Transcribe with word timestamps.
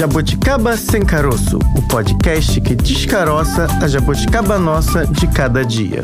Jabuticaba 0.00 0.78
Sem 0.78 1.04
Caroço, 1.04 1.58
o 1.76 1.82
podcast 1.86 2.58
que 2.62 2.74
descaroça 2.74 3.66
a 3.82 3.86
jabuticaba 3.86 4.58
nossa 4.58 5.06
de 5.06 5.26
cada 5.26 5.62
dia. 5.62 6.02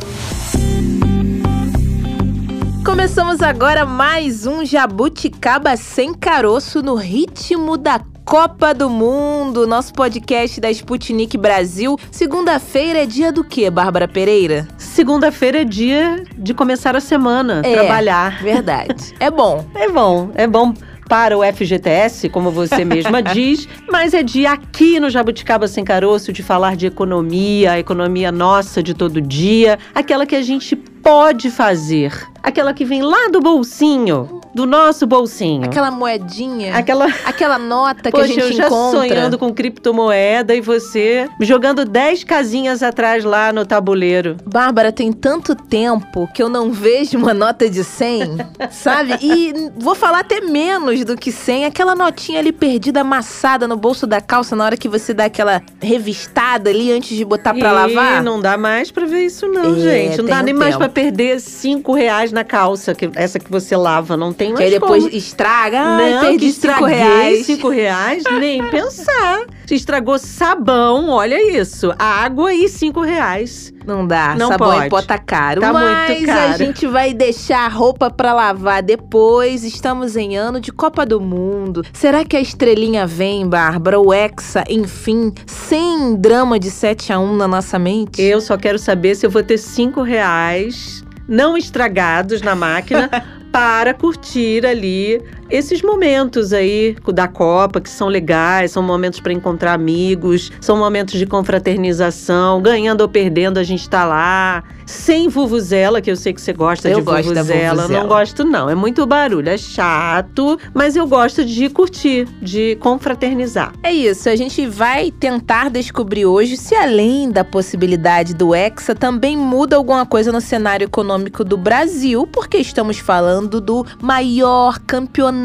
Começamos 2.84 3.40
agora 3.40 3.86
mais 3.86 4.46
um 4.46 4.66
Jabuticaba 4.66 5.78
Sem 5.78 6.12
Caroço 6.12 6.82
no 6.82 6.94
ritmo 6.94 7.78
da 7.78 7.98
Copa 8.22 8.74
do 8.74 8.90
Mundo, 8.90 9.66
nosso 9.66 9.94
podcast 9.94 10.60
da 10.60 10.70
Sputnik 10.70 11.38
Brasil. 11.38 11.98
Segunda-feira 12.10 13.04
é 13.04 13.06
dia 13.06 13.32
do 13.32 13.42
quê, 13.42 13.70
Bárbara 13.70 14.06
Pereira? 14.06 14.68
Segunda-feira 14.76 15.62
é 15.62 15.64
dia 15.64 16.22
de 16.36 16.52
começar 16.52 16.94
a 16.94 17.00
semana, 17.00 17.62
É. 17.64 17.72
trabalhar. 17.72 18.42
Verdade. 18.42 19.14
É 19.18 19.30
bom. 19.30 19.64
É 19.74 19.88
bom, 19.88 20.30
é 20.34 20.46
bom 20.46 20.74
para 21.08 21.36
o 21.36 21.42
FGTS, 21.42 22.28
como 22.28 22.50
você 22.50 22.84
mesma 22.84 23.22
diz, 23.22 23.68
mas 23.90 24.14
é 24.14 24.22
dia 24.22 24.52
aqui 24.52 24.98
no 25.00 25.08
Jabuticaba 25.08 25.68
Sem 25.68 25.84
Caroço 25.84 26.32
de 26.32 26.42
falar 26.42 26.76
de 26.76 26.86
economia, 26.86 27.72
a 27.72 27.78
economia 27.78 28.32
nossa 28.32 28.82
de 28.82 28.94
todo 28.94 29.20
dia, 29.20 29.78
aquela 29.94 30.26
que 30.26 30.36
a 30.36 30.42
gente 30.42 30.74
pode 30.74 31.50
fazer, 31.50 32.12
aquela 32.42 32.74
que 32.74 32.84
vem 32.84 33.02
lá 33.02 33.28
do 33.28 33.40
bolsinho, 33.40 34.40
do 34.56 34.66
nosso 34.66 35.06
bolsinho. 35.06 35.64
Aquela 35.66 35.90
moedinha, 35.90 36.74
Aquela 36.74 37.06
aquela 37.24 37.58
nota 37.58 38.04
que 38.10 38.10
Poxa, 38.10 38.24
a 38.24 38.26
gente 38.26 38.40
eu 38.40 38.52
já 38.52 38.66
encontra. 38.66 39.00
sonhando 39.00 39.38
com 39.38 39.52
criptomoeda 39.52 40.54
e 40.54 40.60
você 40.60 41.28
jogando 41.40 41.84
10 41.84 42.24
casinhas 42.24 42.82
atrás 42.82 43.22
lá 43.22 43.52
no 43.52 43.66
tabuleiro. 43.66 44.36
Bárbara, 44.46 44.90
tem 44.90 45.12
tanto 45.12 45.54
tempo 45.54 46.26
que 46.34 46.42
eu 46.42 46.48
não 46.48 46.72
vejo 46.72 47.18
uma 47.18 47.34
nota 47.34 47.68
de 47.68 47.84
100, 47.84 48.38
sabe? 48.72 49.16
E 49.20 49.52
vou 49.76 49.94
falar 49.94 50.20
até 50.20 50.40
menos 50.40 51.04
do 51.04 51.16
que 51.16 51.30
100. 51.30 51.66
Aquela 51.66 51.94
notinha 51.94 52.38
ali 52.38 52.50
perdida, 52.52 53.02
amassada 53.02 53.68
no 53.68 53.76
bolso 53.76 54.06
da 54.06 54.20
calça 54.20 54.56
na 54.56 54.64
hora 54.64 54.76
que 54.76 54.88
você 54.88 55.12
dá 55.12 55.26
aquela 55.26 55.62
revistada 55.82 56.70
ali 56.70 56.92
antes 56.92 57.16
de 57.16 57.24
botar 57.24 57.52
pra 57.54 57.68
e 57.68 57.72
lavar. 57.72 58.22
não 58.22 58.40
dá 58.40 58.56
mais 58.56 58.90
pra 58.90 59.04
ver 59.06 59.26
isso 59.26 59.46
não, 59.48 59.74
É, 59.76 59.80
gente. 59.80 60.18
Não 60.18 60.24
dá 60.26 60.42
nem 60.42 60.54
mais 60.54 60.74
tempo. 60.74 60.78
pra 60.78 60.88
perder 60.88 61.40
5 61.40 61.92
reais 61.92 62.32
na 62.32 62.42
calça, 62.44 62.94
que, 62.94 63.10
essa 63.14 63.38
que 63.38 63.50
você 63.50 63.76
lava. 63.76 64.16
Não 64.16 64.32
tem 64.32 64.45
Que 64.48 64.62
mais 64.62 64.64
aí 64.64 64.70
depois 64.80 65.04
como. 65.04 65.16
estraga. 65.16 65.80
Ai, 65.80 66.14
não, 66.14 66.20
perdi 66.20 66.38
que 66.46 66.52
5 66.52 66.66
estraguei 66.66 66.94
reais. 66.96 67.46
5 67.46 67.68
reais, 67.68 68.22
nem 68.38 68.64
pensar. 68.70 69.44
Se 69.66 69.74
estragou 69.74 70.18
sabão, 70.18 71.08
olha 71.08 71.58
isso. 71.60 71.92
Água 71.98 72.52
e 72.54 72.68
5 72.68 73.00
reais. 73.00 73.72
Não 73.84 74.06
dá, 74.06 74.34
Não 74.36 74.48
sabão 74.48 74.72
pode. 74.72 74.86
em 74.86 74.88
pó 74.88 75.02
tá 75.02 75.16
caro. 75.18 75.60
Tá 75.60 75.72
muito 75.72 75.86
Mas 75.86 76.28
a 76.28 76.34
caro. 76.34 76.58
gente 76.58 76.86
vai 76.88 77.14
deixar 77.14 77.66
a 77.66 77.68
roupa 77.68 78.10
pra 78.10 78.32
lavar 78.34 78.82
depois. 78.82 79.62
Estamos 79.64 80.16
em 80.16 80.36
ano 80.36 80.60
de 80.60 80.72
Copa 80.72 81.06
do 81.06 81.20
Mundo. 81.20 81.84
Será 81.92 82.24
que 82.24 82.36
a 82.36 82.40
estrelinha 82.40 83.06
vem, 83.06 83.48
Bárbara? 83.48 84.00
O 84.00 84.12
Hexa, 84.12 84.64
enfim, 84.68 85.32
sem 85.46 86.16
drama 86.16 86.58
de 86.58 86.70
7 86.70 87.12
a 87.12 87.18
1 87.18 87.36
na 87.36 87.46
nossa 87.48 87.78
mente? 87.78 88.20
Eu 88.22 88.40
só 88.40 88.56
quero 88.56 88.78
saber 88.78 89.14
se 89.14 89.24
eu 89.26 89.30
vou 89.30 89.42
ter 89.42 89.58
5 89.58 90.02
reais 90.02 91.04
não 91.28 91.56
estragados 91.56 92.40
na 92.40 92.54
máquina 92.54 93.10
para 93.56 93.94
curtir 93.94 94.66
ali 94.66 95.18
esses 95.48 95.82
momentos 95.82 96.52
aí 96.52 96.96
da 97.12 97.28
Copa 97.28 97.80
que 97.80 97.88
são 97.88 98.08
legais, 98.08 98.72
são 98.72 98.82
momentos 98.82 99.20
para 99.20 99.32
encontrar 99.32 99.72
amigos, 99.72 100.50
são 100.60 100.76
momentos 100.76 101.18
de 101.18 101.26
confraternização, 101.26 102.60
ganhando 102.60 103.02
ou 103.02 103.08
perdendo 103.08 103.58
a 103.58 103.62
gente 103.62 103.88
tá 103.88 104.04
lá, 104.04 104.64
sem 104.84 105.28
vuvuzela, 105.28 106.00
que 106.00 106.10
eu 106.10 106.16
sei 106.16 106.32
que 106.32 106.40
você 106.40 106.52
gosta 106.52 106.88
Eu 106.88 106.98
de 106.98 107.04
gosto 107.04 107.28
vuvuzela. 107.28 107.82
Vuvuzela. 107.82 108.02
Não 108.02 108.08
gosto 108.08 108.44
não, 108.44 108.68
é 108.68 108.74
muito 108.74 109.06
barulho, 109.06 109.48
é 109.48 109.56
chato, 109.58 110.58
mas 110.74 110.96
eu 110.96 111.06
gosto 111.06 111.44
de 111.44 111.68
curtir, 111.68 112.26
de 112.42 112.76
confraternizar. 112.80 113.72
É 113.82 113.92
isso, 113.92 114.28
a 114.28 114.36
gente 114.36 114.66
vai 114.66 115.10
tentar 115.10 115.70
descobrir 115.70 116.26
hoje 116.26 116.56
se 116.56 116.74
além 116.74 117.30
da 117.30 117.44
possibilidade 117.44 118.34
do 118.34 118.54
Hexa 118.54 118.94
também 118.94 119.36
muda 119.36 119.76
alguma 119.76 120.04
coisa 120.04 120.32
no 120.32 120.40
cenário 120.40 120.84
econômico 120.84 121.44
do 121.44 121.56
Brasil, 121.56 122.26
porque 122.26 122.58
estamos 122.58 122.98
falando 122.98 123.60
do 123.60 123.86
maior 124.00 124.78
campeonato 124.80 125.35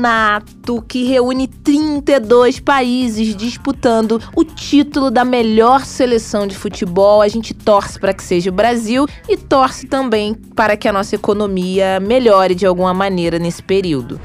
que 0.88 1.04
reúne 1.06 1.48
32 1.48 2.60
países 2.60 3.36
disputando 3.36 4.22
o 4.36 4.44
título 4.44 5.10
da 5.10 5.26
melhor 5.26 5.86
seleção 5.86 6.46
de 6.46 6.56
futebol. 6.56 7.22
A 7.22 7.28
gente 7.28 7.54
torce 7.54 8.00
para 8.00 8.14
que 8.14 8.24
seja 8.24 8.50
o 8.50 8.54
Brasil 8.54 9.06
e 9.28 9.38
torce 9.38 9.88
também 9.88 10.34
para 10.56 10.78
que 10.78 10.88
a 10.88 10.94
nossa 10.94 11.16
economia 11.16 12.00
melhore 12.00 12.56
de 12.56 12.66
alguma 12.66 12.94
maneira 12.94 13.40
nesse 13.40 13.64
período. 13.64 14.20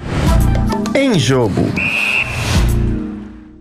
Em 0.95 1.19
jogo. 1.19 1.63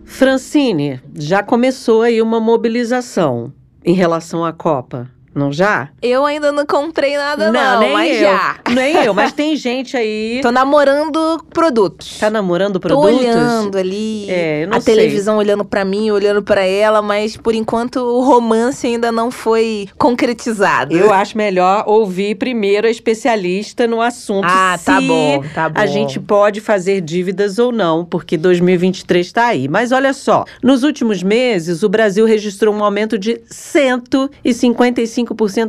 Francine, 0.03 1.01
já 1.13 1.43
começou 1.43 2.01
aí 2.01 2.22
uma 2.22 2.39
mobilização 2.39 3.51
em 3.83 3.93
relação 3.93 4.45
à 4.45 4.53
Copa, 4.53 5.09
não 5.35 5.51
já? 5.51 5.90
Eu 6.01 6.25
ainda 6.25 6.51
não 6.51 6.66
comprei 6.66 7.18
nada 7.18 7.51
não, 7.51 7.79
nem 7.81 7.94
mas 7.94 8.16
eu. 8.16 8.22
já. 8.22 8.56
Nem 8.73 8.96
eu, 9.03 9.13
mas 9.13 9.34
tem 9.34 9.56
gente 9.56 9.96
aí. 9.97 10.40
Tô 10.44 10.51
namorando 10.51 11.44
produtos. 11.53 12.18
Tá 12.19 12.29
namorando 12.29 12.73
Tô 12.73 12.79
produtos? 12.79 13.19
olhando 13.19 13.78
ali, 13.78 14.29
É, 14.29 14.63
eu 14.63 14.68
não 14.69 14.78
a 14.78 14.81
sei. 14.81 14.96
televisão 14.96 15.38
olhando 15.38 15.66
pra 15.66 15.84
mim, 15.84 16.09
olhando 16.12 16.41
pra 16.41 16.63
ela, 16.66 17.01
mas 17.01 17.35
por 17.38 17.53
enquanto 17.53 17.97
o 17.97 18.22
romance 18.22 18.88
ainda 18.88 19.12
não 19.12 19.29
foi 19.29 19.88
concretizado. 19.97 20.96
Eu 20.96 21.12
acho 21.13 21.38
melhor 21.38 21.84
ouvir 21.88 22.35
primeiro 22.35 22.88
a 22.88 22.90
especialista 22.90 23.85
no 23.88 24.02
assunto. 24.02 24.46
Ah, 24.50 24.79
tá 24.84 25.02
bom, 25.02 25.44
tá 25.53 25.69
bom. 25.69 25.79
A 25.79 25.85
gente 25.85 26.19
pode 26.19 26.62
fazer 26.62 27.02
dívidas 27.02 27.59
ou 27.59 27.72
não, 27.72 28.06
porque 28.06 28.38
2023 28.38 29.25
está 29.25 29.47
aí. 29.47 29.67
Mas 29.67 29.91
olha 29.91 30.13
só, 30.13 30.46
nos 30.63 30.84
últimos 30.84 31.22
meses, 31.22 31.84
o 31.84 31.90
Brasil 31.90 32.25
registrou 32.25 32.73
um 32.73 32.84
aumento 32.84 33.17
de 33.17 33.41
155% 33.52 35.24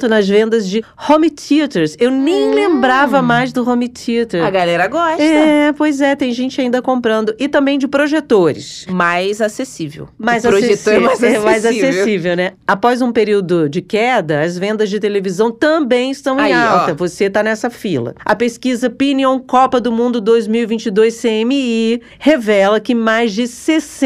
nas 0.09 0.29
vendas 0.29 0.69
de 0.69 0.83
home 1.09 1.31
theaters. 1.31 1.97
Eu 1.99 2.11
nem 2.11 2.49
Hum. 2.51 2.55
lembrava 2.55 3.23
mais 3.23 3.53
do 3.53 3.69
home 3.69 3.89
theater. 3.89 4.43
A 4.45 4.51
galera 4.51 4.87
gosta. 4.89 5.23
É, 5.23 5.73
pois 5.73 6.01
é, 6.01 6.15
tem 6.15 6.33
gente 6.33 6.61
ainda 6.61 6.83
comprando. 6.83 7.35
E 7.39 7.49
também 7.49 7.79
de 7.79 7.87
projetores. 7.89 8.87
Mais 8.91 9.41
acessível. 9.41 10.09
Mais 10.19 10.45
o 10.45 10.49
projetor 10.49 10.73
acessível, 10.75 10.97
é 10.97 11.01
mais 11.01 11.19
acessível. 11.23 11.43
mais 11.45 11.65
acessível, 11.65 12.37
né? 12.37 12.53
Após 12.67 13.01
um 13.01 13.13
período 13.13 13.69
de 13.69 13.81
queda, 13.83 14.43
as 14.43 14.59
vendas 14.59 14.91
de 14.91 14.99
televisão 15.01 15.51
também 15.51 16.11
estão 16.11 16.39
Aí, 16.39 16.53
em 16.53 16.57
ó. 16.57 16.59
alta. 16.81 16.95
Você 16.95 17.31
tá 17.31 17.43
nessa 17.43 17.71
fila. 17.71 18.15
A 18.25 18.35
pesquisa 18.35 18.89
Opinion 18.89 19.39
Copa 19.39 19.81
do 19.81 19.93
Mundo 19.93 20.21
2022 20.21 21.21
CMI 21.21 22.01
revela 22.19 22.81
que 22.81 22.95
mais 22.95 23.33
de 23.33 23.47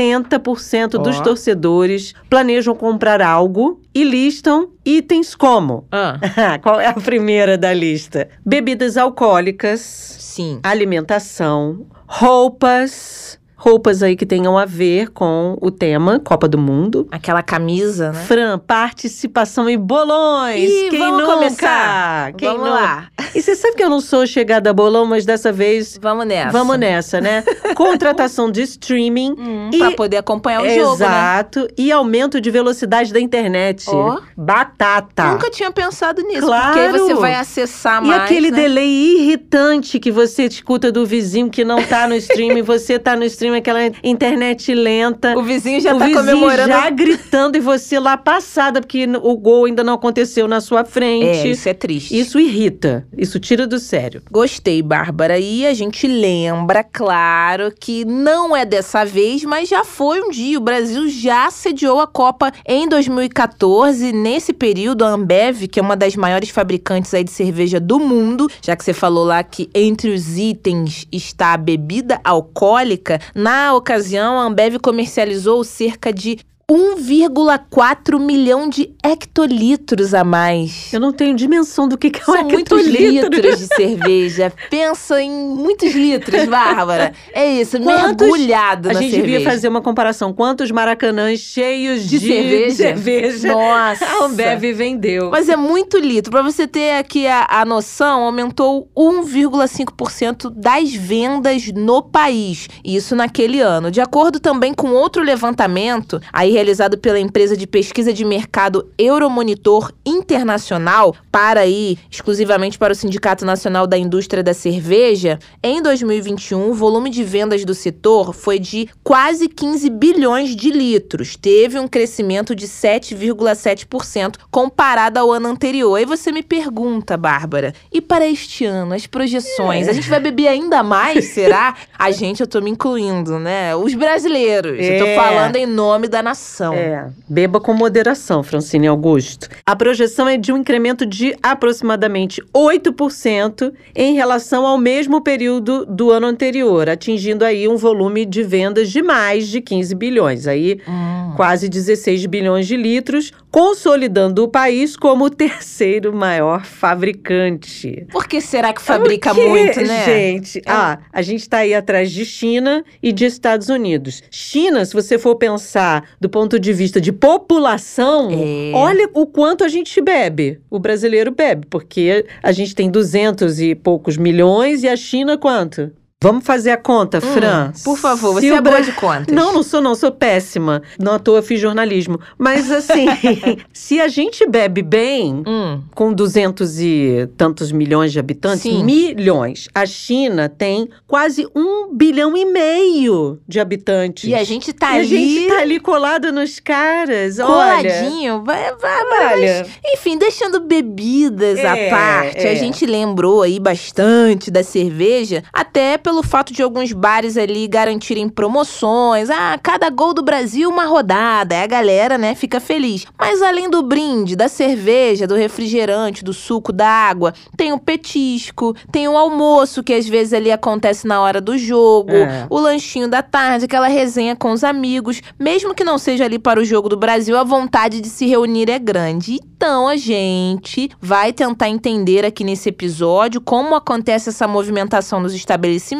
60% 0.09 0.99
dos 1.03 1.19
Ó. 1.19 1.23
torcedores 1.23 2.15
planejam 2.29 2.75
comprar 2.75 3.21
algo 3.23 3.81
e 3.95 4.05
listam 4.05 4.71
itens 4.85 5.35
como? 5.35 5.87
Ah, 5.91 6.19
Qual 6.63 6.81
é 6.81 6.87
a 6.87 6.95
primeira 6.95 7.59
da 7.59 7.73
lista? 7.73 8.29
Bebidas 8.45 8.97
alcoólicas, 8.97 9.81
sim. 9.81 10.61
alimentação, 10.63 11.87
roupas, 12.07 13.39
roupas 13.63 14.03
aí 14.03 14.17
que 14.17 14.25
tenham 14.25 14.57
a 14.57 14.65
ver 14.65 15.11
com 15.11 15.55
o 15.61 15.71
tema 15.71 16.19
Copa 16.19 16.49
do 16.49 16.57
Mundo. 16.57 17.07
Aquela 17.11 17.43
camisa, 17.43 18.11
né? 18.11 18.25
Fran, 18.25 18.59
participação 18.59 19.69
em 19.69 19.79
bolões. 19.79 20.71
Ih, 20.71 20.89
Quem 20.89 20.99
vamos 20.99 21.21
nunca? 21.21 21.35
começar. 21.35 22.33
Quem 22.33 22.49
Vamos 22.49 22.65
nunca? 22.65 22.75
lá. 22.81 23.09
E 23.35 23.43
você 23.43 23.55
sabe 23.55 23.77
que 23.77 23.83
eu 23.85 23.91
não 23.91 24.01
sou 24.01 24.27
chegada 24.27 24.71
a 24.71 24.73
bolão, 24.73 25.05
mas 25.05 25.27
dessa 25.27 25.53
vez 25.53 25.99
Vamos 26.01 26.27
nessa. 26.27 26.51
vamos 26.51 26.79
nessa, 26.79 27.21
né? 27.21 27.45
Contratação 27.77 28.51
de 28.51 28.63
streaming. 28.63 29.35
Hum, 29.39 29.71
E- 29.73 29.79
Pra 29.79 29.91
poder 29.93 30.17
acompanhar 30.17 30.63
o 30.63 30.69
jogo, 30.69 30.97
né? 30.99 31.07
Exato. 31.07 31.69
E 31.77 31.93
aumento 31.93 32.41
de 32.41 32.51
velocidade 32.51 33.13
da 33.13 33.21
internet. 33.21 33.85
Ó. 33.89 34.21
Batata. 34.37 35.33
Nunca 35.33 35.51
tinha 35.51 35.71
pensado 35.71 36.23
nisso, 36.23 36.47
Claro. 36.47 36.67
porque 36.67 36.81
aí 36.81 36.91
você 36.93 37.15
vai 37.15 37.35
acessar 37.35 38.03
E 38.03 38.09
mais, 38.09 38.23
aquele 38.23 38.51
né? 38.51 38.57
delay 38.57 38.89
irritante 39.19 39.99
que 40.01 40.11
você 40.11 40.45
escuta 40.45 40.91
do 40.91 41.05
vizinho 41.05 41.51
que 41.51 41.65
não 41.65 41.83
tá 41.83 42.07
no 42.09 42.15
stream 42.15 42.57
e 42.57 42.63
você 42.63 42.99
tá 42.99 43.15
no 43.17 43.25
aquela 43.57 43.81
internet 44.03 44.73
lenta. 44.75 45.37
O 45.39 45.43
vizinho 45.43 45.81
já 45.81 45.95
o 45.95 45.99
tá 45.99 46.07
vizinho 46.07 46.25
comemorando. 46.25 46.69
já 46.69 46.91
gritando 46.91 47.57
e 47.57 47.61
você 47.61 47.99
lá 47.99 48.17
passada, 48.17 48.81
porque 48.81 49.07
o 49.23 49.37
gol 49.37 49.65
ainda 49.67 49.83
não 49.85 49.95
aconteceu 49.95 50.47
na 50.49 50.61
sua 50.61 50.81
É, 50.81 50.85
frente. 50.85 51.51
isso 51.51 51.69
é 51.69 51.75
triste. 51.75 52.19
Isso 52.19 52.39
irrita. 52.39 53.07
Isso 53.17 53.39
tira 53.41 53.67
do 53.67 53.79
sério. 53.79 54.23
Gostei, 54.31 54.83
Bárbara. 54.83 55.39
E 55.39 55.67
a 55.67 55.75
gente 55.75 56.07
lembra, 56.07 56.83
claro, 56.85 57.73
que 57.79 58.05
não 58.05 58.57
é 58.57 58.65
dessa 58.65 59.05
vez, 59.05 59.45
mas 59.45 59.69
já 59.69 59.85
foi 59.85 60.21
um 60.21 60.31
dia. 60.31 60.59
O 60.59 60.61
Brasil 60.63 61.09
já 61.09 61.51
sediou 61.51 62.01
a 62.01 62.07
Copa 62.07 62.53
em 62.67 62.89
2014. 62.89 64.13
Nesse 64.13 64.53
período, 64.53 65.05
a 65.05 65.09
Ambev, 65.09 65.67
que 65.69 65.79
é 65.79 65.83
uma 65.83 65.97
das 65.97 66.17
maiores 66.17 66.51
fabricantes 66.51 67.13
aí 67.15 67.25
de 67.25 67.31
cerveja 67.31 67.79
do 67.81 67.99
mundo, 67.99 68.49
já 68.63 68.75
que 68.77 68.85
você 68.85 68.93
falou 68.93 69.25
lá 69.25 69.43
que 69.43 69.69
entre 69.75 70.11
os 70.11 70.37
itens 70.39 71.07
está 71.13 71.53
a 71.55 71.57
bebida 71.57 72.21
alcoólica, 72.25 73.21
na 73.41 73.75
ocasião, 73.75 74.39
a 74.39 74.45
Ambev 74.45 74.79
comercializou 74.79 75.65
cerca 75.65 76.13
de 76.13 76.39
1,4 76.71 78.19
milhão 78.21 78.69
de 78.69 78.91
hectolitros 79.05 80.15
a 80.15 80.23
mais. 80.23 80.93
Eu 80.93 81.01
não 81.01 81.13
tenho 81.13 81.35
dimensão 81.35 81.89
do 81.89 81.99
que, 81.99 82.11
que 82.11 82.21
é 82.21 82.25
São 82.25 82.43
um 82.47 82.49
muitos 82.49 82.87
litros 82.87 83.59
de 83.59 83.67
cerveja. 83.75 84.53
Pensa 84.71 85.21
em 85.21 85.31
muitos 85.31 85.93
litros, 85.93 86.45
Bárbara. 86.47 87.13
É 87.33 87.61
isso, 87.61 87.79
Quantos- 87.81 88.27
mergulhado 88.29 88.89
A 88.89 88.93
na 88.93 89.01
gente 89.01 89.11
cerveja. 89.13 89.33
devia 89.39 89.51
fazer 89.51 89.69
uma 89.69 89.81
comparação. 89.81 90.33
Quantos 90.33 90.71
maracanãs 90.71 91.41
cheios 91.41 92.03
De 92.09 92.19
de, 92.21 92.27
cerveja? 92.29 92.77
cerveja 92.77 93.49
Nossa. 93.53 94.05
a 94.05 94.25
Ambev 94.25 94.63
vendeu? 94.73 95.31
Mas 95.31 95.49
é 95.49 95.57
muito 95.57 95.99
litro. 95.99 96.31
Pra 96.31 96.43
você 96.43 96.67
ter 96.69 96.93
aqui 96.99 97.27
a, 97.27 97.47
a 97.51 97.65
noção, 97.65 98.23
aumentou 98.25 98.89
1,5% 98.97 100.51
das 100.55 100.93
vendas 100.95 101.67
no 101.75 102.01
país. 102.03 102.69
Isso 102.85 103.17
naquele 103.17 103.61
ano. 103.61 103.91
De 103.91 104.01
acordo 104.01 104.39
também 104.39 104.73
com 104.73 104.91
outro 104.93 105.23
levantamento, 105.23 106.21
aí 106.33 106.60
realizado 106.61 106.99
pela 106.99 107.19
empresa 107.19 107.57
de 107.57 107.67
pesquisa 107.67 108.13
de 108.13 108.23
mercado 108.23 108.87
Euromonitor 108.99 109.91
Internacional, 110.05 111.17
para 111.33 111.61
aí 111.61 111.97
exclusivamente 112.11 112.79
para 112.79 112.93
o 112.93 112.97
Sindicato 112.97 113.47
Nacional 113.47 113.87
da 113.87 113.97
Indústria 113.97 114.43
da 114.43 114.53
Cerveja, 114.53 115.39
em 115.63 115.81
2021 115.81 116.71
o 116.71 116.75
volume 116.75 117.09
de 117.09 117.25
vendas 117.25 117.65
do 117.65 117.75
setor 117.75 118.35
foi 118.35 118.59
de 118.59 118.91
quase 119.03 119.49
15 119.49 119.89
bilhões 119.89 120.55
de 120.55 120.71
litros. 120.71 121.35
Teve 121.35 121.79
um 121.79 121.89
crescimento 121.89 122.55
de 122.55 122.69
7,7% 122.69 124.35
comparado 124.51 125.19
ao 125.19 125.33
ano 125.33 125.49
anterior. 125.49 125.95
Aí 125.97 126.05
você 126.05 126.31
me 126.31 126.43
pergunta, 126.43 127.17
Bárbara, 127.17 127.73
e 127.91 128.03
para 128.03 128.27
este 128.27 128.67
ano, 128.67 128.93
as 128.95 129.07
projeções? 129.07 129.89
A 129.89 129.95
gente 129.95 130.11
vai 130.11 130.21
beber 130.21 130.49
ainda 130.49 130.83
mais, 130.83 131.25
será? 131.33 131.75
A 131.99 132.11
gente, 132.11 132.41
eu 132.41 132.47
tô 132.47 132.61
me 132.61 132.71
incluindo, 132.71 133.39
né? 133.39 133.75
Os 133.75 133.95
brasileiros. 133.95 134.79
Eu 134.79 134.99
tô 134.99 135.07
É. 135.07 135.17
falando 135.17 135.57
em 135.57 135.65
nome 135.67 136.07
da 136.07 136.23
nação. 136.23 136.50
É, 136.75 137.07
beba 137.29 137.61
com 137.61 137.73
moderação, 137.73 138.43
Francine 138.43 138.87
Augusto. 138.87 139.49
A 139.65 139.75
projeção 139.77 140.29
é 140.29 140.37
de 140.37 140.53
um 140.53 140.57
incremento 140.59 141.07
de 141.07 141.35
aproximadamente 141.43 142.43
8% 142.55 143.73
em 143.95 144.15
relação 144.15 144.67
ao 144.67 144.77
mesmo 144.79 145.21
período 145.21 145.85
do 145.87 146.11
ano 146.11 146.27
anterior, 146.27 146.89
atingindo 146.89 147.45
aí 147.45 147.69
um 147.69 147.77
volume 147.77 148.25
de 148.27 148.43
vendas 148.43 148.91
de 148.91 149.03
mais 149.03 149.49
de 149.49 149.61
15 149.61 149.95
bilhões, 149.95 150.47
aí 150.47 150.81
Hum. 150.89 151.33
quase 151.37 151.69
16 151.69 152.27
bilhões 152.27 152.67
de 152.67 152.77
litros, 152.77 153.33
consolidando 153.51 154.43
o 154.45 154.49
país 154.49 154.97
como 154.97 155.25
o 155.27 155.31
terceiro 155.31 156.13
maior 156.15 156.65
fabricante. 156.65 158.07
Por 158.11 158.27
que 158.27 158.41
será 158.41 158.73
que 158.73 158.81
fabrica 158.83 159.33
O 159.33 159.35
quê, 159.35 159.47
muito, 159.49 159.81
né? 159.83 160.05
Gente, 160.05 160.59
É. 160.59 160.63
ah, 160.67 160.99
a 161.13 161.23
gente 161.23 161.49
tá 161.49 161.59
aí 161.59 161.75
atrás 161.75 162.11
de 162.11 162.25
China 162.25 162.85
e 163.03 163.13
de 163.13 163.25
Estados 163.25 163.69
Unidos. 163.69 164.23
China, 164.31 164.85
se 164.85 164.95
você 164.95 165.19
for 165.19 165.37
pensar 165.37 166.05
do 166.21 166.29
ponto 166.29 166.40
de 166.59 166.73
vista 166.73 167.01
de 167.01 167.13
população, 167.13 168.31
É. 168.31 168.73
olha 168.75 169.09
o 169.15 169.27
quanto 169.27 169.65
a 169.65 169.69
gente 169.69 170.01
bebe. 170.01 170.61
O 170.71 170.79
brasileiro 170.79 171.31
bebe, 171.31 171.67
porque 171.69 172.25
a 172.43 172.53
gente 172.53 172.75
tem 172.75 172.91
200 172.91 173.61
e 173.61 173.75
poucos 173.75 174.17
milhões 174.17 174.83
e 174.83 174.89
a 174.89 174.97
China 174.97 175.37
quanto? 175.37 175.91
Vamos 176.23 176.45
fazer 176.45 176.71
a 176.73 176.77
conta, 176.77 177.17
Hum, 177.17 177.21
Fran. 177.33 177.73
por 177.83 177.97
favor, 177.97 178.35
você 178.35 178.49
é 178.49 178.61
boa 178.61 178.77
Bra- 178.77 178.81
de 178.81 178.93
contas. 178.93 179.35
não, 179.35 179.55
não 179.55 179.63
sou, 179.63 179.81
não, 179.81 179.95
sou 179.95 180.13
péssima. 180.13 180.83
Não 180.99 181.15
à 181.15 181.19
toa 181.19 181.41
fiz 181.41 181.59
jornalismo. 181.59 182.21
Mas 182.37 182.71
assim, 182.71 183.07
se 183.73 183.99
a 183.99 184.07
gente 184.07 184.47
bebe 184.47 184.83
bem, 184.83 185.43
Hum. 185.47 185.81
com 185.95 186.13
200 186.13 186.79
e 186.79 187.27
tantos 187.39 187.73
milhões 187.73 188.13
de 188.13 188.19
habitantes, 188.19 188.61
Sim. 188.61 188.85
milhões. 188.85 189.67
A 189.75 189.87
China 189.87 190.47
tem 190.47 190.91
quase 191.07 191.49
um 191.57 191.95
bilhão 191.97 192.37
e 192.37 192.45
meio 192.45 193.39
de 193.49 193.59
habitantes. 193.59 194.25
E 194.29 194.35
a 194.35 194.45
gente 194.45 194.75
tá 194.75 194.93
E 194.93 194.99
a 194.99 195.01
ali. 195.01 195.07
gente 195.09 195.49
tá 195.49 195.61
ali 195.61 195.81
colado 195.81 196.31
nos 196.31 196.61
caras. 196.61 197.39
Olha. 197.39 197.49
Coladinho, 197.95 198.45
vai, 198.45 198.75
vai. 198.77 199.33
Olha, 199.39 199.67
Enfim, 199.95 200.19
deixando 200.19 200.61
bebidas 200.61 201.59
É, 201.61 201.67
à 201.67 201.91
parte, 201.91 202.47
a 202.47 202.53
é. 202.53 202.57
gente 202.57 202.85
lembrou 202.85 203.41
aí 203.41 203.59
bastante 203.59 204.51
da 204.51 204.63
cerveja, 204.63 205.43
até 205.51 205.97
pelo 205.97 206.10
fato 206.23 206.53
de 206.53 206.63
alguns 206.63 206.93
bares 206.93 207.37
ali 207.37 207.67
garantirem 207.69 208.29
promoções. 208.29 209.31
Ah, 209.31 209.59
cada 209.63 209.89
gol 209.91 210.13
do 210.13 210.23
Brasil, 210.23 210.69
uma 210.69 210.85
rodada. 210.85 211.55
Aí 211.55 211.63
a 211.63 211.67
galera, 211.67 212.19
né, 212.19 212.35
fica 212.35 212.61
feliz. 212.61 213.07
Mas 213.19 213.41
além 213.43 213.71
do 213.71 213.83
brinde, 213.83 214.35
da 214.37 214.49
cerveja, 214.49 215.27
do 215.27 215.35
refrigerante, 215.35 216.25
do 216.25 216.33
suco, 216.33 216.73
da 216.73 216.87
água, 216.89 217.33
tem 217.57 217.73
o 217.73 217.79
petisco, 217.79 218.75
tem 218.91 219.09
o 219.09 219.17
almoço, 219.17 219.83
que 219.83 219.95
às 219.95 220.07
vezes 220.09 220.33
ali 220.33 220.51
acontece 220.51 221.07
na 221.07 221.21
hora 221.21 221.41
do 221.41 221.57
jogo, 221.57 222.11
É. 222.13 222.47
o 222.51 222.59
lanchinho 222.59 223.09
da 223.09 223.23
tarde, 223.23 223.65
aquela 223.67 223.89
resenha 223.89 224.35
com 224.37 224.51
os 224.53 224.65
amigos. 224.65 225.21
Mesmo 225.39 225.75
que 225.75 225.85
não 225.85 225.97
seja 225.99 226.25
ali 226.25 226.39
para 226.39 226.61
o 226.61 226.65
jogo 226.65 226.89
do 226.89 226.97
Brasil, 226.97 227.37
a 227.37 227.45
vontade 227.45 228.01
de 228.01 228.09
se 228.09 228.27
reunir 228.27 228.69
é 228.71 228.79
grande. 228.79 229.39
Então 229.57 229.87
a 229.89 229.97
gente 229.97 230.91
vai 231.01 231.33
tentar 231.33 231.69
entender 231.69 232.25
aqui 232.25 232.43
nesse 232.43 232.69
episódio 232.71 233.41
como 233.41 233.75
acontece 233.75 234.31
essa 234.31 234.49
movimentação 234.49 235.21
nos 235.21 235.35
estabelecimentos. 235.35 236.00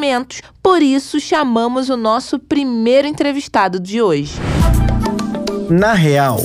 Por 0.63 0.83
isso, 0.83 1.21
chamamos 1.21 1.89
o 1.89 1.97
nosso 1.97 2.39
primeiro 2.39 3.07
entrevistado 3.07 3.79
de 3.79 4.01
hoje. 4.01 4.35
Na 5.69 5.93
real, 5.93 6.41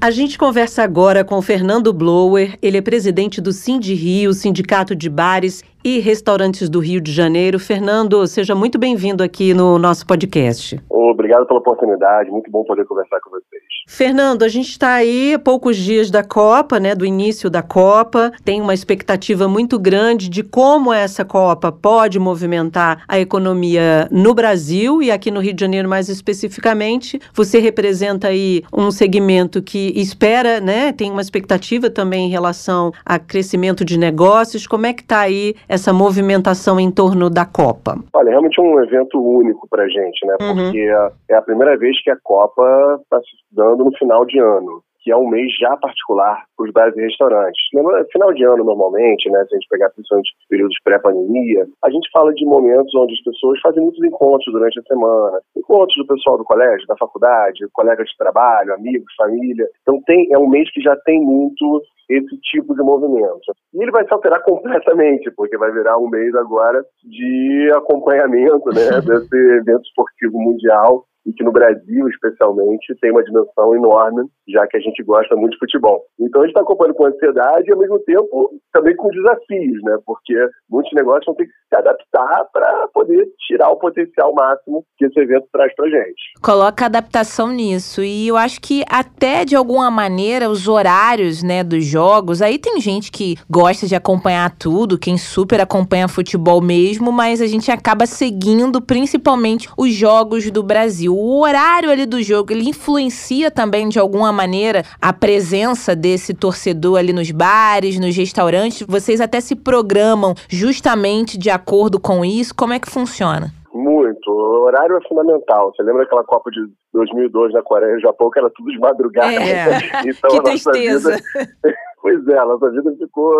a 0.00 0.10
gente 0.10 0.36
conversa 0.36 0.82
agora 0.82 1.24
com 1.24 1.36
o 1.36 1.42
Fernando 1.42 1.92
Blower. 1.92 2.58
Ele 2.60 2.76
é 2.76 2.82
presidente 2.82 3.40
do 3.40 3.52
Sind 3.52 3.86
Rio, 3.86 4.32
Sindicato 4.34 4.94
de 4.94 5.08
Bares 5.08 5.64
e 5.86 6.00
Restaurantes 6.00 6.68
do 6.68 6.80
Rio 6.80 7.00
de 7.00 7.12
Janeiro. 7.12 7.60
Fernando, 7.60 8.26
seja 8.26 8.56
muito 8.56 8.76
bem-vindo 8.76 9.22
aqui 9.22 9.54
no 9.54 9.78
nosso 9.78 10.04
podcast. 10.04 10.80
Obrigado 10.90 11.46
pela 11.46 11.60
oportunidade, 11.60 12.28
muito 12.28 12.50
bom 12.50 12.64
poder 12.64 12.84
conversar 12.86 13.20
com 13.20 13.30
vocês. 13.30 13.62
Fernando, 13.88 14.42
a 14.42 14.48
gente 14.48 14.70
está 14.70 14.94
aí 14.94 15.38
poucos 15.38 15.76
dias 15.76 16.10
da 16.10 16.24
Copa, 16.24 16.80
né, 16.80 16.92
do 16.92 17.06
início 17.06 17.48
da 17.48 17.62
Copa. 17.62 18.32
Tem 18.44 18.60
uma 18.60 18.74
expectativa 18.74 19.46
muito 19.46 19.78
grande 19.78 20.28
de 20.28 20.42
como 20.42 20.92
essa 20.92 21.24
Copa 21.24 21.70
pode 21.70 22.18
movimentar 22.18 23.04
a 23.06 23.20
economia 23.20 24.08
no 24.10 24.34
Brasil 24.34 25.00
e 25.00 25.12
aqui 25.12 25.30
no 25.30 25.38
Rio 25.38 25.54
de 25.54 25.60
Janeiro 25.60 25.88
mais 25.88 26.08
especificamente. 26.08 27.20
Você 27.32 27.60
representa 27.60 28.26
aí 28.26 28.64
um 28.72 28.90
segmento 28.90 29.62
que 29.62 29.92
espera, 29.94 30.60
né, 30.60 30.90
tem 30.90 31.12
uma 31.12 31.22
expectativa 31.22 31.88
também 31.88 32.26
em 32.26 32.30
relação 32.30 32.92
a 33.04 33.20
crescimento 33.20 33.84
de 33.84 33.96
negócios. 33.96 34.66
Como 34.66 34.84
é 34.84 34.92
que 34.92 35.02
está 35.02 35.20
aí 35.20 35.54
essa 35.68 35.75
movimentação 35.92 36.78
em 36.80 36.90
torno 36.90 37.28
da 37.28 37.44
Copa? 37.44 37.96
Olha, 38.12 38.30
realmente 38.30 38.60
é 38.60 38.62
um 38.62 38.82
evento 38.82 39.20
único 39.20 39.66
pra 39.68 39.88
gente, 39.88 40.26
né? 40.26 40.36
Uhum. 40.40 40.54
Porque 40.54 40.90
é 41.30 41.34
a 41.34 41.42
primeira 41.42 41.76
vez 41.76 42.02
que 42.02 42.10
a 42.10 42.16
Copa 42.22 42.98
está 43.02 43.18
se 43.20 43.26
dando 43.52 43.84
no 43.84 43.96
final 43.96 44.24
de 44.24 44.38
ano. 44.38 44.82
Que 45.06 45.12
é 45.12 45.16
um 45.16 45.28
mês 45.28 45.54
já 45.56 45.76
particular 45.76 46.42
para 46.56 46.66
os 46.66 46.72
bares 46.72 46.96
e 46.96 47.00
restaurantes. 47.00 47.62
Lembra, 47.72 48.04
final 48.10 48.34
de 48.34 48.42
ano, 48.42 48.64
normalmente, 48.64 49.30
né? 49.30 49.38
Se 49.44 49.54
a 49.54 49.56
gente 49.56 49.68
pegar 49.70 49.90
principalmente 49.90 50.34
períodos 50.50 50.76
pré-pandemia, 50.82 51.64
a 51.84 51.90
gente 51.90 52.10
fala 52.10 52.34
de 52.34 52.44
momentos 52.44 52.92
onde 52.92 53.14
as 53.14 53.22
pessoas 53.22 53.60
fazem 53.60 53.84
muitos 53.84 54.02
encontros 54.02 54.52
durante 54.52 54.80
a 54.80 54.82
semana. 54.82 55.38
Encontros 55.56 55.94
do 55.96 56.08
pessoal 56.12 56.36
do 56.36 56.44
colégio, 56.44 56.88
da 56.88 56.96
faculdade, 56.96 57.68
colegas 57.72 58.08
de 58.08 58.16
trabalho, 58.16 58.74
amigos, 58.74 59.14
família. 59.16 59.68
Então 59.82 60.02
tem, 60.04 60.26
é 60.32 60.38
um 60.38 60.48
mês 60.48 60.68
que 60.72 60.80
já 60.80 60.96
tem 60.96 61.20
muito 61.20 61.82
esse 62.08 62.36
tipo 62.38 62.74
de 62.74 62.82
movimento. 62.82 63.52
E 63.74 63.82
ele 63.82 63.92
vai 63.92 64.04
se 64.04 64.12
alterar 64.12 64.42
completamente, 64.44 65.30
porque 65.36 65.56
vai 65.56 65.70
virar 65.70 65.98
um 65.98 66.08
mês 66.08 66.34
agora 66.34 66.84
de 67.04 67.70
acompanhamento 67.76 68.70
né, 68.74 69.00
desse 69.06 69.36
evento 69.36 69.82
esportivo 69.82 70.40
mundial 70.40 71.04
e 71.26 71.32
que 71.32 71.44
no 71.44 71.50
Brasil, 71.50 72.08
especialmente, 72.08 72.94
tem 73.00 73.10
uma 73.10 73.24
dimensão 73.24 73.74
enorme, 73.74 74.28
já 74.48 74.66
que 74.68 74.76
a 74.76 74.80
gente 74.80 75.02
gosta 75.02 75.34
muito 75.34 75.52
de 75.52 75.58
futebol. 75.58 76.04
Então 76.20 76.40
a 76.40 76.44
gente 76.44 76.52
está 76.52 76.62
acompanhando 76.62 76.94
com 76.94 77.06
ansiedade 77.06 77.68
e, 77.68 77.72
ao 77.72 77.78
mesmo 77.78 77.98
tempo, 78.00 78.50
também 78.72 78.94
com 78.94 79.08
desafios, 79.08 79.82
né? 79.82 79.98
Porque 80.06 80.34
muitos 80.70 80.92
negócios 80.92 81.26
vão 81.26 81.34
ter 81.34 81.46
que 81.46 81.52
se 81.68 81.76
adaptar 81.76 82.46
para 82.52 82.88
poder 82.94 83.26
tirar 83.46 83.70
o 83.70 83.76
potencial 83.76 84.32
máximo 84.34 84.84
que 84.96 85.06
esse 85.06 85.18
evento 85.18 85.48
traz 85.52 85.74
para 85.74 85.90
gente. 85.90 86.22
Coloca 86.42 86.86
adaptação 86.86 87.48
nisso. 87.48 88.02
E 88.02 88.28
eu 88.28 88.36
acho 88.36 88.60
que 88.60 88.84
até 88.88 89.44
de 89.44 89.56
alguma 89.56 89.90
maneira 89.90 90.48
os 90.48 90.68
horários, 90.68 91.42
né, 91.42 91.64
dos 91.64 91.84
jogos, 91.84 92.40
aí 92.40 92.58
tem 92.58 92.80
gente 92.80 93.10
que 93.10 93.34
gosta 93.50 93.86
de 93.86 93.96
acompanhar 93.96 94.56
tudo, 94.56 94.98
quem 94.98 95.18
super 95.18 95.60
acompanha 95.60 96.06
futebol 96.06 96.60
mesmo, 96.60 97.10
mas 97.10 97.40
a 97.40 97.46
gente 97.46 97.70
acaba 97.70 98.06
seguindo 98.06 98.80
principalmente 98.80 99.68
os 99.76 99.92
jogos 99.92 100.50
do 100.50 100.62
Brasil. 100.62 101.15
O 101.18 101.40
horário 101.40 101.90
ali 101.90 102.04
do 102.04 102.22
jogo, 102.22 102.52
ele 102.52 102.68
influencia 102.68 103.50
também 103.50 103.88
de 103.88 103.98
alguma 103.98 104.30
maneira 104.30 104.82
a 105.00 105.14
presença 105.14 105.96
desse 105.96 106.34
torcedor 106.34 106.98
ali 106.98 107.10
nos 107.10 107.30
bares, 107.30 107.98
nos 107.98 108.14
restaurantes. 108.14 108.86
Vocês 108.86 109.18
até 109.18 109.40
se 109.40 109.56
programam 109.56 110.34
justamente 110.46 111.38
de 111.38 111.48
acordo 111.48 111.98
com 111.98 112.22
isso. 112.22 112.54
Como 112.54 112.74
é 112.74 112.78
que 112.78 112.90
funciona? 112.90 113.50
Muito. 113.72 114.30
O 114.30 114.64
horário 114.64 114.94
é 114.94 115.08
fundamental. 115.08 115.72
Você 115.74 115.82
lembra 115.82 116.02
aquela 116.02 116.22
Copa 116.22 116.50
de 116.50 116.60
2002 116.92 117.54
na 117.54 117.62
Coreia 117.62 117.96
e 117.96 118.00
Japão, 118.00 118.30
que 118.30 118.38
era 118.38 118.50
tudo 118.50 118.70
de 118.70 118.78
madrugada? 118.78 119.32
É, 119.32 119.78
então, 120.04 120.30
que 120.30 120.36
a 120.36 120.42
nossa 120.42 120.70
tristeza. 120.70 121.16
vida 121.16 121.76
Pois 122.06 122.24
é, 122.28 122.38
a 122.38 122.44
nossa 122.46 122.70
vida 122.70 122.94
ficou 123.00 123.34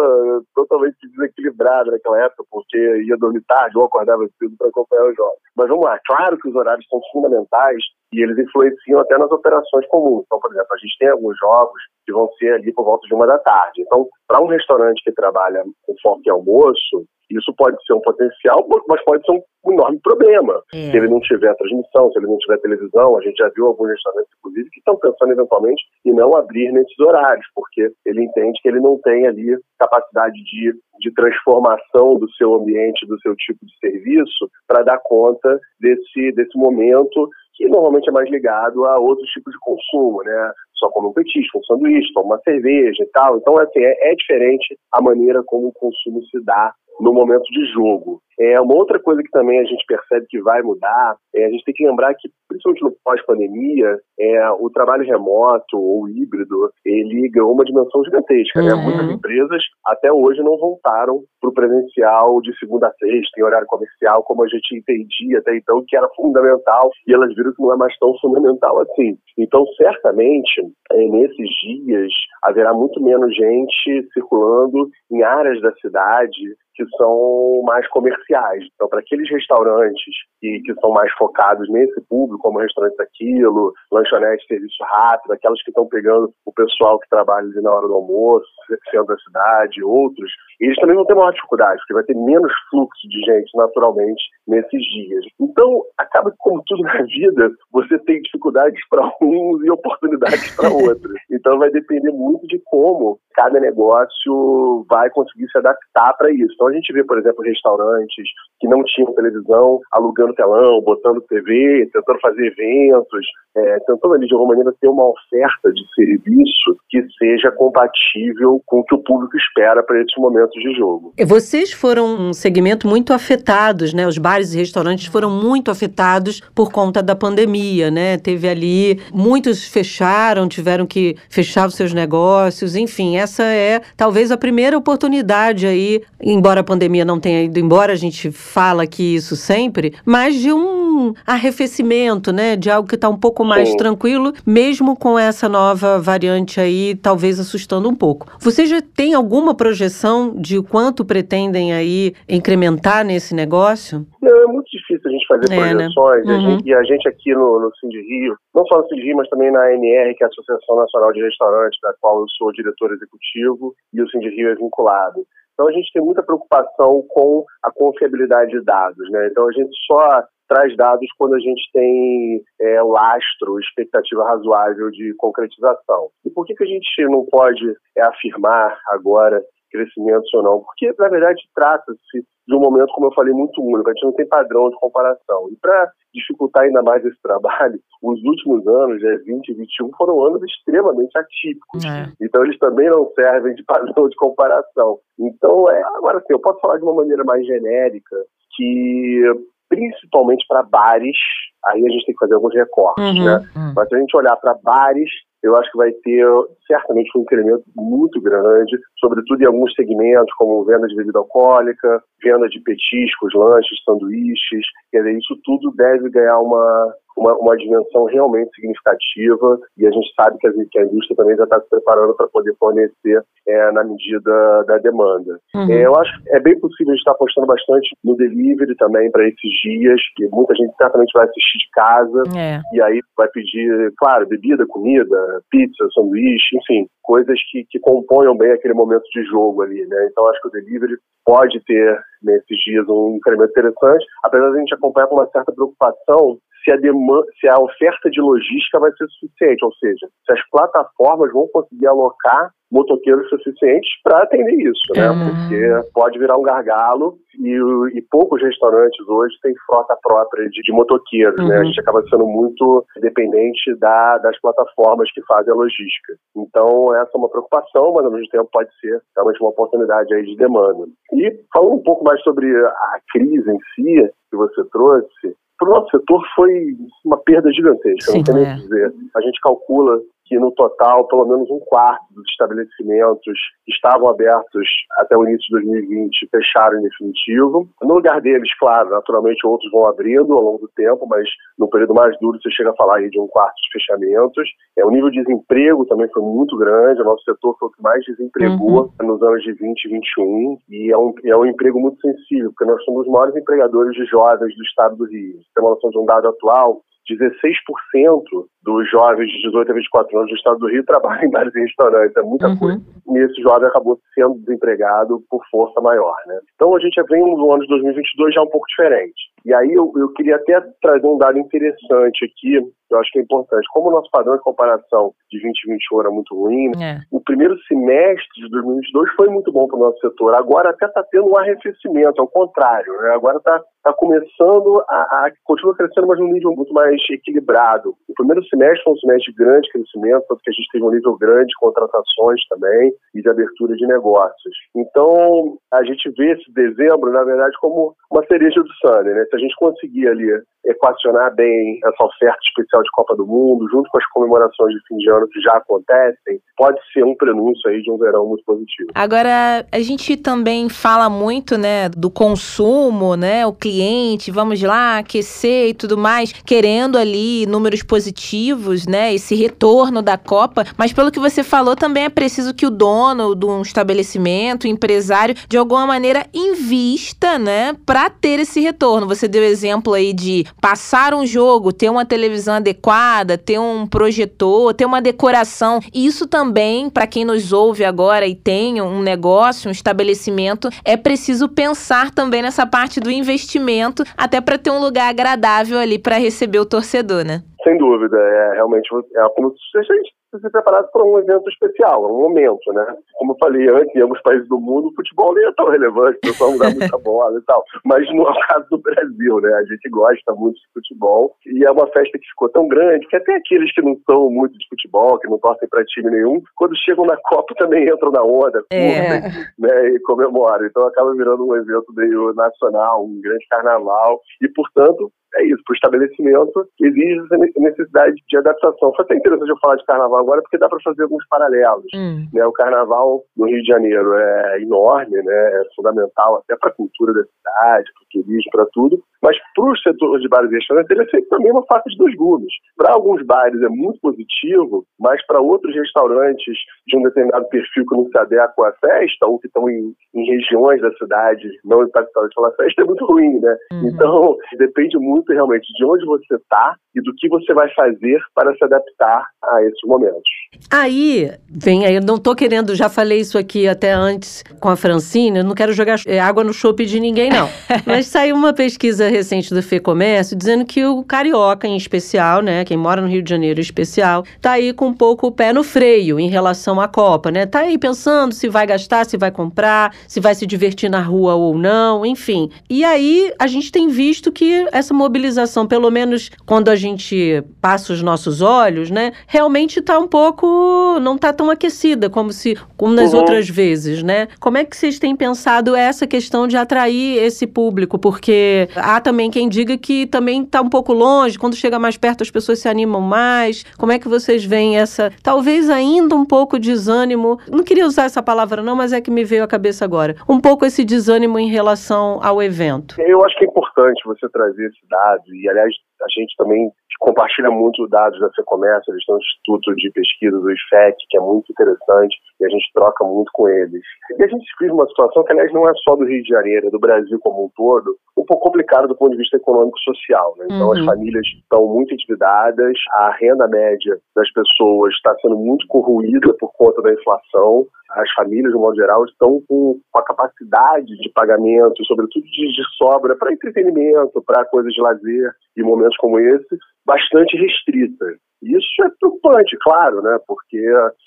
totalmente 0.52 0.96
desequilibrada 1.08 1.88
naquela 1.92 2.24
época, 2.24 2.42
porque 2.50 2.76
ia 2.76 3.16
dormir 3.16 3.40
tarde 3.46 3.78
ou 3.78 3.84
acordava 3.84 4.26
cedo 4.40 4.56
para 4.58 4.66
acompanhar 4.66 5.08
os 5.08 5.14
jogos. 5.14 5.38
Mas 5.56 5.68
vamos 5.68 5.84
lá, 5.84 6.00
claro 6.04 6.36
que 6.36 6.48
os 6.48 6.54
horários 6.56 6.84
são 6.90 7.00
fundamentais 7.12 7.78
e 8.12 8.24
eles 8.24 8.36
influenciam 8.36 8.98
até 8.98 9.16
nas 9.18 9.30
operações 9.30 9.86
comuns. 9.86 10.24
Então, 10.26 10.40
por 10.40 10.50
exemplo, 10.50 10.66
a 10.72 10.78
gente 10.78 10.98
tem 10.98 11.08
alguns 11.10 11.38
jogos 11.38 11.80
que 12.04 12.12
vão 12.12 12.28
ser 12.40 12.54
ali 12.54 12.72
por 12.72 12.84
volta 12.84 13.06
de 13.06 13.14
uma 13.14 13.24
da 13.24 13.38
tarde. 13.38 13.82
Então, 13.82 14.08
para 14.26 14.42
um 14.42 14.48
restaurante 14.48 15.00
que 15.04 15.12
trabalha 15.12 15.62
com 15.86 15.94
foco 16.02 16.22
em 16.26 16.30
almoço, 16.30 17.06
isso 17.30 17.52
pode 17.56 17.76
ser 17.84 17.94
um 17.94 18.00
potencial, 18.00 18.66
mas 18.88 19.02
pode 19.04 19.24
ser 19.24 19.32
um 19.32 19.72
enorme 19.72 19.98
problema. 20.00 20.62
É. 20.72 20.90
Se 20.90 20.96
ele 20.96 21.08
não 21.08 21.20
tiver 21.20 21.54
transmissão, 21.56 22.10
se 22.12 22.18
ele 22.18 22.26
não 22.26 22.38
tiver 22.38 22.58
televisão, 22.58 23.16
a 23.16 23.22
gente 23.22 23.36
já 23.36 23.48
viu 23.54 23.66
alguns 23.66 23.90
restaurantes, 23.90 24.30
inclusive, 24.38 24.70
que 24.70 24.78
estão 24.78 24.96
pensando 24.96 25.32
eventualmente 25.32 25.82
em 26.04 26.12
não 26.12 26.36
abrir 26.36 26.72
nesses 26.72 26.98
horários, 27.00 27.46
porque 27.54 27.90
ele 28.04 28.24
entende 28.24 28.60
que 28.62 28.68
ele 28.68 28.80
não 28.80 28.98
tem 29.00 29.26
ali 29.26 29.56
capacidade 29.78 30.36
de, 30.36 30.72
de 31.00 31.14
transformação 31.14 32.16
do 32.16 32.30
seu 32.32 32.54
ambiente, 32.54 33.06
do 33.06 33.18
seu 33.20 33.34
tipo 33.36 33.64
de 33.64 33.76
serviço, 33.78 34.48
para 34.66 34.84
dar 34.84 35.00
conta 35.02 35.58
desse, 35.80 36.32
desse 36.32 36.56
momento 36.56 37.28
que 37.56 37.66
normalmente 37.68 38.08
é 38.08 38.12
mais 38.12 38.30
ligado 38.30 38.84
a 38.84 38.98
outros 38.98 39.28
tipos 39.30 39.52
de 39.52 39.58
consumo, 39.60 40.22
né? 40.22 40.52
Só 40.74 40.90
como 40.90 41.08
um 41.08 41.12
petisco, 41.12 41.58
um 41.58 41.64
sanduíche, 41.64 42.12
toma 42.12 42.34
uma 42.34 42.40
cerveja 42.40 43.02
e 43.02 43.06
tal. 43.06 43.38
Então, 43.38 43.58
assim, 43.58 43.80
é, 43.80 44.12
é 44.12 44.14
diferente 44.14 44.78
a 44.92 45.00
maneira 45.00 45.42
como 45.44 45.68
o 45.68 45.72
consumo 45.72 46.22
se 46.24 46.44
dá 46.44 46.74
no 47.00 47.12
momento 47.12 47.44
de 47.52 47.72
jogo. 47.72 48.22
É 48.38 48.60
uma 48.60 48.74
outra 48.74 49.00
coisa 49.00 49.22
que 49.22 49.30
também 49.30 49.58
a 49.58 49.64
gente 49.64 49.84
percebe 49.86 50.26
que 50.28 50.40
vai 50.42 50.62
mudar, 50.62 51.16
é 51.34 51.46
a 51.46 51.50
gente 51.50 51.64
tem 51.64 51.74
que 51.74 51.86
lembrar 51.86 52.14
que, 52.14 52.28
principalmente 52.48 52.84
no 52.84 52.92
pós-pandemia, 53.04 53.98
é, 54.20 54.50
o 54.50 54.70
trabalho 54.70 55.04
remoto 55.04 55.78
ou 55.78 56.08
híbrido, 56.08 56.70
ele 56.84 57.28
ganhou 57.30 57.52
uma 57.52 57.64
dimensão 57.64 58.04
gigantesca. 58.04 58.62
Né? 58.62 58.74
Uhum. 58.74 58.76
Né? 58.76 58.84
Muitas 58.84 59.10
empresas 59.10 59.62
até 59.86 60.12
hoje 60.12 60.42
não 60.42 60.58
voltaram 60.58 61.22
para 61.40 61.50
o 61.50 61.54
presencial 61.54 62.40
de 62.42 62.56
segunda 62.58 62.88
a 62.88 62.92
sexta, 62.92 63.40
em 63.40 63.42
horário 63.42 63.66
comercial, 63.66 64.22
como 64.22 64.44
a 64.44 64.48
gente 64.48 64.76
entendia 64.76 65.38
até 65.38 65.56
então, 65.56 65.82
que 65.86 65.96
era 65.96 66.08
fundamental, 66.14 66.90
e 67.06 67.14
elas 67.14 67.34
viram 67.34 67.52
que 67.52 67.62
não 67.62 67.72
é 67.72 67.76
mais 67.76 67.96
tão 67.98 68.14
fundamental 68.20 68.80
assim. 68.80 69.16
Então, 69.38 69.64
certamente, 69.76 70.62
é, 70.92 70.96
nesses 70.96 71.48
dias, 71.62 72.12
haverá 72.42 72.72
muito 72.72 73.02
menos 73.02 73.34
gente 73.34 74.08
circulando 74.12 74.88
em 75.10 75.22
áreas 75.22 75.60
da 75.60 75.72
cidade 75.76 76.56
que 76.76 76.84
são 76.96 77.62
mais 77.64 77.88
comerciais. 77.88 78.25
Então, 78.74 78.88
para 78.88 79.00
aqueles 79.00 79.28
restaurantes 79.30 80.14
que, 80.40 80.60
que 80.60 80.74
são 80.80 80.90
mais 80.90 81.12
focados 81.12 81.68
nesse 81.70 82.00
público, 82.08 82.42
como 82.42 82.58
restaurantes 82.58 82.98
aquilo, 83.00 83.72
lanchonete, 83.92 84.46
serviço 84.46 84.82
rápido, 84.82 85.32
aquelas 85.32 85.62
que 85.62 85.70
estão 85.70 85.86
pegando 85.86 86.32
o 86.44 86.52
pessoal 86.52 86.98
que 86.98 87.08
trabalha 87.08 87.46
ali 87.46 87.62
na 87.62 87.70
hora 87.70 87.86
do 87.86 87.94
almoço, 87.94 88.46
centro 88.90 89.06
da 89.06 89.16
cidade, 89.18 89.82
outros, 89.82 90.30
eles 90.60 90.76
também 90.76 90.96
vão 90.96 91.04
ter 91.04 91.14
maior 91.14 91.32
dificuldade, 91.32 91.78
porque 91.80 91.94
vai 91.94 92.04
ter 92.04 92.14
menos 92.14 92.52
fluxo 92.70 93.08
de 93.08 93.20
gente 93.20 93.50
naturalmente 93.54 94.22
nesses 94.46 94.82
dias. 94.82 95.24
Então, 95.40 95.82
acaba 95.98 96.30
que, 96.30 96.36
como 96.38 96.62
tudo 96.66 96.82
na 96.84 97.02
vida, 97.02 97.50
você 97.72 97.98
tem 98.00 98.22
dificuldades 98.22 98.80
para 98.88 99.06
uns 99.20 99.64
e 99.64 99.70
oportunidades 99.70 100.54
para 100.56 100.70
outros. 100.72 101.12
Então, 101.30 101.58
vai 101.58 101.70
depender 101.70 102.12
muito 102.12 102.46
de 102.46 102.60
como 102.64 103.18
cada 103.34 103.60
negócio 103.60 104.86
vai 104.88 105.10
conseguir 105.10 105.48
se 105.50 105.58
adaptar 105.58 106.14
para 106.16 106.30
isso. 106.30 106.54
Então, 106.54 106.68
a 106.68 106.72
gente 106.72 106.92
vê, 106.92 107.04
por 107.04 107.18
exemplo, 107.18 107.44
restaurantes 107.44 108.15
que 108.58 108.68
não 108.68 108.82
tinham 108.84 109.14
televisão, 109.14 109.80
alugando 109.92 110.34
telão, 110.34 110.80
botando 110.82 111.20
TV, 111.28 111.88
tentando 111.92 112.18
fazer 112.20 112.46
eventos, 112.46 113.26
é, 113.56 113.78
tentando 113.80 114.14
ali 114.14 114.26
de 114.26 114.34
alguma 114.34 114.50
maneira 114.50 114.74
ter 114.80 114.88
uma 114.88 115.08
oferta 115.08 115.72
de 115.72 115.82
serviço 115.94 116.76
que 116.88 117.04
seja 117.18 117.50
compatível 117.52 118.60
com 118.66 118.80
o 118.80 118.84
que 118.84 118.94
o 118.94 119.02
público 119.02 119.36
espera 119.36 119.82
para 119.82 120.00
esses 120.00 120.16
momentos 120.16 120.62
de 120.62 120.74
jogo. 120.74 121.12
Vocês 121.26 121.72
foram 121.72 122.28
um 122.28 122.32
segmento 122.32 122.88
muito 122.88 123.12
afetados, 123.12 123.92
né? 123.92 124.06
Os 124.06 124.18
bares 124.18 124.54
e 124.54 124.58
restaurantes 124.58 125.06
foram 125.06 125.30
muito 125.30 125.70
afetados 125.70 126.40
por 126.54 126.72
conta 126.72 127.02
da 127.02 127.14
pandemia, 127.14 127.90
né? 127.90 128.18
Teve 128.18 128.48
ali 128.48 129.00
muitos 129.12 129.68
fecharam, 129.68 130.48
tiveram 130.48 130.86
que 130.86 131.16
fechar 131.28 131.66
os 131.66 131.74
seus 131.74 131.92
negócios, 131.92 132.74
enfim, 132.76 133.16
essa 133.16 133.42
é 133.42 133.80
talvez 133.96 134.30
a 134.30 134.36
primeira 134.36 134.76
oportunidade 134.76 135.66
aí, 135.66 136.02
embora 136.22 136.60
a 136.60 136.64
pandemia 136.64 137.04
não 137.04 137.20
tenha 137.20 137.42
ido 137.44 137.58
embora, 137.58 137.92
a 137.92 137.96
gente 137.96 138.05
fala 138.32 138.84
aqui 138.84 139.14
isso 139.14 139.36
sempre, 139.36 139.94
mas 140.04 140.34
de 140.34 140.52
um 140.52 141.12
arrefecimento, 141.26 142.32
né? 142.32 142.56
De 142.56 142.70
algo 142.70 142.88
que 142.88 142.94
está 142.94 143.08
um 143.08 143.18
pouco 143.18 143.44
mais 143.44 143.70
Sim. 143.70 143.76
tranquilo, 143.76 144.32
mesmo 144.46 144.96
com 144.96 145.18
essa 145.18 145.48
nova 145.48 145.98
variante 145.98 146.60
aí, 146.60 146.94
talvez 146.94 147.38
assustando 147.38 147.88
um 147.88 147.94
pouco. 147.94 148.26
Você 148.40 148.66
já 148.66 148.80
tem 148.80 149.14
alguma 149.14 149.54
projeção 149.54 150.34
de 150.34 150.62
quanto 150.62 151.04
pretendem 151.04 151.72
aí 151.72 152.14
incrementar 152.28 153.04
nesse 153.04 153.34
negócio? 153.34 154.06
Não, 154.22 154.42
é 154.42 154.46
muito 154.46 154.68
difícil 154.70 155.08
a 155.08 155.12
gente 155.12 155.26
fazer 155.26 155.52
é, 155.52 155.56
né? 155.56 155.70
projeções. 155.74 156.26
Né? 156.26 156.34
Uhum. 156.34 156.46
A 156.46 156.50
gente, 156.50 156.68
e 156.68 156.74
a 156.74 156.82
gente 156.82 157.08
aqui 157.08 157.34
no, 157.34 157.60
no 157.60 157.70
Cindy 157.80 158.00
Rio, 158.00 158.36
não 158.54 158.64
só 158.66 158.78
no 158.78 158.88
Cindy 158.88 159.02
Rio, 159.02 159.16
mas 159.16 159.28
também 159.28 159.50
na 159.50 159.60
ANR, 159.66 160.14
que 160.16 160.24
é 160.24 160.26
a 160.26 160.28
Associação 160.28 160.76
Nacional 160.76 161.12
de 161.12 161.22
Restaurantes, 161.22 161.78
da 161.82 161.94
qual 162.00 162.20
eu 162.20 162.26
sou 162.36 162.52
diretor 162.52 162.92
executivo, 162.92 163.74
e 163.92 164.02
o 164.02 164.08
Cindy 164.10 164.30
Rio 164.30 164.50
é 164.50 164.54
vinculado. 164.54 165.26
Então 165.56 165.68
a 165.68 165.72
gente 165.72 165.90
tem 165.90 166.02
muita 166.02 166.22
preocupação 166.22 167.02
com 167.08 167.44
a 167.64 167.72
confiabilidade 167.72 168.50
de 168.50 168.62
dados, 168.62 169.10
né? 169.10 169.28
Então 169.30 169.48
a 169.48 169.52
gente 169.52 169.74
só 169.86 170.22
traz 170.46 170.76
dados 170.76 171.08
quando 171.18 171.34
a 171.34 171.40
gente 171.40 171.62
tem 171.72 172.42
é, 172.60 172.82
lastro, 172.82 173.58
expectativa 173.58 174.28
razoável 174.28 174.90
de 174.90 175.14
concretização. 175.16 176.10
E 176.24 176.30
por 176.30 176.44
que, 176.46 176.54
que 176.54 176.62
a 176.62 176.66
gente 176.66 177.04
não 177.08 177.24
pode 177.24 177.66
é, 177.96 178.02
afirmar 178.02 178.78
agora 178.88 179.42
crescimentos 179.76 180.32
ou 180.34 180.42
não? 180.42 180.60
Porque, 180.60 180.92
na 180.98 181.08
verdade, 181.08 181.42
trata-se 181.54 182.24
de 182.46 182.54
um 182.54 182.60
momento, 182.60 182.92
como 182.92 183.08
eu 183.08 183.14
falei, 183.14 183.34
muito 183.34 183.60
único. 183.60 183.90
A 183.90 183.92
gente 183.92 184.04
não 184.04 184.12
tem 184.12 184.26
padrão 184.26 184.70
de 184.70 184.76
comparação. 184.76 185.48
E 185.50 185.56
para 185.56 185.90
dificultar 186.14 186.64
ainda 186.64 186.82
mais 186.82 187.04
esse 187.04 187.20
trabalho, 187.20 187.78
os 188.02 188.22
últimos 188.24 188.66
anos, 188.66 189.02
né, 189.02 189.16
20 189.24 189.48
e 189.48 189.54
21, 189.54 189.90
foram 189.96 190.22
anos 190.24 190.42
extremamente 190.42 191.16
atípicos. 191.18 191.84
É. 191.84 192.12
Então, 192.20 192.44
eles 192.44 192.58
também 192.58 192.88
não 192.88 193.10
servem 193.14 193.54
de 193.54 193.64
padrão 193.66 194.08
de 194.08 194.16
comparação. 194.16 194.98
Então, 195.18 195.68
é, 195.70 195.82
agora 195.96 196.20
sim, 196.20 196.32
eu 196.32 196.40
posso 196.40 196.60
falar 196.60 196.78
de 196.78 196.84
uma 196.84 196.94
maneira 196.94 197.24
mais 197.24 197.44
genérica 197.44 198.16
que 198.56 199.22
principalmente 199.68 200.46
para 200.48 200.62
bares, 200.62 201.16
aí 201.64 201.84
a 201.84 201.90
gente 201.90 202.06
tem 202.06 202.14
que 202.14 202.20
fazer 202.20 202.34
alguns 202.34 202.54
recortes, 202.54 203.04
uhum, 203.04 203.24
né? 203.24 203.38
Uhum. 203.56 203.72
Mas 203.74 203.88
se 203.88 203.96
a 203.96 203.98
gente 203.98 204.16
olhar 204.16 204.36
para 204.36 204.54
bares, 204.62 205.10
eu 205.46 205.56
acho 205.56 205.70
que 205.70 205.78
vai 205.78 205.92
ter 205.92 206.26
certamente 206.66 207.10
um 207.16 207.22
incremento 207.22 207.64
muito 207.76 208.20
grande, 208.20 208.78
sobretudo 208.98 209.42
em 209.42 209.46
alguns 209.46 209.72
segmentos, 209.74 210.34
como 210.36 210.64
venda 210.64 210.86
de 210.88 210.96
bebida 210.96 211.18
alcoólica, 211.18 212.02
venda 212.22 212.48
de 212.48 212.60
petiscos, 212.60 213.32
lanches, 213.34 213.82
sanduíches. 213.84 214.66
Quer 214.90 214.98
dizer, 214.98 215.18
isso 215.18 215.38
tudo 215.44 215.72
deve 215.76 216.10
ganhar 216.10 216.38
uma, 216.40 216.94
uma, 217.16 217.34
uma 217.38 217.56
dimensão 217.56 218.04
realmente 218.04 218.50
significativa 218.54 219.58
e 219.78 219.86
a 219.86 219.90
gente 219.90 220.12
sabe 220.14 220.36
que 220.38 220.46
a, 220.46 220.52
que 220.70 220.78
a 220.78 220.84
indústria 220.84 221.16
também 221.16 221.36
já 221.36 221.44
está 221.44 221.60
se 221.60 221.68
preparando 221.70 222.14
para 222.14 222.28
poder 222.28 222.54
fornecer 222.58 223.22
é, 223.48 223.72
na 223.72 223.84
medida 223.84 224.64
da 224.64 224.78
demanda. 224.78 225.38
Uhum. 225.54 225.70
É, 225.70 225.86
eu 225.86 225.94
acho 225.96 226.22
que 226.22 226.36
é 226.36 226.40
bem 226.40 226.58
possível 226.60 226.92
a 226.92 226.96
gente 226.96 227.00
estar 227.00 227.12
tá 227.12 227.16
apostando 227.16 227.46
bastante 227.46 227.96
no 228.04 228.16
delivery 228.16 228.76
também 228.76 229.10
para 229.10 229.26
esses 229.26 229.52
dias, 229.62 230.00
que 230.14 230.28
muita 230.28 230.54
gente 230.54 230.74
certamente 230.76 231.12
vai 231.14 231.24
assistir 231.24 231.58
de 231.58 231.70
casa 231.72 232.22
é. 232.36 232.60
e 232.72 232.82
aí 232.82 233.00
vai 233.16 233.28
pedir, 233.28 233.92
claro, 233.96 234.26
bebida, 234.28 234.66
comida, 234.66 235.16
pizza, 235.50 235.88
sanduíche, 235.94 236.56
enfim, 236.56 236.86
coisas 237.02 237.38
que, 237.50 237.64
que 237.70 237.78
componham 237.80 238.36
bem 238.36 238.52
aquele 238.52 238.74
momento 238.74 239.04
de 239.12 239.24
jogo 239.24 239.62
ali, 239.62 239.86
né? 239.86 240.08
Então 240.10 240.28
acho 240.28 240.40
que 240.42 240.48
o 240.48 240.50
delivery 240.50 240.96
pode 241.24 241.60
ter 241.64 241.98
nesses 242.22 242.58
dias 242.64 242.86
um 242.88 243.16
incremento 243.16 243.50
interessante, 243.50 244.04
apesar 244.24 244.50
de 244.50 244.56
a 244.56 244.60
gente 244.60 244.74
acompanhar 244.74 245.06
com 245.06 245.16
uma 245.16 245.28
certa 245.30 245.52
preocupação 245.52 246.38
se 246.66 246.72
a, 246.72 246.76
demanda, 246.76 247.24
se 247.38 247.48
a 247.48 247.56
oferta 247.60 248.10
de 248.10 248.20
logística 248.20 248.80
vai 248.80 248.90
ser 248.98 249.06
suficiente, 249.06 249.64
ou 249.64 249.72
seja, 249.74 250.08
se 250.26 250.32
as 250.32 250.50
plataformas 250.50 251.32
vão 251.32 251.46
conseguir 251.52 251.86
alocar 251.86 252.50
motoqueiros 252.72 253.28
suficientes 253.28 253.88
para 254.02 254.24
atender 254.24 254.54
isso, 254.54 254.92
né? 254.96 255.08
Uhum. 255.08 255.30
Porque 255.30 255.90
pode 255.94 256.18
virar 256.18 256.36
um 256.36 256.42
gargalo 256.42 257.16
e, 257.38 257.52
e, 257.96 258.02
poucos 258.10 258.42
restaurantes 258.42 258.98
hoje 259.08 259.36
têm 259.40 259.54
frota 259.66 259.96
própria 260.02 260.48
de, 260.48 260.60
de 260.62 260.72
motoqueiros, 260.72 261.38
uhum. 261.38 261.48
né? 261.48 261.56
A 261.56 261.58
uhum. 261.60 261.66
gente 261.66 261.80
acaba 261.80 262.02
sendo 262.10 262.26
muito 262.26 262.84
dependente 263.00 263.72
da, 263.78 264.18
das 264.18 264.36
plataformas 264.40 265.08
que 265.12 265.22
fazem 265.26 265.52
a 265.52 265.56
logística. 265.56 266.14
Então, 266.36 266.92
essa 266.96 267.12
é 267.14 267.18
uma 267.18 267.30
preocupação, 267.30 267.92
mas 267.94 268.04
ao 268.04 268.10
mesmo 268.10 268.28
tempo 268.30 268.48
pode 268.52 268.70
ser 268.80 269.00
realmente 269.14 269.40
uma 269.40 269.50
oportunidade 269.50 270.12
aí 270.12 270.24
de 270.24 270.36
demanda. 270.36 270.86
E 271.12 271.38
falando 271.54 271.74
um 271.74 271.82
pouco 271.82 272.02
mais 272.02 272.20
sobre 272.22 272.46
a 272.66 272.98
crise 273.12 273.48
em 273.48 273.58
si, 273.76 274.10
que 274.28 274.36
você 274.36 274.64
trouxe, 274.72 275.36
para 275.58 275.68
o 275.68 275.74
nosso 275.74 275.90
setor 275.90 276.22
foi 276.34 276.76
uma 277.04 277.16
perda 277.18 277.52
gigantesca, 277.52 278.12
Sim, 278.12 278.18
não 278.18 278.24
tem 278.24 278.34
nem 278.34 278.46
é. 278.46 278.54
dizer. 278.54 278.92
A 279.14 279.20
gente 279.20 279.40
calcula 279.40 280.00
que 280.26 280.38
no 280.38 280.50
total, 280.52 281.06
pelo 281.06 281.26
menos 281.26 281.48
um 281.50 281.60
quarto 281.60 282.04
dos 282.10 282.28
estabelecimentos 282.30 283.38
que 283.64 283.72
estavam 283.72 284.08
abertos 284.08 284.68
até 284.98 285.16
o 285.16 285.24
início 285.24 285.46
de 285.46 285.66
2020 285.66 286.28
fecharam 286.30 286.78
em 286.78 286.82
definitivo. 286.82 287.68
No 287.82 287.94
lugar 287.94 288.20
deles, 288.20 288.48
claro, 288.58 288.90
naturalmente 288.90 289.46
outros 289.46 289.70
vão 289.70 289.86
abrindo 289.86 290.32
ao 290.32 290.42
longo 290.42 290.58
do 290.58 290.68
tempo, 290.68 291.06
mas 291.08 291.28
no 291.58 291.68
período 291.68 291.94
mais 291.94 292.18
duro 292.18 292.38
você 292.40 292.50
chega 292.50 292.70
a 292.70 292.76
falar 292.76 292.96
aí 292.96 293.08
de 293.08 293.20
um 293.20 293.28
quarto 293.28 293.54
de 293.54 293.72
fechamentos. 293.72 294.48
É, 294.76 294.84
o 294.84 294.90
nível 294.90 295.10
de 295.10 295.22
desemprego 295.22 295.86
também 295.86 296.08
foi 296.12 296.22
muito 296.22 296.56
grande, 296.56 297.02
o 297.02 297.04
nosso 297.04 297.22
setor 297.24 297.56
foi 297.58 297.68
o 297.68 297.72
que 297.72 297.82
mais 297.82 298.04
desempregou 298.04 298.92
uhum. 299.00 299.06
nos 299.06 299.22
anos 299.22 299.42
de 299.42 299.52
20 299.52 299.84
e 299.84 299.88
21, 299.88 300.58
e 300.68 300.92
é 300.92 300.98
um, 300.98 301.14
é 301.24 301.36
um 301.36 301.46
emprego 301.46 301.80
muito 301.80 302.00
sensível, 302.00 302.50
porque 302.50 302.64
nós 302.64 302.82
somos 302.84 303.06
os 303.06 303.12
maiores 303.12 303.36
empregadores 303.36 303.94
de 303.94 304.04
jovens 304.06 304.54
do 304.56 304.62
estado 304.64 304.96
do 304.96 305.04
Rio. 305.04 305.38
Tem 305.54 305.64
uma 305.64 305.70
noção 305.70 305.90
de 305.90 305.98
um 305.98 306.04
dado 306.04 306.28
atual, 306.28 306.82
16% 307.14 308.22
dos 308.62 308.90
jovens 308.90 309.30
de 309.30 309.42
18 309.42 309.70
a 309.70 309.74
24 309.74 310.18
anos 310.18 310.30
do 310.30 310.36
estado 310.36 310.58
do 310.58 310.68
Rio 310.68 310.84
trabalham 310.84 311.24
em 311.24 311.30
bares 311.30 311.54
e 311.54 311.60
restaurantes, 311.60 312.16
é 312.16 312.22
muita 312.22 312.48
uhum. 312.48 312.58
coisa. 312.58 312.82
E 313.08 313.18
esse 313.18 313.40
jovem 313.40 313.68
acabou 313.68 313.98
sendo 314.14 314.34
desempregado 314.40 315.22
por 315.30 315.42
força 315.50 315.80
maior, 315.80 316.16
né? 316.26 316.38
Então 316.54 316.74
a 316.74 316.80
gente 316.80 317.00
vem 317.04 317.22
no 317.22 317.52
ano 317.52 317.62
de 317.62 317.68
2022 317.68 318.34
já 318.34 318.42
um 318.42 318.48
pouco 318.48 318.66
diferente. 318.66 319.35
E 319.46 319.54
aí 319.54 319.72
eu, 319.72 319.92
eu 319.96 320.08
queria 320.12 320.34
até 320.34 320.60
trazer 320.82 321.06
um 321.06 321.16
dado 321.16 321.38
interessante 321.38 322.24
aqui, 322.24 322.60
que 322.88 322.94
eu 322.94 322.98
acho 322.98 323.12
que 323.12 323.20
é 323.20 323.22
importante. 323.22 323.64
Como 323.72 323.88
o 323.88 323.92
nosso 323.92 324.10
padrão 324.10 324.34
de 324.34 324.42
comparação 324.42 325.12
de 325.30 325.40
2021 325.40 326.00
era 326.00 326.10
muito 326.10 326.34
ruim, 326.34 326.72
é. 326.82 326.98
o 327.12 327.20
primeiro 327.20 327.56
semestre 327.68 328.42
de 328.42 328.50
2022 328.50 329.14
foi 329.14 329.28
muito 329.28 329.52
bom 329.52 329.68
para 329.68 329.76
o 329.76 329.80
nosso 329.80 329.98
setor. 330.00 330.34
Agora 330.34 330.70
até 330.70 330.86
está 330.86 331.02
tendo 331.12 331.30
um 331.30 331.36
arrefecimento, 331.36 332.20
ao 332.20 332.26
contrário. 332.26 332.92
Né? 333.02 333.10
Agora 333.14 333.38
está 333.38 333.62
tá 333.84 333.92
começando 333.92 334.82
a, 334.88 334.96
a, 334.96 335.32
continua 335.44 335.76
crescendo, 335.76 336.08
mas 336.08 336.18
num 336.18 336.32
nível 336.32 336.50
muito 336.50 336.74
mais 336.74 337.00
equilibrado. 337.10 337.94
O 338.08 338.14
primeiro 338.14 338.44
semestre 338.46 338.82
foi 338.82 338.94
um 338.94 338.96
semestre 338.96 339.32
de 339.32 339.38
grande 339.38 339.70
crescimento, 339.70 340.24
porque 340.28 340.50
a 340.50 340.52
gente 340.52 340.68
teve 340.72 340.84
um 340.84 340.90
nível 340.90 341.16
grande 341.16 341.46
de 341.46 341.54
contratações 341.60 342.40
também 342.48 342.92
e 343.14 343.22
de 343.22 343.28
abertura 343.28 343.76
de 343.76 343.86
negócios. 343.86 344.54
Então, 344.74 345.56
a 345.72 345.84
gente 345.84 346.10
vê 346.18 346.32
esse 346.32 346.52
dezembro, 346.52 347.12
na 347.12 347.22
verdade, 347.22 347.56
como 347.60 347.94
uma 348.10 348.26
cereja 348.26 348.60
do 348.60 348.72
Sunny, 348.74 349.10
né? 349.10 349.24
A 349.36 349.38
gente 349.38 349.54
conseguir 349.56 350.08
ali 350.08 350.24
equacionar 350.64 351.34
bem 351.34 351.78
essa 351.84 352.04
oferta 352.04 352.38
especial 352.42 352.82
de 352.82 352.90
Copa 352.90 353.14
do 353.14 353.26
Mundo, 353.26 353.68
junto 353.70 353.88
com 353.88 353.98
as 353.98 354.06
comemorações 354.06 354.74
de 354.74 354.80
fim 354.88 354.96
de 354.96 355.10
ano 355.10 355.28
que 355.28 355.40
já 355.40 355.52
acontecem, 355.52 356.40
pode 356.56 356.78
ser 356.92 357.04
um 357.04 357.14
prenúncio 357.14 357.70
aí 357.70 357.80
de 357.82 357.90
um 357.90 357.96
verão 357.96 358.26
muito 358.26 358.42
positivo. 358.44 358.90
Agora, 358.94 359.64
a 359.70 359.80
gente 359.80 360.16
também 360.16 360.68
fala 360.68 361.08
muito, 361.08 361.56
né, 361.56 361.88
do 361.88 362.10
consumo, 362.10 363.14
né, 363.14 363.46
o 363.46 363.52
cliente, 363.52 364.30
vamos 364.30 364.60
lá, 364.60 364.98
aquecer 364.98 365.68
e 365.68 365.74
tudo 365.74 365.96
mais, 365.96 366.32
querendo 366.32 366.98
ali 366.98 367.46
números 367.46 367.82
positivos, 367.82 368.86
né, 368.86 369.14
esse 369.14 369.34
retorno 369.36 370.02
da 370.02 370.18
Copa, 370.18 370.64
mas 370.76 370.92
pelo 370.92 371.12
que 371.12 371.20
você 371.20 371.44
falou, 371.44 371.76
também 371.76 372.04
é 372.04 372.10
preciso 372.10 372.54
que 372.54 372.66
o 372.66 372.70
dono 372.70 373.34
de 373.36 373.46
um 373.46 373.62
estabelecimento, 373.62 374.66
empresário, 374.66 375.36
de 375.48 375.56
alguma 375.56 375.86
maneira 375.86 376.26
invista, 376.34 377.38
né, 377.38 377.76
para 377.86 378.10
ter 378.10 378.40
esse 378.40 378.60
retorno. 378.60 379.06
Você 379.06 379.25
deu 379.28 379.42
exemplo 379.42 379.92
aí 379.92 380.12
de 380.12 380.44
passar 380.60 381.14
um 381.14 381.26
jogo, 381.26 381.72
ter 381.72 381.90
uma 381.90 382.04
televisão 382.04 382.54
adequada, 382.54 383.38
ter 383.38 383.58
um 383.58 383.86
projetor, 383.86 384.74
ter 384.74 384.84
uma 384.84 385.00
decoração. 385.00 385.80
Isso 385.94 386.26
também, 386.26 386.90
para 386.90 387.06
quem 387.06 387.24
nos 387.24 387.52
ouve 387.52 387.84
agora 387.84 388.26
e 388.26 388.34
tem 388.34 388.80
um 388.80 389.02
negócio, 389.02 389.68
um 389.68 389.72
estabelecimento, 389.72 390.68
é 390.84 390.96
preciso 390.96 391.48
pensar 391.48 392.10
também 392.10 392.42
nessa 392.42 392.66
parte 392.66 393.00
do 393.00 393.10
investimento, 393.10 394.02
até 394.16 394.40
para 394.40 394.58
ter 394.58 394.70
um 394.70 394.80
lugar 394.80 395.08
agradável 395.08 395.78
ali 395.78 395.98
para 395.98 396.18
receber 396.18 396.58
o 396.58 396.66
torcedor, 396.66 397.24
né? 397.24 397.42
Sem 397.62 397.76
dúvida, 397.78 398.16
é 398.16 398.54
realmente 398.54 398.88
é 398.94 399.28
como 399.34 399.50
se 399.50 399.78
a 399.78 399.82
gente 399.82 400.15
se 400.40 400.50
preparado 400.50 400.90
para 400.90 401.04
um 401.04 401.18
evento 401.18 401.48
especial, 401.48 402.04
um 402.04 402.22
momento, 402.22 402.72
né? 402.72 402.96
Como 403.14 403.32
eu 403.32 403.36
falei 403.38 403.68
antes, 403.68 403.94
em 403.94 404.00
alguns 404.00 404.20
países 404.22 404.48
do 404.48 404.60
mundo, 404.60 404.88
o 404.88 404.94
futebol 404.94 405.34
nem 405.34 405.46
é 405.46 405.52
tão 405.52 405.68
relevante, 405.68 406.18
o 406.18 406.20
pessoal 406.20 406.50
não 406.50 406.58
dá 406.58 406.70
muita 406.70 406.98
bola 406.98 407.38
e 407.38 407.42
tal. 407.42 407.64
Mas 407.84 408.06
no 408.14 408.24
caso 408.48 408.66
do 408.70 408.78
Brasil, 408.78 409.40
né? 409.40 409.54
A 409.54 409.64
gente 409.64 409.88
gosta 409.88 410.34
muito 410.34 410.56
de 410.56 410.66
futebol 410.74 411.36
e 411.46 411.64
é 411.64 411.70
uma 411.70 411.86
festa 411.88 412.18
que 412.18 412.28
ficou 412.28 412.48
tão 412.48 412.68
grande 412.68 413.06
que 413.06 413.16
até 413.16 413.34
aqueles 413.34 413.72
que 413.72 413.82
não 413.82 413.96
são 414.08 414.30
muito 414.30 414.56
de 414.58 414.68
futebol, 414.68 415.18
que 415.18 415.28
não 415.28 415.38
torcem 415.38 415.68
para 415.68 415.84
time 415.84 416.10
nenhum, 416.10 416.40
quando 416.54 416.76
chegam 416.76 417.04
na 417.04 417.16
Copa 417.16 417.54
também 417.56 417.88
entram 417.88 418.10
na 418.10 418.22
onda, 418.22 418.62
é. 418.70 419.20
curtem, 419.20 419.44
né? 419.58 419.88
E 419.88 420.00
comemoram. 420.00 420.66
Então 420.66 420.86
acaba 420.86 421.12
virando 421.14 421.46
um 421.46 421.56
evento 421.56 421.92
meio 421.94 422.34
nacional, 422.34 423.04
um 423.04 423.20
grande 423.20 423.46
carnaval 423.48 424.20
e, 424.40 424.48
portanto, 424.48 425.10
é 425.36 425.44
isso, 425.44 425.62
para 425.64 425.72
o 425.72 425.76
estabelecimento 425.76 426.68
exige 426.80 427.20
essa 427.20 427.36
necessidade 427.58 428.14
de 428.28 428.36
adaptação. 428.38 428.92
Foi 428.94 429.04
até 429.04 429.16
interessante 429.16 429.48
eu 429.48 429.58
falar 429.60 429.76
de 429.76 429.84
carnaval 429.84 430.20
agora, 430.20 430.42
porque 430.42 430.58
dá 430.58 430.68
para 430.68 430.78
fazer 430.82 431.02
alguns 431.02 431.26
paralelos. 431.28 431.86
Hum. 431.94 432.26
Né? 432.32 432.46
O 432.46 432.52
carnaval 432.52 433.22
no 433.36 433.46
Rio 433.46 433.62
de 433.62 433.68
Janeiro 433.68 434.14
é 434.14 434.62
enorme, 434.62 435.16
né? 435.22 435.34
é 435.34 435.62
fundamental 435.74 436.36
até 436.36 436.56
para 436.56 436.70
a 436.70 436.74
cultura 436.74 437.12
da 437.12 437.22
cidade, 437.22 437.90
para 437.92 438.20
o 438.20 438.22
turismo, 438.22 438.50
para 438.50 438.66
tudo, 438.72 439.02
mas 439.26 439.36
para 439.56 439.64
o 439.64 439.76
setor 439.78 440.20
de 440.20 440.28
bares 440.28 440.52
e 440.52 440.54
restaurantes 440.54 440.90
ele 440.90 441.02
é 441.02 441.10
feito 441.10 441.28
também 441.28 441.50
uma 441.50 441.66
faca 441.66 441.90
de 441.90 441.96
dois 441.96 442.14
gumes. 442.14 442.52
Para 442.76 442.92
alguns 442.92 443.26
bares 443.26 443.60
é 443.60 443.68
muito 443.68 443.98
positivo, 444.00 444.86
mas 445.00 445.24
para 445.26 445.40
outros 445.40 445.74
restaurantes 445.74 446.54
de 446.86 446.96
um 446.96 447.02
determinado 447.02 447.44
perfil 447.48 447.84
que 447.84 447.96
não 447.96 448.06
se 448.06 448.16
adequa 448.16 448.68
à 448.68 448.72
festa, 448.74 449.26
ou 449.26 449.40
que 449.40 449.48
estão 449.48 449.68
em, 449.68 449.92
em 450.14 450.24
regiões 450.30 450.80
da 450.80 450.92
cidade 450.92 451.48
não 451.64 451.82
impactadas 451.82 452.32
pela 452.34 452.52
festa, 452.52 452.82
é 452.82 452.84
muito 452.84 453.04
ruim, 453.04 453.40
né? 453.40 453.56
Uhum. 453.72 453.88
Então, 453.88 454.36
depende 454.58 454.96
muito 454.96 455.32
realmente 455.32 455.66
de 455.76 455.84
onde 455.84 456.06
você 456.06 456.36
está 456.36 456.76
e 456.94 457.00
do 457.02 457.12
que 457.16 457.28
você 457.28 457.52
vai 457.52 457.68
fazer 457.74 458.18
para 458.32 458.54
se 458.54 458.64
adaptar 458.64 459.26
a 459.44 459.62
esses 459.62 459.80
momentos. 459.84 460.22
Aí, 460.70 461.30
vem 461.48 461.84
aí, 461.84 461.96
eu 461.96 462.00
não 462.00 462.14
estou 462.14 462.34
querendo, 462.34 462.74
já 462.74 462.88
falei 462.88 463.18
isso 463.18 463.36
aqui 463.36 463.68
até 463.68 463.92
antes 463.92 464.42
com 464.60 464.68
a 464.68 464.76
Francine, 464.76 465.38
eu 465.38 465.44
não 465.44 465.54
quero 465.54 465.72
jogar 465.72 465.98
é, 466.06 466.18
água 466.18 466.44
no 466.44 466.52
chope 466.52 466.86
de 466.86 467.00
ninguém, 467.00 467.28
não. 467.28 467.48
Mas 467.84 468.06
saiu 468.06 468.36
uma 468.36 468.54
pesquisa 468.54 469.08
recente 469.16 469.52
do 469.52 469.62
FEComércio 469.62 470.36
dizendo 470.36 470.64
que 470.64 470.84
o 470.84 471.02
carioca, 471.02 471.66
em 471.66 471.76
especial, 471.76 472.42
né, 472.42 472.64
quem 472.64 472.76
mora 472.76 473.00
no 473.00 473.08
Rio 473.08 473.22
de 473.22 473.30
Janeiro 473.30 473.58
em 473.58 473.62
especial, 473.62 474.24
tá 474.40 474.52
aí 474.52 474.72
com 474.72 474.88
um 474.88 474.92
pouco 474.92 475.26
o 475.26 475.32
pé 475.32 475.52
no 475.52 475.64
freio 475.64 476.20
em 476.20 476.28
relação 476.28 476.80
à 476.80 476.88
Copa, 476.88 477.30
né? 477.30 477.46
Tá 477.46 477.60
aí 477.60 477.78
pensando 477.78 478.32
se 478.32 478.48
vai 478.48 478.66
gastar, 478.66 479.06
se 479.06 479.16
vai 479.16 479.30
comprar, 479.30 479.94
se 480.06 480.20
vai 480.20 480.34
se 480.34 480.46
divertir 480.46 480.90
na 480.90 481.00
rua 481.00 481.34
ou 481.34 481.56
não, 481.56 482.04
enfim. 482.04 482.50
E 482.68 482.84
aí 482.84 483.32
a 483.38 483.46
gente 483.46 483.72
tem 483.72 483.88
visto 483.88 484.30
que 484.30 484.66
essa 484.72 484.92
mobilização, 484.92 485.66
pelo 485.66 485.90
menos 485.90 486.30
quando 486.44 486.68
a 486.68 486.76
gente 486.76 487.42
passa 487.60 487.92
os 487.92 488.02
nossos 488.02 488.40
olhos, 488.40 488.90
né, 488.90 489.12
realmente 489.26 489.80
está 489.80 489.98
um 489.98 490.06
pouco, 490.06 490.98
não 491.00 491.16
está 491.16 491.32
tão 491.32 491.50
aquecida 491.50 492.10
como 492.10 492.32
se 492.32 492.56
como 492.76 492.92
nas 492.92 493.12
uhum. 493.12 493.20
outras 493.20 493.48
vezes, 493.48 494.02
né? 494.02 494.28
Como 494.38 494.58
é 494.58 494.64
que 494.64 494.76
vocês 494.76 494.98
têm 494.98 495.16
pensado 495.16 495.74
essa 495.74 496.06
questão 496.06 496.46
de 496.46 496.56
atrair 496.56 497.18
esse 497.18 497.46
público? 497.46 497.98
Porque 497.98 498.68
há 498.96 499.00
também 499.00 499.30
quem 499.30 499.48
diga 499.48 499.76
que 499.76 500.06
também 500.06 500.42
está 500.42 500.60
um 500.60 500.68
pouco 500.68 500.92
longe, 500.92 501.38
quando 501.38 501.54
chega 501.54 501.78
mais 501.78 501.96
perto 501.96 502.22
as 502.22 502.30
pessoas 502.30 502.58
se 502.58 502.68
animam 502.68 503.00
mais. 503.00 503.64
Como 503.78 503.92
é 503.92 503.98
que 503.98 504.08
vocês 504.08 504.44
veem 504.44 504.78
essa, 504.78 505.12
talvez 505.22 505.68
ainda 505.68 506.14
um 506.14 506.24
pouco 506.24 506.58
desânimo? 506.58 507.38
Não 507.50 507.62
queria 507.62 507.86
usar 507.86 508.04
essa 508.04 508.22
palavra 508.22 508.62
não, 508.62 508.74
mas 508.74 508.92
é 508.92 509.00
que 509.00 509.10
me 509.10 509.24
veio 509.24 509.44
à 509.44 509.46
cabeça 509.46 509.84
agora. 509.84 510.16
Um 510.28 510.40
pouco 510.40 510.64
esse 510.64 510.84
desânimo 510.84 511.38
em 511.38 511.48
relação 511.48 512.18
ao 512.22 512.42
evento. 512.42 513.00
Eu 513.00 513.24
acho 513.24 513.36
que 513.36 513.44
é 513.44 513.48
importante 513.48 514.02
você 514.04 514.28
trazer 514.28 514.66
esse 514.66 514.80
dado 514.88 515.34
e 515.34 515.48
aliás 515.48 515.72
a 516.06 516.20
gente 516.20 516.34
também 516.36 516.70
compartilha 517.00 517.50
muito 517.50 517.86
dados 517.88 518.18
da 518.20 518.30
FEComércio, 518.30 518.92
eles 518.92 519.04
têm 519.04 519.14
um 519.14 519.18
instituto 519.18 519.74
de 519.74 519.90
pesquisa 519.90 520.38
do 520.38 520.50
IFEC, 520.50 520.96
que 521.10 521.18
é 521.18 521.20
muito 521.20 521.50
interessante, 521.50 522.16
e 522.40 522.46
a 522.46 522.48
gente 522.48 522.70
troca 522.74 523.04
muito 523.04 523.30
com 523.32 523.48
eles. 523.48 523.82
E 524.18 524.24
a 524.24 524.26
gente 524.26 524.46
vive 524.60 524.72
uma 524.72 524.86
situação 524.88 525.24
que, 525.24 525.32
aliás, 525.32 525.52
não 525.52 525.68
é 525.68 525.72
só 525.84 525.94
do 525.94 526.04
Rio 526.04 526.22
de 526.22 526.28
Janeiro, 526.28 526.68
é 526.68 526.70
do 526.70 526.78
Brasil 526.78 527.18
como 527.20 527.46
um 527.46 527.50
todo, 527.54 527.96
um 528.16 528.24
pouco 528.24 528.44
complicado 528.44 528.88
do 528.88 528.96
ponto 528.96 529.12
de 529.12 529.18
vista 529.18 529.36
econômico 529.36 529.78
e 529.78 529.84
social. 529.84 530.34
Né? 530.38 530.46
Então, 530.50 530.68
uhum. 530.68 530.72
as 530.72 530.84
famílias 530.84 531.26
estão 531.26 531.66
muito 531.66 531.92
endividadas, 531.92 532.76
a 532.94 533.16
renda 533.20 533.46
média 533.48 533.98
das 534.14 534.30
pessoas 534.32 534.94
está 534.94 535.14
sendo 535.20 535.36
muito 535.36 535.66
corroída 535.68 536.32
por 536.38 536.50
conta 536.54 536.80
da 536.82 536.92
inflação, 536.92 537.66
as 537.96 538.12
famílias, 538.12 538.52
de 538.52 538.58
modo 538.58 538.76
geral, 538.76 539.04
estão 539.04 539.42
com, 539.48 539.80
a 539.94 540.02
capacidade 540.02 540.86
de 540.86 541.10
pagamento, 541.14 541.84
sobretudo 541.84 542.24
de, 542.24 542.52
de 542.52 542.62
sobra, 542.76 543.16
para 543.16 543.32
entretenimento, 543.32 544.22
para 544.26 544.44
coisas 544.44 544.72
de 544.72 544.80
lazer 544.80 545.32
e 545.56 545.62
momentos 545.62 545.96
como 545.96 546.18
esse, 546.20 546.56
bastante 546.84 547.36
restrita. 547.36 548.04
Isso 548.42 548.84
é 548.84 548.88
preocupante, 549.00 549.56
claro, 549.62 550.02
né? 550.02 550.18
Porque 550.26 550.62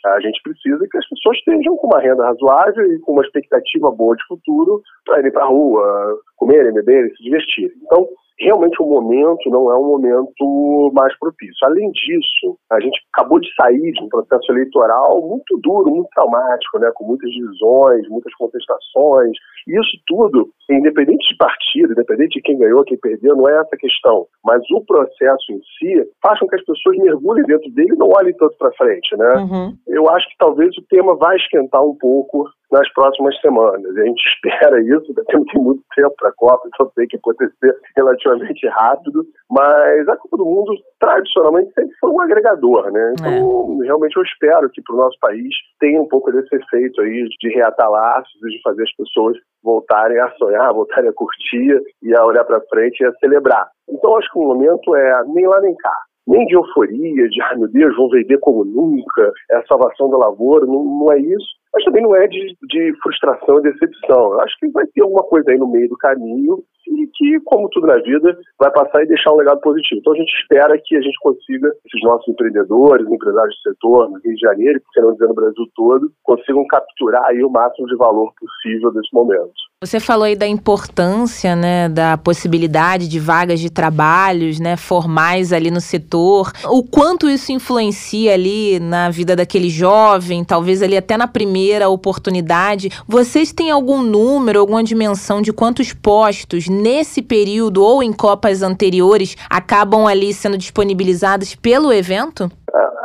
a 0.06 0.20
gente 0.20 0.42
precisa 0.44 0.86
que 0.90 0.98
as 0.98 1.08
pessoas 1.08 1.38
estejam 1.38 1.78
com 1.78 1.88
uma 1.88 2.02
renda 2.02 2.26
razoável 2.26 2.86
e 2.92 3.00
com 3.02 3.14
uma 3.14 3.24
expectativa 3.24 3.92
boa 3.92 4.16
de 4.16 4.26
futuro 4.28 4.82
para 5.06 5.20
irem 5.20 5.32
para 5.32 5.44
a 5.44 5.48
rua, 5.48 6.18
comerem, 6.36 6.74
beberem, 6.74 7.16
se 7.16 7.24
divertirem. 7.24 7.78
Então, 7.84 8.08
realmente 8.40 8.82
o 8.82 8.86
momento 8.86 9.50
não 9.50 9.72
é 9.72 9.76
um 9.78 9.88
momento 9.88 10.92
mais 10.94 11.18
propício. 11.20 11.56
Além 11.64 11.92
disso, 11.92 12.58
a 12.72 12.80
gente 12.80 13.00
acabou 13.14 13.40
de 13.40 13.48
sair 13.56 13.92
de 13.92 14.04
um 14.04 14.10
processo 14.10 14.52
eleitoral 14.52 15.22
muito 15.22 15.60
duro, 15.62 15.92
muito 15.92 16.10
traumático, 16.14 16.80
né, 16.80 16.92
com 16.96 17.06
muitas 17.06 17.30
divisões, 17.32 18.08
muitas 18.10 18.34
contestações. 18.36 19.32
E 19.68 19.80
isso 19.80 19.98
tudo, 20.08 20.50
independente 20.70 21.28
de 21.28 21.38
partido, 21.38 21.92
independente 21.92 22.36
de 22.36 22.42
quem 22.42 22.58
ganhou, 22.58 22.84
quem 22.84 22.98
perdeu, 22.98 23.36
não 23.36 23.50
é 23.50 23.60
essa 23.60 23.78
questão. 23.78 24.26
Mas 24.44 24.62
o 24.72 24.82
processo 24.86 25.52
em 25.52 25.60
si 25.78 26.10
faz 26.22 26.40
com 26.40 26.48
que 26.48 26.56
as 26.56 26.64
pessoas 26.64 26.98
mergulhem 26.98 27.46
dentro 27.46 27.70
dele 27.72 27.94
e 27.94 27.98
não 27.98 28.10
olhem 28.10 28.34
tanto 28.36 28.56
para 28.58 28.72
frente, 28.74 29.16
né? 29.18 29.36
Uhum. 29.38 29.74
Eu 29.88 30.10
acho 30.10 30.28
que 30.30 30.36
talvez 30.38 30.76
o 30.78 30.86
tema 30.90 31.16
vai 31.16 31.36
esquentar 31.36 31.84
um 31.84 31.96
pouco 31.96 32.46
nas 32.72 32.92
próximas 32.94 33.40
semanas. 33.42 33.98
A 33.98 34.04
gente 34.04 34.22
espera 34.36 34.82
isso, 34.82 35.14
tem 35.28 35.62
muito 35.62 35.84
tempo 35.96 36.14
para 36.18 36.30
a 36.30 36.34
Copa, 36.34 36.68
então 36.68 36.92
tem 36.96 37.08
que 37.08 37.18
acontecer 37.18 37.76
relativamente 37.96 38.68
rápido, 38.68 39.26
mas 39.50 40.08
a 40.08 40.18
Copa 40.18 40.38
do 40.38 40.46
Mundo 40.46 40.74
tradicionalmente 41.00 41.74
sempre 41.74 41.96
foi 42.00 42.10
um 42.12 42.22
agregador, 42.22 42.92
né? 42.92 43.14
Então, 43.14 43.80
é. 43.82 43.86
realmente 43.86 44.16
eu 44.16 44.24
espero 44.24 44.70
que 44.70 44.82
para 44.82 44.96
o 44.96 45.00
nosso 45.00 45.18
país 45.20 45.54
tenha 45.80 46.02
um 46.02 46.08
pouco 46.08 46.32
desse 46.32 46.56
efeito 46.56 47.02
aí 47.02 47.28
de 47.40 47.50
reatar 47.50 47.90
laços 47.90 48.42
e 48.44 48.50
de 48.50 48.62
fazer 48.62 48.84
as 48.84 48.96
pessoas 48.96 49.38
voltarem 49.64 50.20
a 50.20 50.30
sonhar, 50.32 50.74
voltarem 50.74 51.10
a 51.10 51.14
curtir 51.14 51.82
e 52.02 52.16
a 52.16 52.24
olhar 52.24 52.44
para 52.46 52.62
frente 52.70 53.02
e 53.02 53.06
a 53.06 53.14
celebrar. 53.14 53.68
Então 53.90 54.16
acho 54.18 54.32
que 54.32 54.40
o 54.40 54.48
momento 54.48 54.96
é 54.96 55.24
nem 55.28 55.48
lá 55.48 55.60
nem 55.62 55.76
cá 55.76 55.96
nem 56.28 56.46
de 56.46 56.54
euforia, 56.54 57.28
de 57.28 57.42
ai 57.42 57.56
meu 57.56 57.68
Deus, 57.68 57.96
vão 57.98 58.08
vender 58.08 58.38
como 58.38 58.64
nunca, 58.64 59.34
é 59.50 59.56
a 59.58 59.66
salvação 59.66 60.12
da 60.12 60.18
lavoura, 60.18 60.64
não, 60.64 60.84
não 60.84 61.12
é 61.12 61.18
isso 61.18 61.59
mas 61.74 61.84
também 61.84 62.02
não 62.02 62.16
é 62.16 62.28
de, 62.28 62.56
de 62.64 62.94
frustração 63.02 63.60
e 63.60 63.64
decepção. 63.64 64.34
Eu 64.34 64.42
acho 64.42 64.56
que 64.60 64.70
vai 64.72 64.86
ter 64.88 65.02
alguma 65.02 65.24
coisa 65.24 65.52
aí 65.52 65.58
no 65.58 65.72
meio 65.72 65.88
do 65.88 65.98
caminho 65.98 66.64
e 66.88 67.08
que, 67.14 67.40
como 67.46 67.70
tudo 67.70 67.88
na 67.88 67.98
vida, 67.98 68.38
vai 68.58 68.72
passar 68.72 69.04
e 69.04 69.08
deixar 69.08 69.32
um 69.32 69.38
legado 69.38 69.62
positivo. 69.62 70.00
Então 70.00 70.14
a 70.14 70.18
gente 70.18 70.34
espera 70.42 70.80
que 70.84 70.98
a 70.98 71.02
gente 71.02 71.18
consiga, 71.22 71.68
esses 71.86 72.02
nossos 72.04 72.28
empreendedores, 72.28 73.08
empresários 73.08 73.56
do 73.56 73.70
setor, 73.70 74.10
no 74.10 74.20
Rio 74.20 74.36
de 74.36 74.42
Janeiro, 74.42 74.82
por 74.82 75.04
não 75.04 75.14
dizer 75.14 75.28
no 75.28 75.36
Brasil 75.36 75.66
todo, 75.76 76.12
consigam 76.24 76.66
capturar 76.68 77.24
aí 77.26 77.44
o 77.44 77.50
máximo 77.50 77.88
de 77.88 77.96
valor 77.96 78.32
possível 78.40 78.92
desse 78.92 79.14
momento. 79.14 79.69
Você 79.82 79.98
falou 79.98 80.26
aí 80.26 80.36
da 80.36 80.46
importância, 80.46 81.56
né, 81.56 81.88
da 81.88 82.18
possibilidade 82.18 83.08
de 83.08 83.18
vagas 83.18 83.62
de 83.62 83.70
trabalhos, 83.70 84.60
né, 84.60 84.76
formais 84.76 85.54
ali 85.54 85.72
no 85.72 85.80
setor. 85.80 86.52
O 86.66 86.84
quanto 86.84 87.30
isso 87.30 87.54
influencia 87.54 88.34
ali 88.34 88.78
na 88.78 89.10
vida 89.10 89.38
daquele 89.38 89.70
jovem, 89.70 90.44
talvez 90.44 90.84
ali 90.84 90.98
até 90.98 91.16
na 91.16 91.30
primeira 91.30 91.88
oportunidade. 91.88 92.90
Vocês 93.08 93.54
têm 93.54 93.72
algum 93.72 94.02
número, 94.02 94.60
alguma 94.60 94.84
dimensão 94.84 95.42
de 95.42 95.54
quantos 95.54 95.94
postos 95.94 96.68
nesse 96.68 97.22
período 97.22 97.82
ou 97.82 98.04
em 98.04 98.12
Copas 98.12 98.62
anteriores 98.62 99.38
acabam 99.50 100.08
ali 100.08 100.34
sendo 100.34 100.58
disponibilizados 100.58 101.56
pelo 101.56 101.94
evento? 101.94 102.52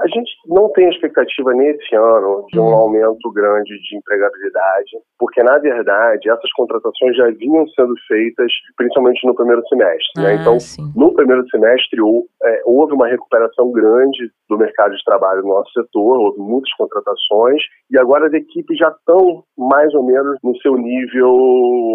A 0.04 0.08
gente 0.08 0.30
não 0.46 0.68
tem 0.72 0.87
expectativa 0.90 1.54
nesse 1.54 1.96
ano 1.96 2.44
de 2.52 2.60
um 2.60 2.64
hum. 2.64 2.74
aumento 2.74 3.32
grande 3.32 3.72
de 3.80 3.96
empregabilidade, 3.96 4.98
porque, 5.18 5.42
na 5.42 5.56
verdade, 5.56 6.28
essas 6.28 6.52
contratações 6.64 7.16
já 7.16 7.31
vinham 7.31 7.66
sendo 7.68 7.94
feitas 8.09 8.50
principalmente 8.77 9.27
no 9.27 9.35
primeiro 9.35 9.62
semestre. 9.68 10.22
Né? 10.22 10.27
Ah, 10.27 10.35
então, 10.35 10.59
sim. 10.61 10.92
no 10.96 11.12
primeiro 11.12 11.46
semestre, 11.48 12.00
é, 12.42 12.62
houve 12.64 12.94
uma 12.94 13.09
recuperação 13.09 13.70
grande 13.70 14.31
do 14.48 14.59
mercado 14.59 14.94
de 14.94 15.05
trabalho 15.05 15.42
no 15.42 15.48
nosso 15.48 15.70
setor, 15.72 16.18
houve 16.18 16.38
muitas 16.38 16.72
contratações, 16.74 17.62
e 17.90 17.98
agora 17.98 18.27
as 18.27 18.33
equipes 18.33 18.77
já 18.79 18.88
estão 18.88 19.42
mais 19.57 19.92
ou 19.94 20.05
menos 20.05 20.38
no 20.42 20.57
seu 20.59 20.74
nível 20.77 21.31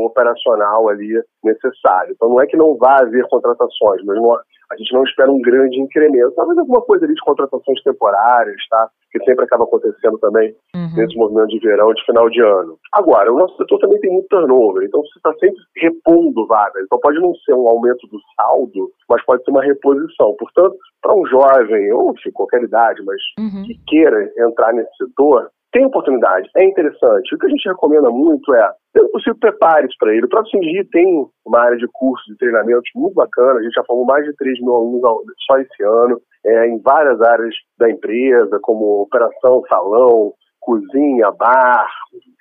operacional 0.06 0.90
ali 0.90 1.10
necessário. 1.44 2.14
Então, 2.14 2.30
não 2.30 2.42
é 2.42 2.48
que 2.48 2.58
não 2.58 2.78
vá 2.78 3.00
haver 3.02 3.26
contratações, 3.30 4.04
mas 4.06 4.16
não, 4.18 4.38
a 4.72 4.76
gente 4.78 4.94
não 4.94 5.04
espera 5.04 5.32
um 5.32 5.42
grande 5.42 5.80
incremento, 5.80 6.36
talvez 6.36 6.58
alguma 6.58 6.82
coisa 6.82 7.06
ali 7.06 7.14
de 7.14 7.22
contratações 7.22 7.82
temporárias, 7.82 8.62
tá? 8.70 8.90
Que 9.12 9.24
sempre 9.24 9.46
acaba 9.46 9.64
acontecendo 9.64 10.20
também 10.20 10.56
uhum. 10.76 10.96
nesse 10.96 11.18
movimento 11.18 11.48
de 11.48 11.60
verão, 11.60 11.92
de 11.94 12.06
final 12.06 12.30
de 12.30 12.42
ano. 12.42 12.78
Agora, 12.94 13.34
o 13.34 13.38
nosso 13.38 13.58
setor 13.58 13.80
também 13.80 14.00
tem 14.00 14.12
muito 14.12 14.28
turnover, 14.28 14.86
então 14.86 15.02
você 15.02 15.18
está 15.18 15.34
sempre 15.40 15.58
repondo 15.78 16.46
vagas. 16.46 16.84
Então 16.84 17.00
pode 17.00 17.20
não 17.20 17.34
ser 17.36 17.54
um 17.54 17.68
aumento 17.68 18.06
do 18.08 18.20
saldo, 18.36 18.92
mas 19.10 19.24
pode 19.26 19.44
ser 19.44 19.52
uma 19.52 19.64
reposição. 19.64 20.36
Portanto, 20.38 20.78
para 21.02 21.16
um 21.16 21.26
jovem, 21.26 21.92
ou 21.92 22.12
enfim, 22.12 22.32
qualquer 22.32 22.62
idade, 22.62 23.02
mas 23.04 23.20
uhum. 23.40 23.64
que 23.64 23.80
queira 23.88 24.32
entrar 24.38 24.72
nesse 24.74 24.96
setor, 24.98 25.50
tem 25.72 25.86
oportunidade, 25.86 26.50
é 26.56 26.64
interessante. 26.64 27.34
O 27.34 27.38
que 27.38 27.46
a 27.46 27.50
gente 27.50 27.68
recomenda 27.68 28.10
muito 28.10 28.54
é, 28.56 28.72
sendo 28.96 29.10
possível, 29.10 29.40
prepare-se 29.40 29.96
para 29.98 30.14
ele. 30.14 30.26
O 30.26 30.30
próprio 30.30 30.52
Sindi 30.52 30.84
tem 30.92 31.26
uma 31.46 31.60
área 31.60 31.78
de 31.78 31.88
cursos 31.94 32.28
e 32.34 32.38
treinamentos 32.38 32.90
muito 32.96 33.14
bacana. 33.14 33.60
A 33.60 33.64
gente 33.64 33.74
já 33.74 33.84
formou 33.86 34.06
mais 34.06 34.26
de 34.26 34.36
3 34.36 34.60
mil 34.62 34.76
alunos 34.76 35.02
só 35.46 35.58
esse 35.60 35.84
ano, 35.84 36.20
é, 36.46 36.68
em 36.68 36.80
várias 36.82 37.22
áreas 37.22 37.54
da 37.78 37.90
empresa, 37.90 38.60
como 38.62 39.02
operação, 39.02 39.62
salão, 39.68 40.34
cozinha, 40.70 41.32
bar, 41.32 41.90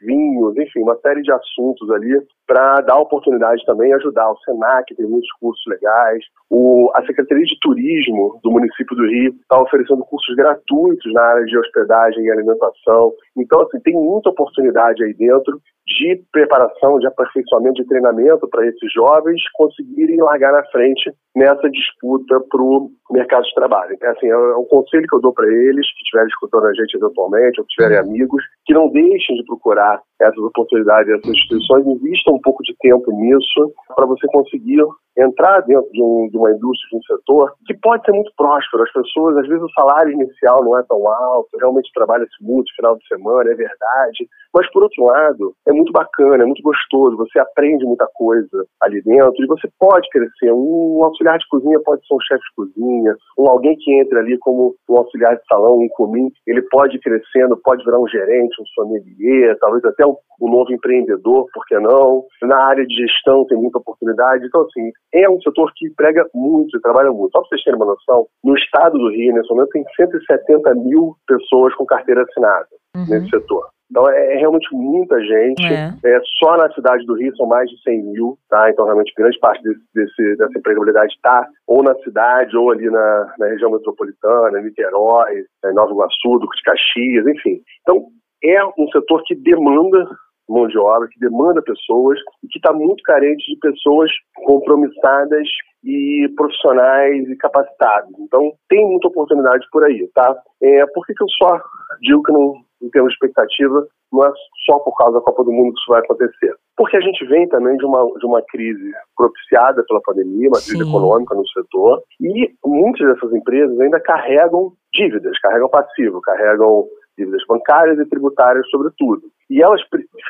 vinhos, 0.03 0.55
enfim, 0.59 0.83
uma 0.83 0.97
série 0.99 1.23
de 1.23 1.33
assuntos 1.33 1.91
ali 1.91 2.21
para 2.47 2.81
dar 2.83 2.99
oportunidade 2.99 3.65
também, 3.65 3.93
ajudar. 3.95 4.31
O 4.31 4.39
SENAC 4.41 4.95
tem 4.95 5.07
muitos 5.07 5.31
cursos 5.41 5.63
legais, 5.67 6.23
o, 6.51 6.91
a 6.95 7.05
Secretaria 7.07 7.45
de 7.45 7.59
Turismo 7.61 8.39
do 8.43 8.51
município 8.51 8.97
do 8.97 9.07
Rio 9.07 9.33
está 9.33 9.61
oferecendo 9.61 10.05
cursos 10.05 10.35
gratuitos 10.37 11.13
na 11.13 11.23
área 11.23 11.45
de 11.45 11.59
hospedagem 11.59 12.25
e 12.25 12.31
alimentação. 12.31 13.13
Então, 13.37 13.61
assim, 13.63 13.81
tem 13.81 13.95
muita 13.95 14.31
oportunidade 14.31 15.03
aí 15.05 15.15
dentro 15.15 15.59
de 15.87 16.23
preparação, 16.31 16.99
de 16.99 17.07
aperfeiçoamento, 17.07 17.83
de 17.83 17.89
treinamento 17.89 18.47
para 18.49 18.67
esses 18.67 18.93
jovens 18.93 19.41
conseguirem 19.55 20.19
largar 20.19 20.53
na 20.53 20.65
frente 20.67 21.11
nessa 21.35 21.69
disputa 21.71 22.41
para 22.51 22.63
o 22.63 22.91
mercado 23.11 23.45
de 23.45 23.55
trabalho. 23.55 23.95
Então, 23.95 24.11
assim, 24.11 24.29
é 24.29 24.37
um 24.37 24.67
conselho 24.67 25.07
que 25.09 25.17
eu 25.17 25.21
dou 25.21 25.33
para 25.33 25.47
eles, 25.47 25.87
que 25.93 26.03
estiverem 26.03 26.29
escutando 26.29 26.67
a 26.67 26.75
gente 26.75 26.95
eventualmente, 26.95 27.61
ou 27.61 27.67
que 27.67 27.75
tiverem 27.75 27.99
amigos, 27.99 28.18
que 28.65 28.75
não 28.75 28.91
deixem 28.91 29.37
de 29.37 29.45
procurar 29.45 30.01
essas 30.21 30.39
oportunidades, 30.39 31.09
essas 31.11 31.31
instituições, 31.31 31.87
invistam 31.87 32.35
um 32.35 32.41
pouco 32.41 32.63
de 32.63 32.75
tempo 32.79 33.11
nisso 33.13 33.73
para 33.95 34.07
você 34.07 34.27
conseguir 34.29 34.83
entrar 35.19 35.61
dentro 35.63 35.91
de, 35.91 36.03
um, 36.03 36.29
de, 36.31 36.37
uma 36.39 36.51
indústria, 36.53 36.89
de 36.91 36.97
um 36.97 37.03
setor 37.03 37.53
que 37.67 37.75
pode 37.75 38.05
ser 38.05 38.13
muito 38.13 38.33
próspero. 38.37 38.85
As 38.85 38.93
pessoas, 38.93 39.37
às 39.39 39.49
vezes, 39.49 39.63
o 39.63 39.73
salário 39.73 40.13
inicial 40.13 40.63
não 40.63 40.79
é 40.79 40.83
tão 40.89 41.07
alto, 41.09 41.49
realmente 41.59 41.91
trabalha-se 41.93 42.37
muito 42.41 42.75
final 42.77 42.97
de 42.97 43.07
semana, 43.09 43.51
é 43.51 43.55
verdade. 43.55 44.29
Mas, 44.55 44.71
por 44.71 44.83
outro 44.83 45.05
lado, 45.05 45.55
é 45.67 45.73
muito 45.73 45.93
bacana, 45.93 46.43
é 46.43 46.47
muito 46.47 46.63
gostoso, 46.63 47.17
você 47.17 47.39
aprende 47.39 47.85
muita 47.85 48.09
coisa 48.15 48.65
ali 48.81 49.03
dentro 49.03 49.43
e 49.43 49.47
você 49.47 49.69
pode 49.79 50.09
crescer. 50.11 50.53
Um 50.53 51.03
auxiliar 51.05 51.39
de 51.39 51.49
cozinha 51.49 51.81
pode 51.85 52.07
ser 52.07 52.15
um 52.15 52.21
chefe 52.21 52.43
de 52.43 52.55
cozinha, 52.57 53.17
um 53.39 53.51
alguém 53.51 53.77
que 53.77 53.93
entre 54.01 54.19
ali 54.19 54.39
como 54.39 54.75
um 54.89 54.97
auxiliar 54.97 55.37
de 55.37 55.45
salão, 55.47 55.79
um 55.79 55.89
comim, 55.91 56.31
ele 56.47 56.63
pode 56.71 56.97
ir 56.97 57.01
crescendo, 57.01 57.61
pode 57.63 57.85
virar 57.85 57.99
um 57.99 58.09
gerente, 58.09 58.61
um 58.61 58.67
sommelier, 58.75 59.59
talvez 59.59 59.85
até 59.85 60.07
um 60.41 60.51
novo 60.51 60.73
empreendedor, 60.73 61.47
por 61.53 61.65
que 61.67 61.79
não? 61.79 62.25
Na 62.43 62.65
área 62.67 62.87
de 62.87 62.95
gestão 62.95 63.45
tem 63.47 63.59
muita 63.59 63.79
oportunidade. 63.79 64.47
Então, 64.47 64.63
assim, 64.63 64.91
é 65.13 65.29
um 65.29 65.41
setor 65.41 65.73
que 65.75 65.87
emprega 65.87 66.25
muito 66.35 66.77
e 66.77 66.81
trabalha 66.81 67.11
muito. 67.11 67.33
Só 67.33 67.41
para 67.41 67.49
vocês 67.49 67.65
terem 67.65 67.79
uma 67.79 67.87
noção, 67.87 68.27
no 68.45 68.57
estado 68.57 68.99
do 68.99 69.11
Rio, 69.11 69.35
nesse 69.35 69.51
momento, 69.51 69.71
tem 69.71 69.85
170 69.97 70.75
mil 70.77 71.17
pessoas 71.27 71.75
com 71.75 71.85
carteira 71.85 72.23
assinada 72.23 72.69
uhum. 72.97 73.07
nesse 73.09 73.31
setor. 73.31 73.69
Então 73.91 74.09
é, 74.11 74.35
é 74.35 74.37
realmente 74.37 74.69
muita 74.73 75.19
gente. 75.21 75.65
É. 75.65 75.95
é. 76.05 76.21
só 76.39 76.57
na 76.57 76.71
cidade 76.75 77.05
do 77.07 77.15
Rio 77.15 77.35
são 77.37 77.47
mais 77.47 77.69
de 77.71 77.81
100 77.83 78.03
mil, 78.03 78.39
tá? 78.49 78.71
Então 78.71 78.85
realmente 78.85 79.13
grande 79.17 79.39
parte 79.39 79.63
desse, 79.63 79.81
desse 79.95 80.37
dessa 80.37 80.59
empregabilidade 80.59 81.15
está 81.15 81.47
ou 81.67 81.83
na 81.83 81.95
cidade 81.97 82.57
ou 82.57 82.71
ali 82.71 82.89
na, 82.91 83.35
na 83.39 83.47
região 83.47 83.71
metropolitana, 83.71 84.61
Niterói, 84.61 85.45
é, 85.65 85.73
Nova 85.73 85.91
Iguaçu, 85.91 86.39
Duque 86.39 86.57
de 86.59 86.63
Caxias, 86.63 87.27
enfim. 87.27 87.61
Então 87.83 88.09
é 88.43 88.65
um 88.65 88.89
setor 88.93 89.23
que 89.25 89.35
demanda 89.35 90.09
mão 90.49 90.67
de 90.67 90.79
obra, 90.79 91.09
que 91.09 91.21
demanda 91.21 91.61
pessoas 91.63 92.19
e 92.43 92.49
que 92.49 92.59
está 92.59 92.73
muito 92.73 93.03
carente 93.03 93.45
de 93.53 93.59
pessoas 93.61 94.11
compromissadas 94.45 95.47
e 95.85 96.29
profissionais 96.37 97.29
e 97.29 97.37
capacitados. 97.37 98.11
Então, 98.19 98.53
tem 98.69 98.85
muita 98.87 99.09
oportunidade 99.09 99.67
por 99.71 99.85
aí, 99.85 100.09
tá? 100.15 100.35
É, 100.63 100.87
por 100.87 101.07
que, 101.07 101.15
que 101.15 101.23
eu 101.23 101.29
só 101.39 101.61
digo 102.01 102.23
que 102.23 102.33
não, 102.33 102.55
em 102.83 102.91
termos 102.91 103.11
de 103.11 103.15
expectativa, 103.15 103.87
não 104.11 104.25
é 104.25 104.33
só 104.65 104.79
por 104.79 104.97
causa 104.97 105.19
da 105.19 105.25
Copa 105.25 105.45
do 105.45 105.53
Mundo 105.53 105.75
que 105.75 105.81
isso 105.81 105.93
vai 105.93 106.01
acontecer? 106.01 106.55
Porque 106.77 106.97
a 106.97 107.01
gente 107.01 107.25
vem 107.27 107.47
também 107.49 107.77
de 107.77 107.85
uma, 107.85 108.05
de 108.19 108.27
uma 108.27 108.43
crise 108.49 108.93
propiciada 109.17 109.85
pela 109.87 110.01
pandemia, 110.01 110.49
uma 110.49 110.61
crise 110.61 110.83
Sim. 110.83 110.89
econômica 110.89 111.35
no 111.35 111.47
setor, 111.49 112.03
e 112.21 112.51
muitas 112.65 113.07
dessas 113.07 113.33
empresas 113.35 113.79
ainda 113.79 114.01
carregam 114.01 114.73
dívidas, 114.93 115.39
carregam 115.41 115.69
passivo, 115.69 116.21
carregam 116.23 116.87
dívidas 117.19 117.43
bancárias 117.49 117.99
e 117.99 118.07
tributárias, 118.07 118.69
sobretudo. 118.71 119.23
E 119.51 119.63
elas 119.63 119.81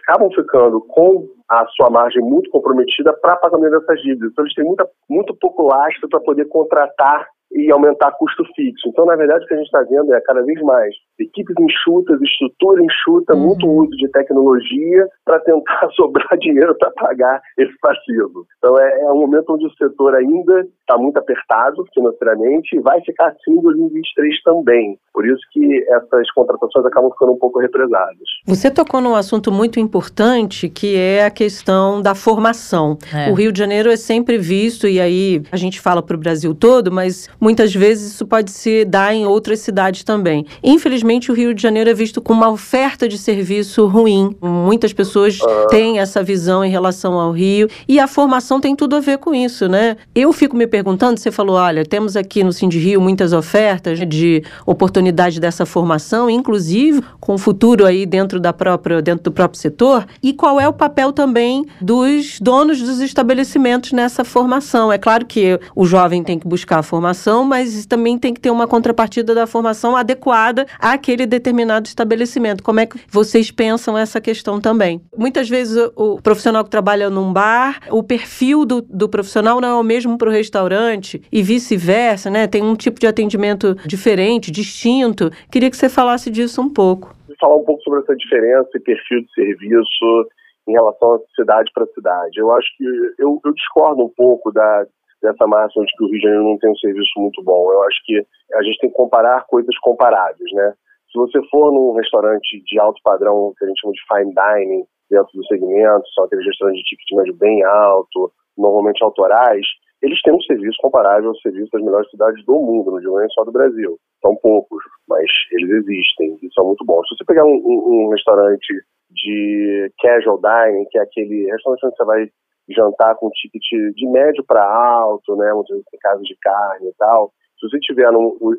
acabam 0.03 0.31
ficando 0.33 0.81
com 0.81 1.29
a 1.49 1.67
sua 1.69 1.91
margem 1.91 2.23
muito 2.23 2.51
comprometida 2.51 3.13
para 3.13 3.37
pagamento 3.37 3.79
dessas 3.79 4.01
dívidas. 4.01 4.31
Então, 4.33 4.45
eles 4.45 4.55
têm 4.55 4.65
muita, 4.65 4.89
muito 5.09 5.35
pouco 5.37 5.63
lastro 5.63 6.09
para 6.09 6.21
poder 6.21 6.47
contratar 6.47 7.29
e 7.53 7.71
aumentar 7.71 8.13
custo 8.13 8.45
fixo. 8.55 8.89
Então, 8.89 9.07
na 9.07 9.17
verdade, 9.17 9.45
o 9.45 9.49
que 9.49 9.55
a 9.55 9.57
gente 9.57 9.67
está 9.67 9.83
vendo 9.83 10.13
é 10.15 10.21
cada 10.21 10.43
vez 10.43 10.61
mais 10.63 10.95
equipes 11.19 11.57
enxutas, 11.59 12.21
estrutura 12.23 12.83
enxuta, 12.83 13.35
uhum. 13.35 13.49
muito 13.49 13.67
uso 13.69 13.91
de 13.91 14.09
tecnologia 14.09 15.09
para 15.25 15.41
tentar 15.41 15.89
sobrar 15.97 16.39
dinheiro 16.39 16.77
para 16.79 16.91
pagar 16.93 17.41
esse 17.57 17.77
passivo. 17.81 18.47
Então, 18.59 18.79
é, 18.79 19.01
é, 19.01 19.13
um 19.13 19.21
momento 19.21 19.53
onde 19.53 19.67
o 19.67 19.73
setor 19.73 20.15
ainda 20.15 20.67
está 20.81 20.97
muito 20.97 21.19
apertado 21.19 21.85
financeiramente 21.93 22.77
e 22.77 22.81
vai 22.81 23.01
ficar 23.03 23.29
assim 23.29 23.53
em 23.53 23.61
2023 23.61 24.43
também. 24.43 24.99
Por 25.13 25.27
isso 25.27 25.41
que 25.53 25.85
essas 25.89 26.31
contratações 26.33 26.87
acabam 26.87 27.11
ficando 27.11 27.33
um 27.33 27.39
pouco 27.39 27.59
represadas. 27.59 28.17
Você 28.47 28.71
tocou 28.71 29.01
num 29.01 29.15
assunto 29.15 29.51
muito 29.51 29.81
importante 29.81 30.69
que 30.69 30.97
é 30.97 31.25
a 31.25 31.31
questão 31.31 32.01
da 32.01 32.15
formação. 32.15 32.97
É. 33.13 33.31
O 33.31 33.35
Rio 33.35 33.53
de 33.53 33.59
Janeiro 33.59 33.91
é 33.91 33.97
sempre 33.97 34.39
visto, 34.39 34.87
e 34.87 35.01
aí 35.01 35.43
a 35.51 35.57
gente 35.57 35.81
fala 35.81 36.03
para 36.03 36.17
o 36.17 36.19
Brasil 36.19 36.55
todo, 36.55 36.93
mas 36.93 37.29
muitas 37.41 37.75
vezes 37.75 38.13
isso 38.13 38.27
pode 38.27 38.51
se 38.51 38.85
dar 38.85 39.15
em 39.15 39.27
outras 39.27 39.61
cidades 39.61 40.03
também. 40.05 40.47
Infelizmente, 40.63 41.31
o 41.31 41.35
Rio 41.35 41.55
de 41.55 41.63
Janeiro 41.63 41.91
é 41.91 41.95
visto 41.95 42.21
com 42.21 42.33
uma 42.33 42.49
oferta 42.49 43.09
de 43.09 43.19
serviço 43.19 43.87
ruim. 43.87 44.35
Muitas 44.41 44.93
pessoas 44.93 45.39
ah. 45.43 45.67
têm 45.69 45.99
essa 45.99 46.23
visão 46.23 46.65
em 46.65 46.71
relação 46.71 47.15
ao 47.15 47.33
Rio, 47.33 47.69
e 47.89 47.99
a 47.99 48.07
formação 48.07 48.61
tem 48.61 48.75
tudo 48.75 48.97
a 48.97 49.01
ver 49.01 49.19
com 49.19 49.35
isso, 49.35 49.69
né? 49.69 49.97
Eu 50.15 50.33
fico 50.33 50.57
me 50.57 50.67
perguntando, 50.67 51.19
você 51.19 51.31
falou, 51.31 51.57
olha, 51.57 51.85
temos 51.85 52.17
aqui 52.17 52.43
no 52.43 52.53
Cindy 52.53 52.79
Rio 52.79 53.01
muitas 53.01 53.33
ofertas 53.33 53.99
de 54.07 54.43
oportunidade 54.67 55.41
dessa 55.41 55.65
formação, 55.65 56.29
inclusive 56.29 57.03
com 57.21 57.35
o 57.35 57.39
futuro 57.39 57.87
aí 57.87 58.07
dentro 58.07 58.41
da 58.41 58.53
própria 58.53 59.03
dentro 59.03 59.25
do 59.25 59.33
próprio 59.33 59.61
setor, 59.61 60.07
e 60.23 60.33
qual 60.33 60.61
é 60.61 60.69
o 60.69 60.73
papel 60.73 61.13
também 61.13 61.65
dos 61.81 62.39
donos 62.41 62.81
dos 62.81 63.01
estabelecimentos 63.01 63.93
nessa 63.93 64.25
formação. 64.25 64.93
É 64.93 64.99
claro 64.99 65.27
que 65.27 65.59
o 65.75 65.85
jovem 65.85 66.23
tem 66.23 66.39
que 66.39 66.47
buscar 66.47 66.79
a 66.79 66.83
formação, 66.83 67.28
mas 67.45 67.87
também 67.87 68.19
tem 68.19 68.33
que 68.33 68.41
ter 68.41 68.51
uma 68.51 68.67
contrapartida 68.67 69.35
da 69.35 69.47
formação 69.47 69.97
adequada 69.97 70.67
àquele 70.79 71.27
determinado 71.27 71.87
estabelecimento. 71.87 72.63
Como 72.63 72.81
é 72.81 72.87
que 72.87 72.99
vocês 73.09 73.51
pensam 73.51 73.97
essa 73.97 74.21
questão 74.21 74.61
também? 74.61 75.01
Muitas 75.17 75.49
vezes 75.49 75.77
o 75.97 76.21
profissional 76.21 76.65
que 76.65 76.71
trabalha 76.71 77.11
num 77.11 77.33
bar, 77.33 77.81
o 77.91 78.03
perfil 78.03 78.65
do, 78.65 78.81
do 78.83 79.09
profissional 79.09 79.61
não 79.61 79.69
é 79.69 79.75
o 79.75 79.83
mesmo 79.83 80.17
para 80.17 80.29
o 80.29 80.33
restaurante 80.33 81.23
e 81.31 81.43
vice-versa, 81.43 82.31
né? 82.31 82.47
Tem 82.47 82.63
um 82.63 82.75
tipo 82.75 83.01
de 83.01 83.07
atendimento 83.07 83.77
diferente, 83.87 84.51
distinto 84.51 84.79
distinto. 84.89 85.31
Queria 85.51 85.71
que 85.71 85.77
você 85.77 85.89
falasse 85.89 86.31
disso 86.31 86.61
um 86.61 86.73
pouco. 86.73 87.15
Falar 87.41 87.57
um 87.57 87.65
pouco 87.65 87.83
sobre 87.83 88.01
essa 88.01 88.17
diferença 88.17 88.69
e 88.75 88.81
perfil 88.81 89.23
de 89.23 89.33
serviço 89.33 90.29
em 90.69 90.73
relação 90.73 91.15
a 91.15 91.21
cidade 91.35 91.71
para 91.75 91.87
cidade. 91.87 92.39
Eu 92.39 92.53
acho 92.53 92.69
que 92.77 92.85
eu, 93.19 93.41
eu 93.45 93.53
discordo 93.53 94.05
um 94.05 94.09
pouco 94.09 94.53
da, 94.53 94.87
dessa 95.23 95.47
máxima 95.47 95.85
de 95.85 95.93
que 95.93 96.05
o 96.05 96.09
Rio 96.09 96.19
de 96.19 96.23
Janeiro 96.23 96.45
não 96.45 96.59
tem 96.59 96.71
um 96.71 96.77
serviço 96.77 97.13
muito 97.17 97.43
bom. 97.43 97.73
Eu 97.73 97.83
acho 97.83 97.99
que 98.05 98.25
a 98.55 98.63
gente 98.63 98.79
tem 98.79 98.91
que 98.91 98.97
comparar 98.97 99.45
coisas 99.47 99.77
comparáveis, 99.79 100.53
né? 100.53 100.75
Se 101.11 101.19
você 101.19 101.41
for 101.51 101.73
num 101.73 101.93
restaurante 101.93 102.63
de 102.65 102.79
alto 102.79 103.01
padrão, 103.03 103.53
que 103.59 103.65
a 103.65 103.69
gente 103.69 103.81
chama 103.81 103.93
de 103.95 104.01
fine 104.07 104.35
dining, 104.35 104.85
dentro 105.11 105.33
do 105.35 105.47
segmento, 105.47 106.05
são 106.15 106.25
aqueles 106.25 106.45
restaurantes 106.45 106.83
de 106.83 106.89
ticket 106.91 107.17
médio 107.17 107.35
bem 107.35 107.65
alto, 107.65 108.31
normalmente 108.57 109.03
autorais, 109.03 109.67
eles 110.03 110.21
têm 110.23 110.35
um 110.35 110.41
serviço 110.43 110.79
comparável 110.81 111.31
ao 111.31 111.37
serviço 111.37 111.71
das 111.73 111.83
melhores 111.83 112.09
cidades 112.11 112.45
do 112.45 112.55
mundo, 112.55 112.93
não 112.93 113.01
digo 113.01 113.19
nem 113.19 113.29
só 113.31 113.43
do 113.45 113.53
Brasil. 113.53 113.99
São 114.23 114.37
poucos, 114.37 114.83
mas 115.09 115.27
eles 115.53 115.71
existem 115.71 116.39
e 116.43 116.53
são 116.53 116.67
muito 116.67 116.85
bons. 116.85 117.09
Se 117.09 117.17
você 117.17 117.25
pegar 117.25 117.45
um, 117.45 117.57
um, 117.65 118.07
um 118.07 118.09
restaurante 118.11 118.73
de 119.11 119.91
casual 120.01 120.39
dining, 120.39 120.85
que 120.91 120.99
é 120.99 121.03
aquele 121.03 121.51
restaurante 121.51 121.87
onde 121.87 121.97
você 121.97 122.05
vai 122.05 122.29
jantar 122.75 123.15
com 123.17 123.31
ticket 123.31 123.63
de 123.95 124.09
médio 124.09 124.45
para 124.45 124.65
alto, 124.65 125.37
né, 125.37 125.51
tem 125.91 126.01
casas 126.01 126.25
de 126.25 126.37
carne 126.41 126.89
e 126.89 126.95
tal, 126.99 127.33
se 127.59 127.69
você 127.69 127.79
tiver 127.81 128.09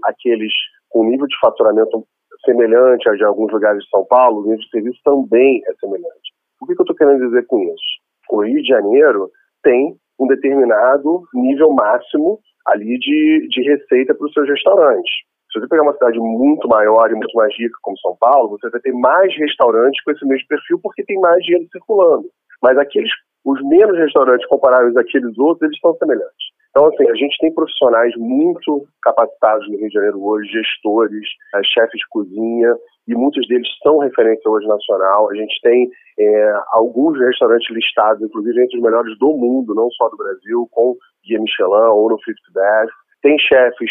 aqueles 0.03 0.53
com 0.89 1.05
nível 1.05 1.27
de 1.27 1.39
faturamento 1.39 2.03
semelhante 2.45 3.09
a 3.09 3.13
de 3.13 3.23
alguns 3.23 3.51
lugares 3.51 3.83
de 3.83 3.89
São 3.89 4.05
Paulo, 4.05 4.39
o 4.39 4.43
nível 4.43 4.59
de 4.59 4.69
serviço 4.69 4.99
também 5.03 5.61
é 5.67 5.73
semelhante. 5.79 6.33
O 6.61 6.65
que, 6.65 6.75
que 6.75 6.81
eu 6.81 6.83
estou 6.83 6.95
querendo 6.95 7.25
dizer 7.25 7.45
com 7.47 7.59
isso? 7.59 7.99
O 8.29 8.43
Rio 8.43 8.61
de 8.61 8.67
Janeiro 8.67 9.29
tem 9.63 9.95
um 10.19 10.27
determinado 10.27 11.23
nível 11.33 11.71
máximo 11.71 12.39
ali 12.67 12.97
de, 12.99 13.47
de 13.49 13.61
receita 13.63 14.13
para 14.13 14.25
os 14.25 14.33
seus 14.33 14.47
restaurantes. 14.47 15.11
Se 15.51 15.59
você 15.59 15.67
pegar 15.67 15.81
uma 15.81 15.93
cidade 15.93 16.19
muito 16.19 16.67
maior 16.67 17.09
e 17.09 17.15
muito 17.15 17.33
mais 17.33 17.51
rica 17.57 17.75
como 17.81 17.97
São 17.97 18.15
Paulo, 18.19 18.49
você 18.49 18.69
vai 18.69 18.79
ter 18.81 18.93
mais 18.93 19.35
restaurantes 19.35 20.01
com 20.03 20.11
esse 20.11 20.25
mesmo 20.25 20.47
perfil 20.47 20.79
porque 20.81 21.03
tem 21.03 21.19
mais 21.19 21.43
dinheiro 21.43 21.67
circulando. 21.71 22.27
Mas 22.61 22.77
aqueles, 22.77 23.09
os 23.45 23.61
menos 23.67 23.97
restaurantes 23.97 24.47
comparáveis 24.47 24.95
àqueles 24.97 25.37
outros, 25.37 25.63
eles 25.63 25.79
são 25.79 25.95
semelhantes. 25.95 26.49
Então, 26.69 26.85
assim, 26.85 27.09
a 27.09 27.15
gente 27.15 27.35
tem 27.39 27.53
profissionais 27.53 28.13
muito 28.15 28.85
capacitados 29.01 29.67
no 29.67 29.77
Rio 29.77 29.87
de 29.87 29.93
Janeiro 29.93 30.23
hoje, 30.23 30.51
gestores, 30.51 31.27
eh, 31.55 31.61
chefes 31.63 31.99
de 31.99 32.07
cozinha, 32.09 32.75
e 33.07 33.15
muitos 33.15 33.47
deles 33.47 33.67
são 33.81 33.97
referência 33.97 34.49
hoje 34.49 34.67
nacional. 34.67 35.31
A 35.31 35.35
gente 35.35 35.59
tem 35.61 35.89
é, 36.19 36.53
alguns 36.73 37.19
restaurantes 37.19 37.67
listados, 37.75 38.21
inclusive 38.21 38.63
entre 38.63 38.77
os 38.77 38.83
melhores 38.83 39.17
do 39.17 39.33
mundo, 39.35 39.73
não 39.73 39.89
só 39.91 40.09
do 40.09 40.17
Brasil, 40.17 40.67
com 40.71 40.95
guia 41.25 41.39
Michelin 41.39 41.89
ou 41.91 42.09
no 42.09 42.19
Fifth 42.19 42.53
Best. 42.53 42.93
Tem 43.23 43.37
chefes 43.39 43.89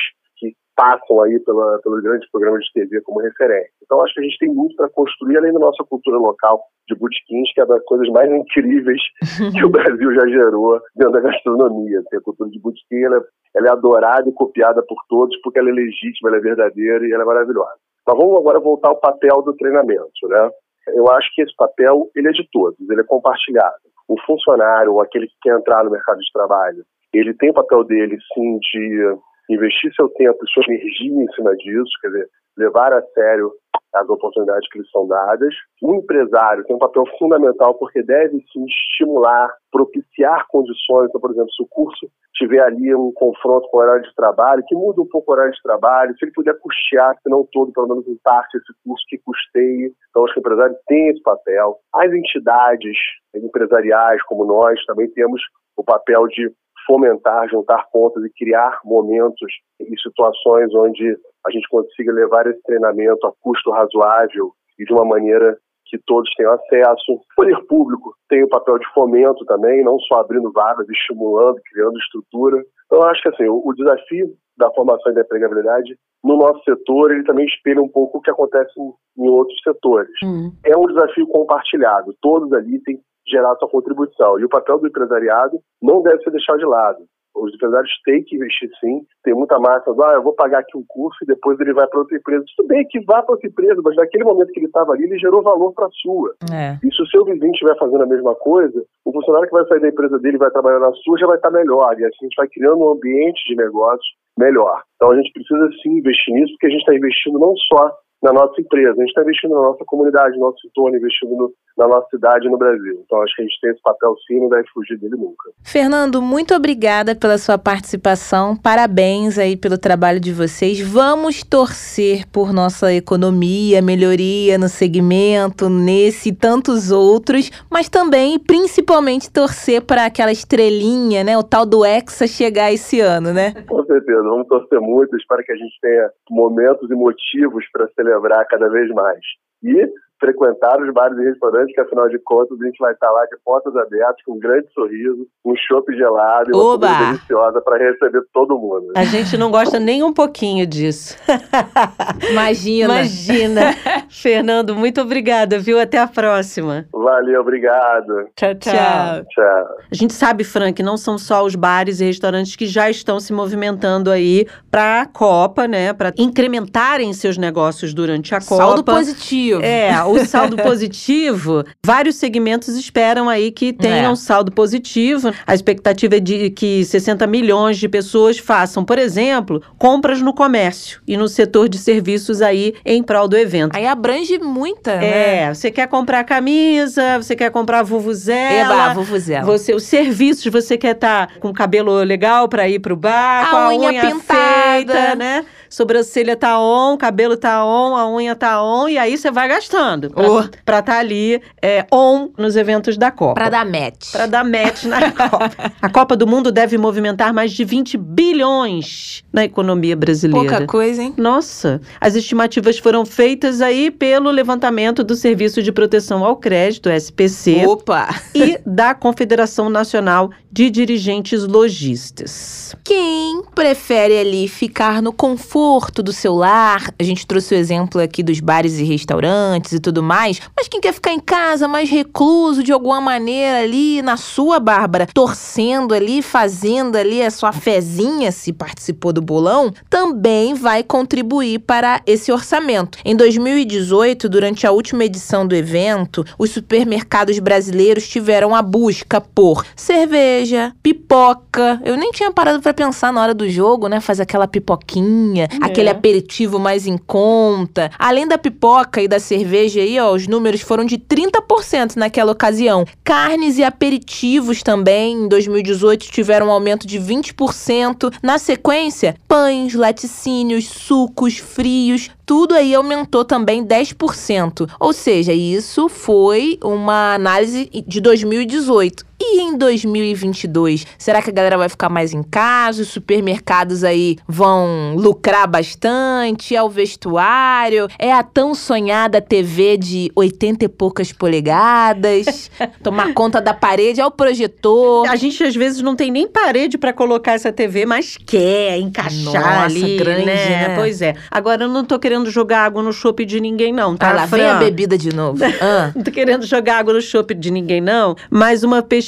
passam 0.79 1.21
aí 1.23 1.41
pela, 1.41 1.81
pelos 1.81 2.01
grandes 2.05 2.31
programas 2.31 2.64
de 2.64 2.73
TV 2.73 3.01
como 3.01 3.19
referência. 3.19 3.73
Então, 3.83 4.01
acho 4.01 4.14
que 4.14 4.21
a 4.21 4.23
gente 4.23 4.38
tem 4.38 4.49
muito 4.49 4.77
para 4.77 4.88
construir, 4.88 5.37
além 5.37 5.53
da 5.53 5.59
nossa 5.59 5.83
cultura 5.83 6.17
local 6.17 6.62
de 6.87 6.95
botequins, 6.95 7.53
que 7.53 7.61
é 7.61 7.67
das 7.67 7.83
coisas 7.85 8.09
mais 8.11 8.31
incríveis 8.31 9.03
que 9.59 9.64
o 9.64 9.71
Brasil 9.71 10.14
já 10.14 10.27
gerou 10.29 10.81
dentro 10.95 11.14
da 11.14 11.21
gastronomia. 11.21 11.99
Assim, 11.99 12.17
a 12.17 12.21
cultura 12.21 12.49
de 12.49 12.61
botequim 12.61 13.03
ela, 13.03 13.25
ela 13.57 13.67
é 13.67 13.71
adorada 13.73 14.29
e 14.29 14.33
copiada 14.33 14.81
por 14.87 15.03
todos 15.09 15.37
porque 15.43 15.59
ela 15.59 15.69
é 15.69 15.73
legítima, 15.73 16.31
ela 16.31 16.38
é 16.38 16.41
verdadeira 16.41 17.05
e 17.05 17.12
ela 17.12 17.25
é 17.25 17.27
maravilhosa. 17.27 17.75
Mas 18.07 18.17
vamos 18.17 18.38
agora 18.38 18.61
voltar 18.61 18.91
ao 18.91 19.01
papel 19.01 19.43
do 19.43 19.57
treinamento, 19.57 20.29
né? 20.29 20.49
Eu 20.95 21.11
acho 21.11 21.29
que 21.35 21.43
esse 21.43 21.55
papel 21.57 22.09
ele 22.14 22.29
é 22.29 22.33
de 22.33 22.49
todos, 22.53 22.79
ele 22.88 23.01
é 23.01 23.05
compartilhado. 23.05 23.75
O 24.09 24.19
funcionário, 24.23 24.93
ou 24.93 25.03
aquele 25.03 25.27
que 25.27 25.35
quer 25.43 25.59
entrar 25.59 25.85
no 25.85 25.91
mercado 25.91 26.19
de 26.19 26.33
trabalho, 26.33 26.85
ele 27.12 27.35
tem 27.35 27.51
o 27.51 27.55
papel 27.55 27.85
dele, 27.85 28.17
sim, 28.33 28.59
de 28.59 29.19
investir 29.49 29.93
seu 29.95 30.09
tempo 30.11 30.39
sua 30.53 30.65
energia 30.69 31.23
em 31.23 31.33
cima 31.33 31.55
disso, 31.57 31.91
quer 32.01 32.09
dizer, 32.09 32.29
levar 32.57 32.93
a 32.93 33.03
sério 33.15 33.53
as 33.95 34.09
oportunidades 34.09 34.69
que 34.71 34.79
lhes 34.79 34.91
são 34.91 35.07
dadas. 35.07 35.55
O 35.83 35.95
empresário 35.95 36.65
tem 36.65 36.77
um 36.77 36.79
papel 36.79 37.05
fundamental 37.19 37.75
porque 37.75 38.03
deve 38.03 38.39
sim 38.53 38.65
estimular, 38.67 39.51
propiciar 39.73 40.47
condições. 40.49 41.09
Então, 41.09 41.21
por 41.21 41.31
exemplo, 41.31 41.51
se 41.53 41.63
o 41.63 41.69
curso 41.69 42.07
tiver 42.35 42.61
ali 42.61 42.95
um 42.95 43.13
confronto 43.13 43.69
com 43.71 43.79
o 43.79 43.81
horário 43.81 44.03
de 44.03 44.15
trabalho, 44.15 44.63
que 44.67 44.75
muda 44.75 45.01
um 45.01 45.09
pouco 45.09 45.31
o 45.31 45.35
horário 45.35 45.53
de 45.53 45.63
trabalho, 45.63 46.15
se 46.17 46.25
ele 46.25 46.33
puder 46.33 46.55
custear, 46.61 47.15
se 47.15 47.31
não 47.31 47.47
todo, 47.51 47.73
pelo 47.73 47.89
menos 47.89 48.07
em 48.07 48.19
parte, 48.23 48.59
esse 48.59 48.73
curso 48.85 49.05
que 49.09 49.19
custeie. 49.19 49.93
Então, 50.11 50.25
acho 50.25 50.35
que 50.35 50.41
o 50.41 50.43
empresário 50.43 50.77
tem 50.87 51.09
esse 51.09 51.23
papel. 51.23 51.77
As 51.95 52.13
entidades 52.13 52.97
empresariais, 53.35 54.23
como 54.25 54.45
nós, 54.45 54.79
também 54.85 55.11
temos 55.13 55.41
o 55.77 55.85
papel 55.85 56.27
de 56.29 56.51
fomentar, 56.88 57.48
juntar 57.51 57.85
pontos 57.92 58.24
e 58.24 58.31
criar 58.31 58.81
momentos 58.83 59.53
e 59.79 60.01
situações 60.01 60.74
onde 60.74 61.16
a 61.46 61.51
gente 61.51 61.68
consiga 61.68 62.12
levar 62.12 62.46
esse 62.46 62.62
treinamento 62.62 63.27
a 63.27 63.33
custo 63.40 63.70
razoável 63.70 64.53
e 64.79 64.85
de 64.85 64.92
uma 64.92 65.05
maneira 65.05 65.57
que 65.88 65.98
todos 66.07 66.31
tenham 66.37 66.53
acesso. 66.53 67.12
O 67.12 67.20
poder 67.37 67.59
público 67.66 68.14
tem 68.29 68.42
o 68.42 68.48
papel 68.48 68.79
de 68.79 68.87
fomento 68.92 69.44
também, 69.46 69.85
não 69.85 69.98
só 70.01 70.20
abrindo 70.20 70.53
vagas, 70.53 70.88
estimulando, 70.88 71.61
criando 71.70 71.98
estrutura. 71.98 72.62
Então, 72.87 73.01
eu 73.01 73.07
acho 73.07 73.22
que 73.22 73.29
assim, 73.29 73.48
o, 73.48 73.72
desafio 73.74 74.35
da 74.57 74.70
formação 74.72 75.12
e 75.12 75.14
da 75.14 75.22
empregabilidade 75.22 75.96
no 76.24 76.37
nosso 76.37 76.62
setor, 76.64 77.12
ele 77.12 77.24
também 77.24 77.46
espelha 77.46 77.81
um 77.81 77.88
pouco 77.88 78.18
o 78.18 78.20
que 78.20 78.31
acontece 78.31 78.72
em, 79.16 79.29
outros 79.29 79.59
setores. 79.62 80.11
Uhum. 80.22 80.53
É 80.64 80.77
um 80.77 80.87
desafio 80.87 81.27
compartilhado. 81.29 82.14
Todos 82.20 82.53
ali 82.53 82.81
têm 82.83 83.01
gerar 83.31 83.57
sua 83.57 83.69
contribuição. 83.69 84.38
E 84.38 84.45
o 84.45 84.49
papel 84.49 84.79
do 84.79 84.88
empresariado 84.88 85.59
não 85.83 86.03
deve 86.03 86.23
ser 86.23 86.31
deixado 86.31 86.59
de 86.59 86.67
lado. 86.67 87.05
Os 87.37 87.55
empresários 87.55 87.91
têm 88.05 88.23
que 88.25 88.37
investir 88.37 88.69
sim. 88.81 89.01
Tem 89.23 89.35
muita 89.35 89.59
massa 89.59 89.93
do, 89.93 90.03
ah, 90.03 90.14
eu 90.14 90.23
vou 90.23 90.35
pagar 90.35 90.61
aqui 90.61 90.77
um 90.77 90.85
curso 90.88 91.19
e 91.23 91.27
depois 91.27 91.59
ele 91.61 91.73
vai 91.73 91.87
para 91.87 92.01
outra 92.01 92.17
empresa. 92.17 92.45
Tudo 92.57 92.69
bem 92.69 92.87
que 92.88 93.01
vá 93.01 93.23
para 93.23 93.35
outra 93.35 93.49
empresa, 93.49 93.81
mas 93.85 93.97
naquele 93.97 94.25
momento 94.25 94.51
que 94.53 94.59
ele 94.59 94.67
estava 94.67 94.93
ali, 94.93 95.05
ele 95.05 95.19
gerou 95.19 95.43
valor 95.43 95.73
para 95.73 95.87
a 95.87 95.91
sua. 95.91 96.35
É. 96.53 96.79
E 96.85 96.95
se 96.95 97.03
o 97.03 97.07
seu 97.07 97.25
vizinho 97.25 97.53
estiver 97.53 97.77
fazendo 97.79 98.03
a 98.03 98.07
mesma 98.07 98.35
coisa, 98.35 98.85
o 99.05 99.12
funcionário 99.12 99.49
que 99.49 99.55
vai 99.55 99.67
sair 99.67 99.81
da 99.81 99.88
empresa 99.88 100.19
dele 100.19 100.37
e 100.37 100.41
vai 100.41 100.51
trabalhar 100.51 100.81
na 100.81 100.93
sua 100.93 101.19
já 101.19 101.27
vai 101.27 101.37
estar 101.37 101.51
melhor. 101.51 101.99
E 101.99 102.05
assim 102.05 102.19
a 102.23 102.25
gente 102.25 102.37
vai 102.37 102.49
criando 102.49 102.79
um 102.79 102.93
ambiente 102.93 103.45
de 103.47 103.57
negócios 103.57 104.09
melhor. 104.38 104.83
Então 104.97 105.11
a 105.11 105.17
gente 105.17 105.33
precisa 105.33 105.69
sim 105.83 105.99
investir 105.99 106.35
nisso, 106.35 106.53
porque 106.55 106.67
a 106.67 106.71
gente 106.71 106.81
está 106.81 106.95
investindo 106.95 107.38
não 107.38 107.55
só 107.57 107.93
na 108.22 108.33
nossa 108.33 108.61
empresa, 108.61 108.92
a 108.92 109.00
gente 109.00 109.09
está 109.09 109.22
investindo 109.22 109.54
na 109.54 109.62
nossa 109.62 109.85
comunidade, 109.85 110.37
no 110.37 110.46
nosso 110.46 110.66
entorno, 110.66 110.96
investindo 110.96 111.31
no, 111.37 111.52
na 111.76 111.87
nossa 111.87 112.09
cidade 112.11 112.48
no 112.48 112.59
Brasil. 112.59 113.00
Então 113.04 113.22
acho 113.22 113.35
que 113.37 113.42
a 113.42 113.44
gente 113.44 113.61
tem 113.61 113.70
esse 113.70 113.83
papel 113.83 114.14
sim, 114.26 114.40
não 114.40 114.48
deve 114.48 114.68
fugir 114.74 114.98
dele 114.98 115.16
nunca. 115.16 115.50
Fernando, 115.62 116.20
muito 116.20 116.52
obrigada 116.54 117.14
pela 117.14 117.38
sua 117.38 117.57
participação. 117.57 118.57
Parabéns 118.57 119.38
aí 119.38 119.57
pelo 119.57 119.78
trabalho 119.78 120.18
de 120.18 120.33
vocês. 120.33 120.81
Vamos 120.81 121.44
torcer 121.44 122.26
por 122.33 122.52
nossa 122.52 122.92
economia, 122.92 123.81
melhoria 123.81 124.59
no 124.59 124.68
segmento, 124.68 125.68
nesse 125.68 126.28
e 126.28 126.33
tantos 126.33 126.90
outros, 126.90 127.50
mas 127.70 127.88
também, 127.88 128.38
principalmente, 128.38 129.33
torcer 129.33 129.83
para 129.83 130.04
aquela 130.04 130.33
estrelinha, 130.33 131.22
né? 131.22 131.38
O 131.38 131.42
tal 131.42 131.64
do 131.64 131.85
Hexa 131.85 132.26
chegar 132.26 132.72
esse 132.72 133.00
ano, 133.00 133.33
né? 133.33 133.54
Com 133.66 133.85
certeza, 133.85 134.22
vamos 134.22 134.46
torcer 134.48 134.81
muito. 134.81 135.16
Espero 135.16 135.42
que 135.44 135.52
a 135.52 135.57
gente 135.57 135.81
tenha 135.81 136.11
momentos 136.31 136.90
e 136.90 136.94
motivos 136.94 137.64
para 137.72 137.88
celebrar 137.94 138.08
cada 138.47 138.68
vez 138.68 138.88
mais. 138.90 139.21
E 139.62 139.90
frequentar 140.20 140.81
os 140.81 140.92
bares 140.92 141.18
e 141.18 141.24
restaurantes, 141.24 141.74
que 141.74 141.81
afinal 141.81 142.09
de 142.09 142.18
contas 142.18 142.61
a 142.61 142.64
gente 142.64 142.78
vai 142.78 142.92
estar 142.92 143.11
lá 143.11 143.24
de 143.26 143.37
portas 143.44 143.74
abertas, 143.76 144.22
com 144.24 144.35
um 144.35 144.38
grande 144.38 144.66
sorriso, 144.72 145.26
um 145.44 145.54
chopp 145.57 145.94
gelado 145.96 146.50
e 146.50 146.54
uma 146.54 146.74
Oba! 146.74 146.88
comida 146.88 147.04
deliciosa 147.12 147.61
para 147.61 147.78
receber 147.78 148.22
todo 148.33 148.59
mundo. 148.59 148.92
A 148.96 149.04
gente 149.04 149.37
não 149.37 149.50
gosta 149.50 149.78
nem 149.78 150.02
um 150.02 150.12
pouquinho 150.12 150.66
disso. 150.66 151.16
Imagina. 152.31 152.94
Imagina. 152.94 153.61
Fernando, 154.11 154.74
muito 154.74 155.00
obrigada, 155.00 155.59
viu? 155.59 155.78
Até 155.78 155.98
a 155.98 156.07
próxima. 156.07 156.87
Valeu, 156.92 157.40
obrigado. 157.40 158.28
Tchau, 158.37 158.54
tchau. 158.57 158.72
Tchau. 158.72 159.24
Tchau. 159.31 159.76
A 159.90 159.94
gente 159.94 160.12
sabe, 160.12 160.44
Frank, 160.44 160.83
não 160.83 160.96
são 160.96 161.16
só 161.18 161.44
os 161.44 161.54
bares 161.54 162.00
e 162.00 162.04
restaurantes 162.04 162.57
que 162.57 162.66
já 162.66 162.90
estão 162.90 163.20
se 163.20 163.33
movimentando 163.33 164.11
aí 164.11 164.46
para 164.70 165.02
a 165.02 165.07
Copa, 165.07 165.68
né? 165.68 165.92
Para 165.92 166.12
incrementarem 166.18 167.12
seus 167.12 167.38
negócios 167.38 167.94
durante 167.94 168.35
a 168.35 168.40
Copa. 168.40 168.57
Saldo 168.57 168.85
positivo. 168.85 169.62
É, 169.62 169.90
o 170.12 170.25
saldo 170.27 170.57
positivo, 170.62 171.64
vários 171.85 172.16
segmentos 172.16 172.77
esperam 172.77 173.29
aí 173.29 173.51
que 173.51 173.73
tenham 173.73 174.12
É. 174.12 174.16
saldo 174.16 174.51
positivo. 174.53 175.33
A 175.47 175.55
expectativa 175.55 176.16
é 176.16 176.21
de 176.21 176.51
que 176.51 176.85
60 176.85 177.27
milhões 177.27 177.79
de 177.79 177.88
pessoas 177.88 178.38
façam, 178.38 178.85
por 178.85 178.99
exemplo, 178.99 179.62
compras 179.79 180.21
no 180.21 180.33
comércio 180.35 181.01
e 181.07 181.16
no 181.16 181.29
setor 181.29 181.68
de 181.68 181.79
serviços 181.79 182.40
aí 182.42 182.75
em 182.85 183.03
prol 183.03 183.29
do 183.29 183.37
evento. 183.37 183.77
Aí 183.77 183.87
abrange 183.87 184.38
muita, 184.38 184.97
né? 184.97 185.44
É, 185.44 185.55
você 185.55 185.71
quer 185.71 185.87
comprar 185.88 186.25
camisa, 186.25 187.18
você 187.21 187.35
quer 187.37 187.51
comprar 187.51 187.79
Eba, 187.79 187.85
vuvuzela. 187.85 188.94
vuvuzela. 188.94 189.44
Você, 189.47 189.75
os 189.75 189.83
serviços, 189.85 190.47
você 190.53 190.77
quer 190.77 190.94
estar 190.94 191.38
com 191.40 191.53
cabelo 191.53 191.92
legal 192.03 192.49
pra 192.49 192.68
ir 192.68 192.79
pro 192.79 192.97
bar, 192.97 193.47
A 193.47 193.51
com 193.51 193.57
a 193.57 193.68
unha 193.68 193.88
unha, 193.90 194.01
pintada. 194.07 194.38
feita, 194.75 195.14
né? 195.14 195.44
Sobrancelha 195.68 196.37
tá 196.37 196.59
on, 196.61 196.96
cabelo 196.96 197.37
tá 197.37 197.64
on, 197.64 197.96
a 197.96 198.11
unha 198.11 198.35
tá 198.35 198.62
on, 198.62 198.88
e 198.88 198.96
aí 198.98 199.16
você 199.18 199.31
vai 199.31 199.48
gastando 199.48 200.11
pra, 200.11 200.31
Oh. 200.31 200.44
pra 200.64 200.83
tá 200.83 200.98
ali 200.98 201.40
é, 201.61 201.85
on 201.92 202.31
nos 202.38 202.57
eventos 202.57 202.96
da 202.96 203.11
Copa. 203.11 203.35
Pra 203.35 203.48
dar 203.48 203.66
match. 203.66 204.12
Pra 204.12 204.26
dar 204.26 204.44
match 204.44 204.85
na 204.85 205.11
Copa. 205.12 205.50
A 205.83 205.88
Copa 205.90 206.16
do 206.16 206.26
Mundo 206.26 206.50
deve 206.50 206.78
movimentar 206.78 207.33
mais 207.35 207.52
de 207.52 207.64
20 207.64 207.96
bilhões 207.98 209.22
na 209.33 209.44
economia 209.44 209.94
brasileira. 209.96 210.48
Pouca 210.48 210.66
coisa, 210.66 211.02
hein? 211.02 211.14
Nossa, 211.16 211.81
as 212.00 212.14
estimativas 212.14 212.78
foram 212.78 213.04
feitas 213.04 213.61
aí 213.61 213.90
pelo 213.90 214.31
levantamento 214.31 215.04
do 215.04 215.14
Serviço 215.14 215.62
de 215.62 215.72
Proteção 215.72 216.24
ao 216.24 216.37
Crédito, 216.37 216.88
SPC, 216.88 217.66
Opa! 217.66 218.09
e 218.35 218.59
da 218.64 218.94
Confederação 218.94 219.68
Nacional 219.68 220.31
de 220.50 220.70
Dirigentes 220.70 221.44
Logistas. 221.46 222.74
Quem 222.85 223.42
prefere 223.54 224.18
ali 224.18 224.48
ficar 224.48 225.02
no 225.02 225.12
conforto 225.12 225.58
do 226.03 226.12
seu 226.12 226.35
lar, 226.35 226.92
a 226.99 227.03
gente 227.03 227.27
trouxe 227.27 227.55
o 227.55 227.57
exemplo 227.57 228.01
aqui 228.01 228.23
dos 228.23 228.40
bares 228.40 228.79
e 228.79 228.85
restaurantes 228.85 229.73
e 229.73 229.81
tudo 229.81 230.03
mais, 230.03 230.40
mas 230.57 230.68
quem 230.68 230.81
quer 230.81 230.92
ficar 230.92 231.12
em 231.12 231.21
casa 231.21 231.66
mais 231.66 231.90
recluso 231.90 232.62
de 232.62 232.73
alguma 232.73 233.01
maneira 233.01 233.59
ali 233.59 234.01
na 234.03 234.16
sua, 234.16 234.61
Bárbara, 234.61 235.07
torcendo 235.12 235.94
ali, 235.94 236.23
fazendo 236.23 236.97
ali 236.97 237.23
a 237.23 237.31
sua 237.31 237.53
fezinha, 237.53 238.31
se 238.31 238.53
participou 238.53 239.12
do 239.12 239.21
bolão, 239.21 239.73
também 239.90 240.55
vai 240.55 240.83
contribuir 240.83 241.59
para 241.61 242.01
esse 242.07 242.31
orçamento. 242.31 242.99
Em 243.05 243.16
2018, 243.16 244.29
durante 244.29 244.66
a 244.66 244.71
última 244.71 245.05
edição 245.05 245.47
do 245.47 245.57
evento, 245.57 246.25
os 246.38 246.51
supermercados 246.51 247.38
brasileiros 247.38 248.07
tiveram 248.07 248.55
a 248.55 248.62
busca 248.62 249.21
por 249.21 249.64
cerveja, 249.75 250.73
pipoca. 250.83 251.81
Eu 251.85 251.97
nem 251.97 252.12
tinha 252.12 252.31
parado 252.31 252.61
para 252.61 252.73
pensar 252.73 253.12
na 253.12 253.23
hora 253.23 253.35
do 253.35 253.49
jogo, 253.49 253.88
né? 253.88 254.01
Fazer 254.01 254.23
aquela 254.23 254.47
pipoquinha, 254.47 255.48
aquele 255.61 255.89
aperitivo 255.89 256.59
mais 256.59 256.87
em 256.87 256.97
conta. 256.97 257.91
Além 257.99 258.27
da 258.27 258.39
pipoca 258.39 259.03
e 259.03 259.09
da 259.09 259.19
cerveja 259.19 259.81
aí, 259.81 259.99
ó, 259.99 260.13
os 260.13 260.27
números 260.27 260.61
foram 260.61 260.85
de 260.85 260.99
30% 260.99 261.97
naquela 261.97 262.33
ocasião. 262.33 262.85
Carnes 263.05 263.59
e 263.59 263.65
aperitivos 263.65 264.63
também 264.63 265.25
em 265.25 265.29
2018 265.29 266.11
tiveram 266.11 266.49
um 266.49 266.51
aumento 266.51 266.87
de 266.87 266.99
20%. 266.99 268.13
Na 268.23 268.39
sequência, 268.39 269.17
pães, 269.27 269.75
laticínios, 269.75 270.67
sucos, 270.67 271.39
frios, 271.39 272.11
tudo 272.29 272.55
aí 272.55 272.75
aumentou 272.75 273.25
também 273.25 273.65
10%. 273.65 274.69
Ou 274.79 274.93
seja, 274.93 275.33
isso 275.33 275.89
foi 275.89 276.59
uma 276.63 277.15
análise 277.15 277.71
de 277.87 278.01
2018. 278.01 279.08
E 279.20 279.40
em 279.40 279.59
2022, 279.59 280.87
será 280.96 281.20
que 281.20 281.31
a 281.31 281.33
galera 281.33 281.59
vai 281.59 281.68
ficar 281.68 281.88
mais 281.88 282.14
em 282.14 282.22
casa? 282.22 282.83
Os 282.83 282.88
supermercados 282.88 283.83
aí 283.83 284.16
vão 284.28 284.94
lucrar 284.96 285.48
bastante? 285.48 286.54
É 286.54 286.62
o 286.62 286.68
vestuário? 286.68 287.88
É 287.98 288.12
a 288.12 288.22
tão 288.22 288.54
sonhada 288.54 289.20
TV 289.20 289.76
de 289.76 290.12
80 290.14 290.66
e 290.66 290.68
poucas 290.68 291.12
polegadas? 291.12 292.48
Tomar 292.81 293.12
conta 293.12 293.40
da 293.40 293.52
parede? 293.52 294.00
É 294.00 294.07
o 294.07 294.11
projetor? 294.11 295.09
A 295.09 295.16
gente 295.16 295.42
às 295.42 295.57
vezes 295.57 295.83
não 295.83 295.96
tem 295.96 296.12
nem 296.12 296.28
parede 296.28 296.78
pra 296.78 296.92
colocar 296.92 297.33
essa 297.33 297.52
TV, 297.52 297.85
mas 297.85 298.16
quer 298.16 298.78
encaixar 298.78 299.33
Nossa, 299.33 299.64
ali, 299.64 299.96
grande, 299.96 300.26
né? 300.26 300.76
Pois 300.76 301.02
é. 301.02 301.14
Agora 301.28 301.64
eu 301.64 301.68
não 301.68 301.85
tô 301.85 301.98
querendo 301.98 302.31
jogar 302.31 302.61
água 302.66 302.85
no 302.85 302.92
chopp 302.92 303.24
de 303.24 303.40
ninguém 303.40 303.72
não, 303.72 303.96
tá? 303.96 304.11
Ah, 304.11 304.12
lá 304.12 304.26
vem 304.26 304.44
a 304.44 304.50
Fran? 304.50 304.59
bebida 304.61 304.96
de 304.96 305.12
novo. 305.14 305.44
Ah. 305.61 305.90
Não 305.94 306.04
tô 306.04 306.12
querendo 306.12 306.46
jogar 306.46 306.78
água 306.78 306.94
no 306.94 307.00
chopp 307.02 307.35
de 307.35 307.50
ninguém, 307.50 307.81
não. 307.81 308.14
Mas 308.31 308.62
uma 308.62 308.81
pesquisa 308.81 309.08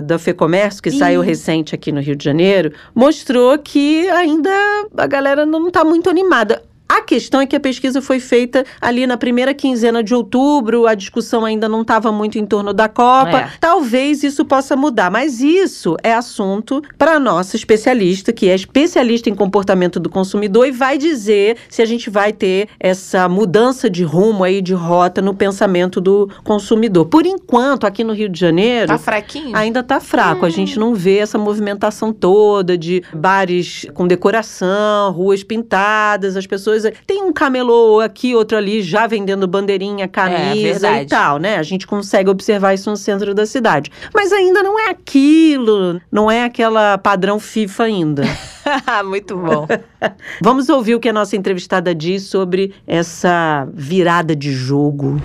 da 0.00 0.18
FEComércio, 0.18 0.82
que 0.82 0.88
Ih. 0.90 0.98
saiu 0.98 1.20
recente 1.20 1.74
aqui 1.74 1.92
no 1.92 2.00
Rio 2.00 2.16
de 2.16 2.24
Janeiro, 2.24 2.72
mostrou 2.94 3.58
que 3.58 4.08
ainda 4.08 4.50
a 4.96 5.06
galera 5.06 5.46
não 5.46 5.70
tá 5.70 5.84
muito 5.84 6.08
animada. 6.08 6.62
A 6.90 7.02
questão 7.02 7.40
é 7.40 7.46
que 7.46 7.54
a 7.54 7.60
pesquisa 7.60 8.02
foi 8.02 8.18
feita 8.18 8.64
ali 8.80 9.06
na 9.06 9.16
primeira 9.16 9.54
quinzena 9.54 10.02
de 10.02 10.12
outubro, 10.12 10.88
a 10.88 10.94
discussão 10.96 11.44
ainda 11.44 11.68
não 11.68 11.82
estava 11.82 12.10
muito 12.10 12.36
em 12.36 12.44
torno 12.44 12.72
da 12.74 12.88
Copa. 12.88 13.38
É. 13.42 13.50
Talvez 13.60 14.24
isso 14.24 14.44
possa 14.44 14.74
mudar, 14.74 15.08
mas 15.08 15.40
isso 15.40 15.96
é 16.02 16.12
assunto 16.12 16.82
para 16.98 17.12
a 17.12 17.20
nossa 17.20 17.54
especialista, 17.54 18.32
que 18.32 18.48
é 18.48 18.56
especialista 18.56 19.30
em 19.30 19.34
comportamento 19.36 20.00
do 20.00 20.10
consumidor 20.10 20.66
e 20.66 20.72
vai 20.72 20.98
dizer 20.98 21.58
se 21.68 21.80
a 21.80 21.84
gente 21.84 22.10
vai 22.10 22.32
ter 22.32 22.68
essa 22.80 23.28
mudança 23.28 23.88
de 23.88 24.02
rumo 24.02 24.42
aí, 24.42 24.60
de 24.60 24.74
rota 24.74 25.22
no 25.22 25.32
pensamento 25.32 26.00
do 26.00 26.28
consumidor. 26.42 27.06
Por 27.06 27.24
enquanto, 27.24 27.86
aqui 27.86 28.02
no 28.02 28.12
Rio 28.12 28.28
de 28.28 28.40
Janeiro, 28.40 28.88
Tá 28.88 28.98
fraquinho? 28.98 29.56
ainda 29.56 29.82
tá 29.84 30.00
fraco. 30.00 30.44
A 30.44 30.50
gente 30.50 30.76
não 30.76 30.92
vê 30.92 31.18
essa 31.18 31.38
movimentação 31.38 32.12
toda 32.12 32.76
de 32.76 33.00
bares 33.14 33.86
com 33.94 34.08
decoração, 34.08 35.12
ruas 35.12 35.44
pintadas, 35.44 36.36
as 36.36 36.46
pessoas. 36.48 36.79
Tem 37.06 37.22
um 37.22 37.32
camelô 37.32 38.00
aqui, 38.00 38.34
outro 38.34 38.56
ali, 38.56 38.82
já 38.82 39.06
vendendo 39.06 39.46
bandeirinha, 39.46 40.08
camisa 40.08 40.56
e 40.56 40.62
verdade. 40.62 41.08
tal, 41.08 41.38
né? 41.38 41.56
A 41.56 41.62
gente 41.62 41.86
consegue 41.86 42.30
observar 42.30 42.74
isso 42.74 42.90
no 42.90 42.96
centro 42.96 43.34
da 43.34 43.46
cidade. 43.46 43.90
Mas 44.14 44.32
ainda 44.32 44.62
não 44.62 44.78
é 44.78 44.90
aquilo, 44.90 46.00
não 46.10 46.30
é 46.30 46.44
aquela 46.44 46.98
padrão 46.98 47.38
FIFA 47.38 47.84
ainda. 47.84 48.22
Muito 49.04 49.36
bom. 49.36 49.66
Vamos 50.42 50.68
ouvir 50.68 50.94
o 50.94 51.00
que 51.00 51.08
a 51.08 51.12
nossa 51.12 51.36
entrevistada 51.36 51.94
diz 51.94 52.24
sobre 52.24 52.74
essa 52.86 53.68
virada 53.72 54.34
de 54.34 54.52
jogo. 54.52 55.20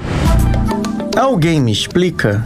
Alguém 1.17 1.61
me 1.61 1.71
explica? 1.71 2.45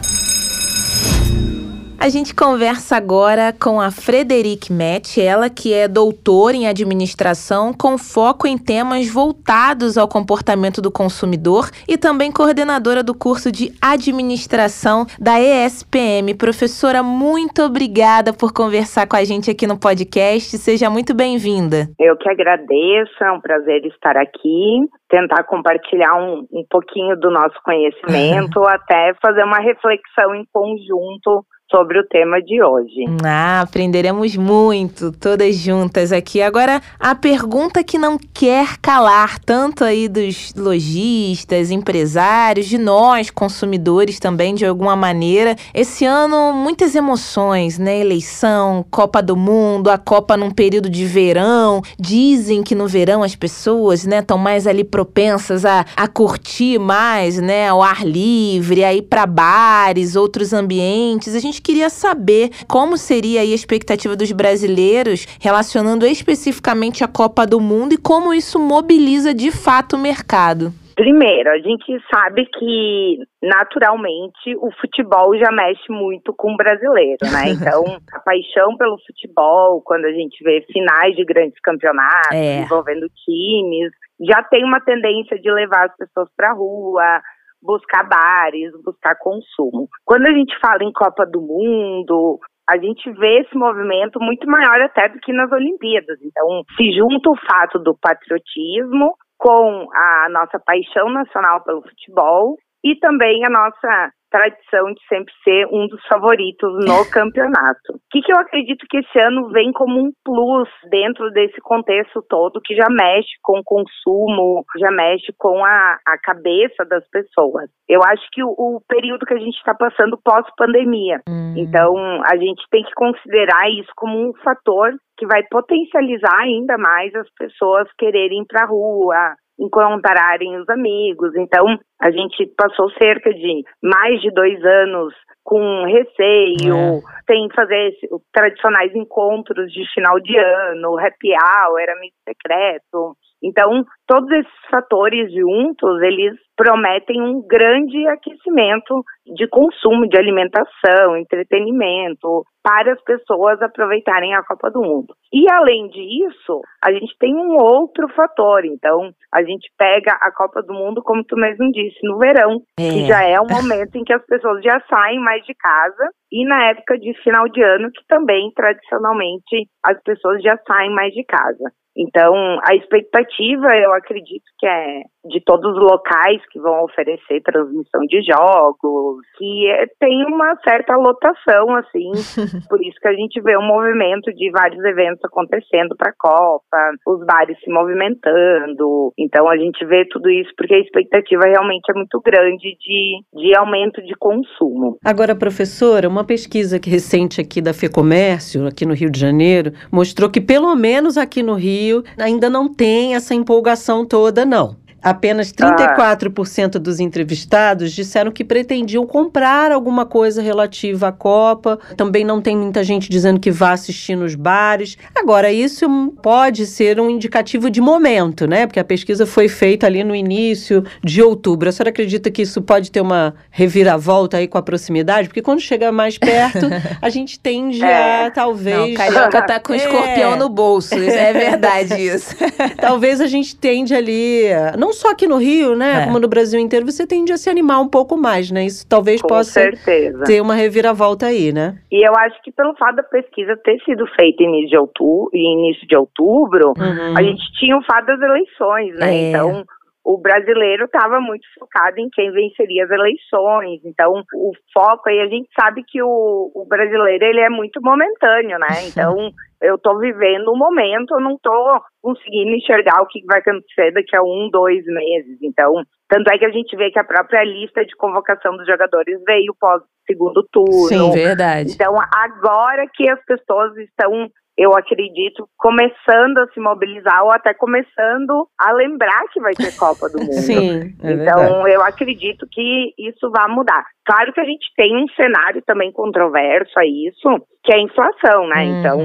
A 2.02 2.08
gente 2.08 2.34
conversa 2.34 2.96
agora 2.96 3.52
com 3.52 3.78
a 3.78 3.90
Frederic 3.90 4.72
Metz, 4.72 5.18
ela 5.18 5.50
que 5.50 5.74
é 5.74 5.86
doutora 5.86 6.56
em 6.56 6.66
administração 6.66 7.74
com 7.74 7.98
foco 7.98 8.46
em 8.46 8.56
temas 8.56 9.06
voltados 9.12 9.98
ao 9.98 10.08
comportamento 10.08 10.80
do 10.80 10.90
consumidor 10.90 11.68
e 11.86 11.98
também 11.98 12.32
coordenadora 12.32 13.02
do 13.02 13.12
curso 13.12 13.52
de 13.52 13.70
administração 13.82 15.04
da 15.20 15.38
ESPM. 15.38 16.34
Professora, 16.38 17.02
muito 17.02 17.60
obrigada 17.60 18.32
por 18.32 18.50
conversar 18.50 19.06
com 19.06 19.16
a 19.16 19.22
gente 19.22 19.50
aqui 19.50 19.66
no 19.66 19.78
podcast. 19.78 20.56
Seja 20.56 20.88
muito 20.88 21.14
bem-vinda. 21.14 21.84
Eu 22.00 22.16
que 22.16 22.30
agradeço, 22.30 23.22
é 23.22 23.30
um 23.30 23.42
prazer 23.42 23.84
estar 23.84 24.16
aqui, 24.16 24.88
tentar 25.06 25.44
compartilhar 25.44 26.14
um, 26.14 26.46
um 26.50 26.64
pouquinho 26.70 27.14
do 27.20 27.30
nosso 27.30 27.60
conhecimento, 27.62 28.64
até 28.64 29.12
fazer 29.20 29.44
uma 29.44 29.60
reflexão 29.60 30.34
em 30.34 30.46
conjunto 30.50 31.44
sobre 31.70 32.00
o 32.00 32.06
tema 32.06 32.42
de 32.42 32.62
hoje. 32.62 33.04
Ah, 33.24 33.60
aprenderemos 33.60 34.36
muito, 34.36 35.12
todas 35.12 35.54
juntas 35.56 36.12
aqui. 36.12 36.42
Agora, 36.42 36.82
a 36.98 37.14
pergunta 37.14 37.84
que 37.84 37.96
não 37.96 38.18
quer 38.34 38.76
calar, 38.78 39.38
tanto 39.38 39.84
aí 39.84 40.08
dos 40.08 40.52
lojistas, 40.56 41.70
empresários, 41.70 42.66
de 42.66 42.76
nós, 42.76 43.30
consumidores 43.30 44.18
também, 44.18 44.54
de 44.54 44.66
alguma 44.66 44.96
maneira. 44.96 45.54
Esse 45.72 46.04
ano, 46.04 46.52
muitas 46.52 46.94
emoções, 46.94 47.78
né? 47.78 48.00
Eleição, 48.00 48.84
Copa 48.90 49.22
do 49.22 49.36
Mundo, 49.36 49.90
a 49.90 49.98
Copa 49.98 50.36
num 50.36 50.50
período 50.50 50.90
de 50.90 51.04
verão. 51.04 51.82
Dizem 51.98 52.62
que 52.62 52.74
no 52.74 52.88
verão 52.88 53.22
as 53.22 53.36
pessoas, 53.36 54.04
né, 54.04 54.18
estão 54.18 54.36
mais 54.36 54.66
ali 54.66 54.82
propensas 54.82 55.64
a, 55.64 55.84
a 55.96 56.08
curtir 56.08 56.78
mais, 56.78 57.38
né, 57.38 57.68
ao 57.68 57.82
ar 57.82 58.04
livre, 58.04 58.82
a 58.82 58.92
ir 58.92 59.02
para 59.02 59.24
bares, 59.26 60.16
outros 60.16 60.52
ambientes. 60.52 61.34
A 61.34 61.38
gente 61.38 61.59
gente 61.60 61.62
queria 61.62 61.90
saber 61.90 62.50
como 62.66 62.96
seria 62.96 63.42
a 63.42 63.44
expectativa 63.44 64.16
dos 64.16 64.32
brasileiros 64.32 65.26
relacionando 65.40 66.06
especificamente 66.06 67.04
a 67.04 67.08
Copa 67.08 67.46
do 67.46 67.60
Mundo 67.60 67.92
e 67.92 67.98
como 67.98 68.32
isso 68.32 68.58
mobiliza 68.58 69.34
de 69.34 69.50
fato 69.50 69.96
o 69.96 69.98
mercado. 69.98 70.72
Primeiro, 70.96 71.48
a 71.50 71.58
gente 71.58 71.98
sabe 72.12 72.44
que 72.58 73.18
naturalmente 73.42 74.54
o 74.56 74.70
futebol 74.80 75.34
já 75.38 75.50
mexe 75.50 75.90
muito 75.90 76.34
com 76.36 76.52
o 76.52 76.56
brasileiro, 76.56 77.18
né? 77.22 77.52
Então, 77.56 77.84
a 78.12 78.20
paixão 78.20 78.76
pelo 78.76 78.98
futebol, 79.06 79.80
quando 79.82 80.04
a 80.04 80.12
gente 80.12 80.42
vê 80.44 80.64
finais 80.70 81.16
de 81.16 81.24
grandes 81.24 81.58
campeonatos 81.62 82.32
é. 82.32 82.60
envolvendo 82.60 83.06
times, 83.24 83.92
já 84.20 84.42
tem 84.42 84.62
uma 84.62 84.80
tendência 84.80 85.38
de 85.38 85.50
levar 85.50 85.86
as 85.86 85.96
pessoas 85.96 86.28
para 86.36 86.50
a 86.50 86.54
rua, 86.54 87.22
buscar 87.62 88.08
bares, 88.08 88.72
buscar 88.84 89.16
consumo. 89.18 89.88
Quando 90.04 90.26
a 90.26 90.32
gente 90.32 90.58
fala 90.60 90.82
em 90.82 90.92
Copa 90.92 91.26
do 91.26 91.40
Mundo, 91.40 92.38
a 92.68 92.76
gente 92.78 93.10
vê 93.12 93.40
esse 93.40 93.56
movimento 93.56 94.20
muito 94.20 94.46
maior 94.48 94.80
até 94.82 95.08
do 95.08 95.18
que 95.18 95.32
nas 95.32 95.50
Olimpíadas. 95.50 96.18
Então, 96.22 96.62
se 96.76 96.92
junta 96.92 97.30
o 97.30 97.36
fato 97.36 97.78
do 97.78 97.96
patriotismo 98.00 99.14
com 99.36 99.88
a 99.92 100.28
nossa 100.30 100.60
paixão 100.64 101.10
nacional 101.10 101.64
pelo 101.64 101.82
futebol 101.82 102.56
e 102.84 102.94
também 102.96 103.44
a 103.44 103.50
nossa 103.50 104.12
tradição 104.30 104.92
de 104.92 105.00
sempre 105.08 105.32
ser 105.44 105.66
um 105.66 105.86
dos 105.86 106.00
favoritos 106.06 106.72
no 106.86 107.04
campeonato. 107.10 107.94
O 107.94 108.00
que, 108.10 108.20
que 108.22 108.32
eu 108.32 108.38
acredito 108.38 108.86
que 108.88 108.98
esse 108.98 109.18
ano 109.18 109.48
vem 109.50 109.72
como 109.72 110.00
um 110.00 110.10
plus 110.24 110.68
dentro 110.90 111.30
desse 111.32 111.60
contexto 111.60 112.22
todo 112.28 112.60
que 112.64 112.74
já 112.74 112.86
mexe 112.88 113.30
com 113.42 113.58
o 113.58 113.64
consumo, 113.64 114.64
já 114.78 114.90
mexe 114.90 115.32
com 115.38 115.64
a, 115.64 115.98
a 116.06 116.18
cabeça 116.22 116.84
das 116.84 117.06
pessoas. 117.10 117.68
Eu 117.88 118.02
acho 118.04 118.22
que 118.32 118.42
o, 118.42 118.50
o 118.50 118.80
período 118.88 119.26
que 119.26 119.34
a 119.34 119.38
gente 119.38 119.56
está 119.56 119.74
passando 119.74 120.18
pós-pandemia. 120.22 121.20
Hum. 121.28 121.54
Então, 121.56 121.94
a 122.24 122.36
gente 122.36 122.62
tem 122.70 122.82
que 122.84 122.92
considerar 122.94 123.68
isso 123.70 123.90
como 123.96 124.28
um 124.28 124.32
fator 124.44 124.92
que 125.16 125.26
vai 125.26 125.42
potencializar 125.50 126.40
ainda 126.40 126.78
mais 126.78 127.14
as 127.14 127.28
pessoas 127.34 127.86
quererem 127.98 128.42
ir 128.42 128.46
para 128.46 128.62
a 128.62 128.66
rua, 128.66 129.34
encontrarem 129.60 130.56
os 130.56 130.68
amigos. 130.68 131.34
Então, 131.36 131.78
a 132.00 132.10
gente 132.10 132.46
passou 132.56 132.90
cerca 132.92 133.32
de 133.32 133.62
mais 133.82 134.20
de 134.22 134.30
dois 134.30 134.64
anos 134.64 135.14
com 135.44 135.84
receio, 135.84 136.74
é. 136.74 137.00
sem 137.26 137.48
fazer 137.54 137.92
os 138.10 138.22
tradicionais 138.32 138.94
encontros 138.94 139.72
de 139.72 139.84
final 139.92 140.18
de 140.20 140.36
ano, 140.38 140.98
happy 140.98 141.32
hour, 141.32 141.90
amigo 141.90 142.14
secreto. 142.26 143.16
Então, 143.42 143.84
todos 144.06 144.30
esses 144.30 144.52
fatores 144.70 145.32
juntos, 145.32 146.02
eles 146.02 146.34
prometem 146.56 147.22
um 147.22 147.40
grande 147.46 148.06
aquecimento 148.08 149.02
de 149.34 149.48
consumo, 149.48 150.06
de 150.06 150.18
alimentação, 150.18 151.16
entretenimento, 151.16 152.44
para 152.62 152.92
as 152.92 153.02
pessoas 153.02 153.60
aproveitarem 153.62 154.34
a 154.34 154.42
Copa 154.44 154.70
do 154.70 154.82
Mundo. 154.82 155.14
E 155.32 155.50
além 155.50 155.88
disso, 155.88 156.60
a 156.84 156.92
gente 156.92 157.16
tem 157.18 157.34
um 157.34 157.56
outro 157.56 158.06
fator. 158.08 158.64
Então, 158.66 159.10
a 159.32 159.42
gente 159.42 159.70
pega 159.78 160.12
a 160.20 160.30
Copa 160.30 160.62
do 160.62 160.74
Mundo, 160.74 161.02
como 161.02 161.24
tu 161.24 161.34
mesmo 161.36 161.70
disse, 161.72 161.98
no 162.02 162.18
verão, 162.18 162.60
é. 162.78 162.90
que 162.90 163.06
já 163.06 163.22
é 163.22 163.40
um 163.40 163.48
momento 163.48 163.96
em 163.96 164.04
que 164.04 164.12
as 164.12 164.24
pessoas 164.26 164.62
já 164.62 164.78
saem 164.88 165.18
mais 165.18 165.42
de 165.46 165.54
casa, 165.54 166.10
e 166.30 166.44
na 166.46 166.68
época 166.68 166.98
de 166.98 167.14
final 167.22 167.48
de 167.48 167.62
ano, 167.62 167.90
que 167.90 168.04
também 168.06 168.52
tradicionalmente 168.54 169.66
as 169.82 170.00
pessoas 170.02 170.42
já 170.42 170.58
saem 170.66 170.90
mais 170.94 171.12
de 171.14 171.24
casa. 171.24 171.72
Então, 171.96 172.32
a 172.64 172.74
expectativa, 172.74 173.68
eu 173.76 173.92
acredito 173.92 174.44
que 174.58 174.66
é 174.66 175.02
de 175.24 175.40
todos 175.44 175.76
os 175.76 175.82
locais 175.82 176.40
que 176.50 176.58
vão 176.60 176.84
oferecer 176.84 177.42
transmissão 177.42 178.00
de 178.06 178.22
jogos, 178.22 179.24
que 179.36 179.68
é, 179.68 179.86
tem 179.98 180.24
uma 180.26 180.56
certa 180.64 180.96
lotação, 180.96 181.74
assim. 181.76 182.10
por 182.68 182.80
isso 182.82 182.98
que 183.00 183.08
a 183.08 183.12
gente 183.12 183.40
vê 183.40 183.56
um 183.56 183.66
movimento 183.66 184.32
de 184.32 184.50
vários 184.50 184.82
eventos 184.84 185.24
acontecendo 185.24 185.94
para 185.96 186.10
a 186.10 186.14
Copa, 186.18 186.92
os 187.06 187.24
bares 187.26 187.58
se 187.62 187.70
movimentando. 187.70 189.12
Então, 189.18 189.48
a 189.48 189.56
gente 189.56 189.84
vê 189.84 190.04
tudo 190.06 190.30
isso 190.30 190.50
porque 190.56 190.74
a 190.74 190.80
expectativa 190.80 191.42
realmente 191.46 191.90
é 191.90 191.94
muito 191.94 192.20
grande 192.20 192.76
de, 192.78 193.22
de 193.34 193.56
aumento 193.56 194.02
de 194.02 194.14
consumo. 194.16 194.98
Agora, 195.04 195.34
professora, 195.34 196.08
uma 196.08 196.24
pesquisa 196.24 196.78
que 196.78 196.90
recente 196.90 197.40
aqui 197.40 197.60
da 197.60 197.74
FEComércio, 197.74 198.66
aqui 198.66 198.86
no 198.86 198.94
Rio 198.94 199.10
de 199.10 199.18
Janeiro, 199.18 199.72
mostrou 199.92 200.30
que 200.30 200.40
pelo 200.40 200.74
menos 200.74 201.16
aqui 201.16 201.42
no 201.42 201.54
Rio 201.54 202.02
ainda 202.18 202.48
não 202.48 202.72
tem 202.72 203.14
essa 203.14 203.34
empolgação 203.34 204.06
toda, 204.06 204.44
não. 204.44 204.79
Apenas 205.02 205.52
34% 205.52 206.76
ah. 206.76 206.78
dos 206.78 207.00
entrevistados 207.00 207.92
disseram 207.92 208.30
que 208.30 208.44
pretendiam 208.44 209.06
comprar 209.06 209.72
alguma 209.72 210.04
coisa 210.04 210.42
relativa 210.42 211.08
à 211.08 211.12
Copa. 211.12 211.78
Também 211.96 212.24
não 212.24 212.40
tem 212.40 212.56
muita 212.56 212.84
gente 212.84 213.08
dizendo 213.08 213.40
que 213.40 213.50
vá 213.50 213.72
assistir 213.72 214.16
nos 214.16 214.34
bares. 214.34 214.96
Agora, 215.14 215.50
isso 215.50 215.88
pode 216.22 216.66
ser 216.66 217.00
um 217.00 217.08
indicativo 217.08 217.70
de 217.70 217.80
momento, 217.80 218.46
né? 218.46 218.66
Porque 218.66 218.80
a 218.80 218.84
pesquisa 218.84 219.26
foi 219.26 219.48
feita 219.48 219.86
ali 219.86 220.04
no 220.04 220.14
início 220.14 220.84
de 221.02 221.22
outubro. 221.22 221.68
A 221.68 221.72
senhora 221.72 221.90
acredita 221.90 222.30
que 222.30 222.42
isso 222.42 222.60
pode 222.60 222.90
ter 222.90 223.00
uma 223.00 223.34
reviravolta 223.50 224.36
aí 224.36 224.46
com 224.46 224.58
a 224.58 224.62
proximidade? 224.62 225.28
Porque 225.28 225.42
quando 225.42 225.60
chega 225.60 225.90
mais 225.90 226.18
perto, 226.18 226.66
a 227.00 227.08
gente 227.08 227.38
tende 227.38 227.82
é. 227.82 228.26
a 228.26 228.30
talvez. 228.30 228.76
Não, 228.76 228.94
Carioca 228.94 229.42
tá 229.42 229.60
com 229.60 229.72
é. 229.72 229.76
escorpião 229.76 230.36
no 230.36 230.48
bolso. 230.48 230.94
É 230.94 231.32
verdade 231.32 231.94
isso. 232.00 232.36
talvez 232.80 233.20
a 233.20 233.26
gente 233.26 233.56
tende 233.56 233.94
ali. 233.94 234.44
Não 234.78 234.89
não 234.90 234.92
só 234.92 235.10
aqui 235.12 235.26
no 235.26 235.36
Rio, 235.36 235.76
né? 235.76 236.02
É. 236.02 236.04
Como 236.04 236.18
no 236.18 236.26
Brasil 236.26 236.58
inteiro, 236.58 236.84
você 236.84 237.06
tende 237.06 237.32
a 237.32 237.36
se 237.36 237.48
animar 237.48 237.80
um 237.80 237.88
pouco 237.88 238.16
mais, 238.16 238.50
né? 238.50 238.66
Isso 238.66 238.86
talvez 238.88 239.22
Com 239.22 239.28
possa 239.28 239.52
certeza. 239.52 240.24
ter 240.24 240.40
uma 240.40 240.54
reviravolta 240.54 241.26
aí, 241.26 241.52
né? 241.52 241.78
E 241.90 242.06
eu 242.06 242.14
acho 242.16 242.42
que 242.42 242.50
pelo 242.50 242.74
fato 242.74 242.96
da 242.96 243.02
pesquisa 243.04 243.56
ter 243.56 243.78
sido 243.84 244.04
feita 244.16 244.42
início 244.42 244.70
de 244.70 244.76
outubro, 244.76 245.30
início 245.32 245.86
de 245.86 245.96
outubro 245.96 246.72
uhum. 246.76 247.16
a 247.16 247.22
gente 247.22 247.42
tinha 247.58 247.76
o 247.76 247.84
fato 247.84 248.06
das 248.06 248.20
eleições, 248.20 248.98
né? 248.98 249.14
É. 249.14 249.30
Então 249.30 249.64
o 250.04 250.18
brasileiro 250.18 250.84
estava 250.86 251.20
muito 251.20 251.46
focado 251.58 251.98
em 251.98 252.08
quem 252.10 252.32
venceria 252.32 252.84
as 252.84 252.90
eleições. 252.90 253.80
Então, 253.84 254.22
o 254.34 254.52
foco 254.72 255.08
aí, 255.08 255.20
a 255.20 255.28
gente 255.28 255.48
sabe 255.58 255.82
que 255.86 256.02
o, 256.02 256.50
o 256.54 256.64
brasileiro 256.66 257.24
ele 257.24 257.40
é 257.40 257.50
muito 257.50 257.80
momentâneo, 257.82 258.58
né? 258.58 258.88
Então, 258.88 259.30
eu 259.60 259.74
estou 259.74 259.98
vivendo 259.98 260.48
o 260.48 260.54
um 260.54 260.58
momento, 260.58 261.14
eu 261.14 261.20
não 261.20 261.34
estou 261.34 261.80
conseguindo 262.00 262.52
enxergar 262.52 263.02
o 263.02 263.06
que 263.06 263.24
vai 263.26 263.40
acontecer 263.40 263.92
daqui 263.92 264.16
a 264.16 264.22
um, 264.22 264.48
dois 264.50 264.84
meses. 264.86 265.38
Então, 265.42 265.84
tanto 266.08 266.32
é 266.32 266.38
que 266.38 266.46
a 266.46 266.50
gente 266.50 266.74
vê 266.76 266.90
que 266.90 266.98
a 266.98 267.04
própria 267.04 267.44
lista 267.44 267.84
de 267.84 267.94
convocação 267.96 268.56
dos 268.56 268.66
jogadores 268.66 269.22
veio 269.26 269.54
pós 269.60 269.82
segundo 270.06 270.42
turno. 270.50 270.88
Sim, 270.88 271.12
verdade. 271.12 271.72
Então, 271.72 271.94
agora 272.12 272.86
que 272.92 273.08
as 273.08 273.22
pessoas 273.24 273.76
estão 273.76 274.28
eu 274.60 274.76
acredito, 274.76 275.48
começando 275.56 276.36
a 276.36 276.46
se 276.52 276.60
mobilizar 276.60 277.24
ou 277.24 277.32
até 277.32 277.54
começando 277.54 278.46
a 278.58 278.70
lembrar 278.72 279.22
que 279.32 279.40
vai 279.40 279.54
ter 279.54 279.74
Copa 279.74 280.06
do 280.10 280.18
Mundo. 280.20 280.34
Sim, 280.34 280.94
é 281.02 281.12
então 281.12 281.66
eu 281.66 281.82
acredito 281.82 282.46
que 282.52 282.92
isso 282.98 283.30
vai 283.30 283.48
mudar. 283.48 283.86
Claro 284.10 284.32
que 284.32 284.40
a 284.40 284.44
gente 284.44 284.66
tem 284.76 284.96
um 284.96 285.06
cenário 285.14 285.62
também 285.64 285.92
controverso 285.92 286.76
a 286.76 286.84
isso, 286.84 287.46
que 287.62 287.72
é 287.72 287.76
a 287.76 287.80
inflação, 287.80 288.48
né? 288.48 288.64
Uhum. 288.64 288.80
Então 288.80 288.98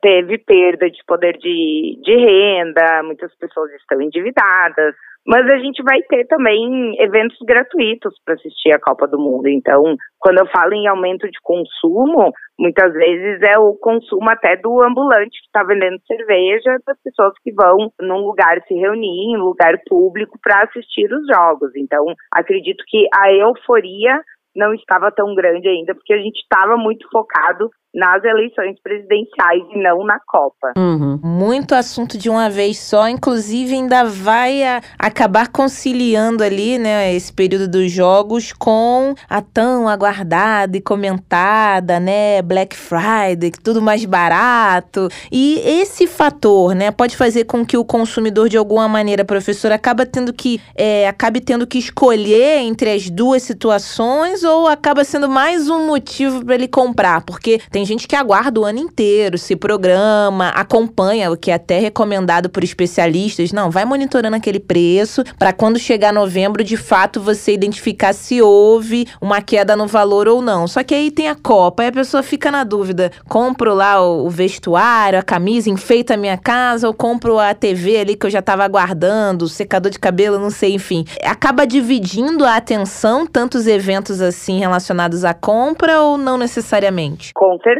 teve 0.00 0.38
perda 0.38 0.88
de 0.88 0.98
poder 1.08 1.36
de, 1.38 1.98
de 2.00 2.14
renda, 2.14 3.02
muitas 3.02 3.34
pessoas 3.36 3.72
estão 3.72 4.00
endividadas. 4.00 4.94
Mas 5.26 5.44
a 5.50 5.56
gente 5.56 5.82
vai 5.82 6.00
ter 6.02 6.26
também 6.26 6.94
eventos 7.00 7.38
gratuitos 7.44 8.14
para 8.24 8.34
assistir 8.34 8.72
a 8.72 8.78
Copa 8.78 9.08
do 9.08 9.18
Mundo. 9.18 9.48
Então, 9.48 9.82
quando 10.20 10.38
eu 10.38 10.46
falo 10.46 10.72
em 10.74 10.86
aumento 10.86 11.26
de 11.26 11.38
consumo, 11.42 12.30
muitas 12.56 12.92
vezes 12.92 13.40
é 13.42 13.58
o 13.58 13.74
consumo 13.74 14.30
até 14.30 14.54
do 14.54 14.82
ambulante 14.84 15.40
que 15.40 15.46
está 15.46 15.64
vendendo 15.64 15.98
cerveja, 16.06 16.78
das 16.86 17.02
pessoas 17.02 17.32
que 17.42 17.52
vão 17.52 17.90
num 18.00 18.24
lugar 18.24 18.62
se 18.68 18.74
reunir, 18.74 19.32
em 19.32 19.36
lugar 19.38 19.74
público, 19.88 20.38
para 20.40 20.62
assistir 20.62 21.10
os 21.10 21.26
jogos. 21.26 21.72
Então, 21.74 22.04
acredito 22.30 22.84
que 22.86 23.08
a 23.12 23.32
euforia 23.32 24.20
não 24.54 24.72
estava 24.74 25.10
tão 25.10 25.34
grande 25.34 25.68
ainda, 25.68 25.94
porque 25.94 26.12
a 26.12 26.18
gente 26.18 26.40
estava 26.40 26.76
muito 26.76 27.08
focado 27.10 27.70
nas 27.94 28.24
eleições 28.24 28.76
presidenciais 28.82 29.62
e 29.72 29.80
não 29.80 30.04
na 30.04 30.18
Copa. 30.26 30.72
Uhum. 30.76 31.20
Muito 31.22 31.74
assunto 31.74 32.18
de 32.18 32.28
uma 32.28 32.50
vez 32.50 32.78
só, 32.78 33.08
inclusive 33.08 33.74
ainda 33.74 34.04
vai 34.04 34.64
a, 34.64 34.80
acabar 34.98 35.48
conciliando 35.48 36.42
ali, 36.42 36.78
né, 36.78 37.14
esse 37.14 37.32
período 37.32 37.68
dos 37.68 37.90
jogos 37.90 38.52
com 38.52 39.14
a 39.30 39.40
tão 39.40 39.88
aguardada 39.88 40.76
e 40.76 40.80
comentada, 40.80 42.00
né, 42.00 42.42
Black 42.42 42.76
Friday, 42.76 43.52
tudo 43.62 43.80
mais 43.80 44.04
barato. 44.04 45.08
E 45.30 45.60
esse 45.64 46.06
fator, 46.06 46.74
né, 46.74 46.90
pode 46.90 47.16
fazer 47.16 47.44
com 47.44 47.64
que 47.64 47.76
o 47.76 47.84
consumidor 47.84 48.48
de 48.48 48.56
alguma 48.56 48.88
maneira, 48.88 49.24
professor, 49.24 49.70
acaba 49.70 50.04
tendo 50.04 50.32
que 50.32 50.60
é, 50.74 51.06
acabe 51.06 51.40
tendo 51.40 51.66
que 51.66 51.78
escolher 51.78 52.58
entre 52.58 52.90
as 52.90 53.08
duas 53.08 53.42
situações 53.42 54.42
ou 54.42 54.66
acaba 54.66 55.04
sendo 55.04 55.28
mais 55.28 55.68
um 55.68 55.86
motivo 55.86 56.44
para 56.44 56.54
ele 56.54 56.66
comprar, 56.66 57.24
porque 57.24 57.60
tem 57.70 57.83
gente 57.84 58.08
que 58.08 58.16
aguarda 58.16 58.60
o 58.60 58.64
ano 58.64 58.78
inteiro, 58.78 59.38
se 59.38 59.56
programa, 59.56 60.48
acompanha, 60.48 61.30
o 61.30 61.36
que 61.36 61.50
é 61.50 61.54
até 61.54 61.78
recomendado 61.78 62.48
por 62.48 62.64
especialistas. 62.64 63.52
Não, 63.52 63.70
vai 63.70 63.84
monitorando 63.84 64.36
aquele 64.36 64.60
preço 64.60 65.22
para 65.38 65.52
quando 65.52 65.78
chegar 65.78 66.12
novembro, 66.12 66.64
de 66.64 66.76
fato, 66.76 67.20
você 67.20 67.52
identificar 67.52 68.12
se 68.12 68.40
houve 68.40 69.06
uma 69.20 69.40
queda 69.40 69.76
no 69.76 69.86
valor 69.86 70.28
ou 70.28 70.40
não. 70.40 70.66
Só 70.66 70.82
que 70.82 70.94
aí 70.94 71.10
tem 71.10 71.28
a 71.28 71.34
Copa, 71.34 71.84
e 71.84 71.88
a 71.88 71.92
pessoa 71.92 72.22
fica 72.22 72.50
na 72.50 72.64
dúvida: 72.64 73.10
compro 73.28 73.74
lá 73.74 74.00
o 74.00 74.28
vestuário, 74.30 75.18
a 75.18 75.22
camisa, 75.22 75.68
enfeita 75.68 76.14
a 76.14 76.16
minha 76.16 76.38
casa, 76.38 76.86
ou 76.86 76.94
compro 76.94 77.38
a 77.38 77.54
TV 77.54 77.98
ali 77.98 78.16
que 78.16 78.26
eu 78.26 78.30
já 78.30 78.38
estava 78.38 78.64
aguardando, 78.64 79.48
secador 79.48 79.90
de 79.90 79.98
cabelo, 79.98 80.38
não 80.38 80.50
sei, 80.50 80.74
enfim. 80.74 81.04
Acaba 81.22 81.66
dividindo 81.66 82.44
a 82.44 82.56
atenção 82.56 83.26
tantos 83.26 83.66
eventos 83.66 84.20
assim 84.20 84.58
relacionados 84.58 85.24
à 85.24 85.34
compra 85.34 86.00
ou 86.00 86.16
não 86.16 86.38
necessariamente? 86.38 87.32
Com 87.34 87.58
certeza. 87.62 87.73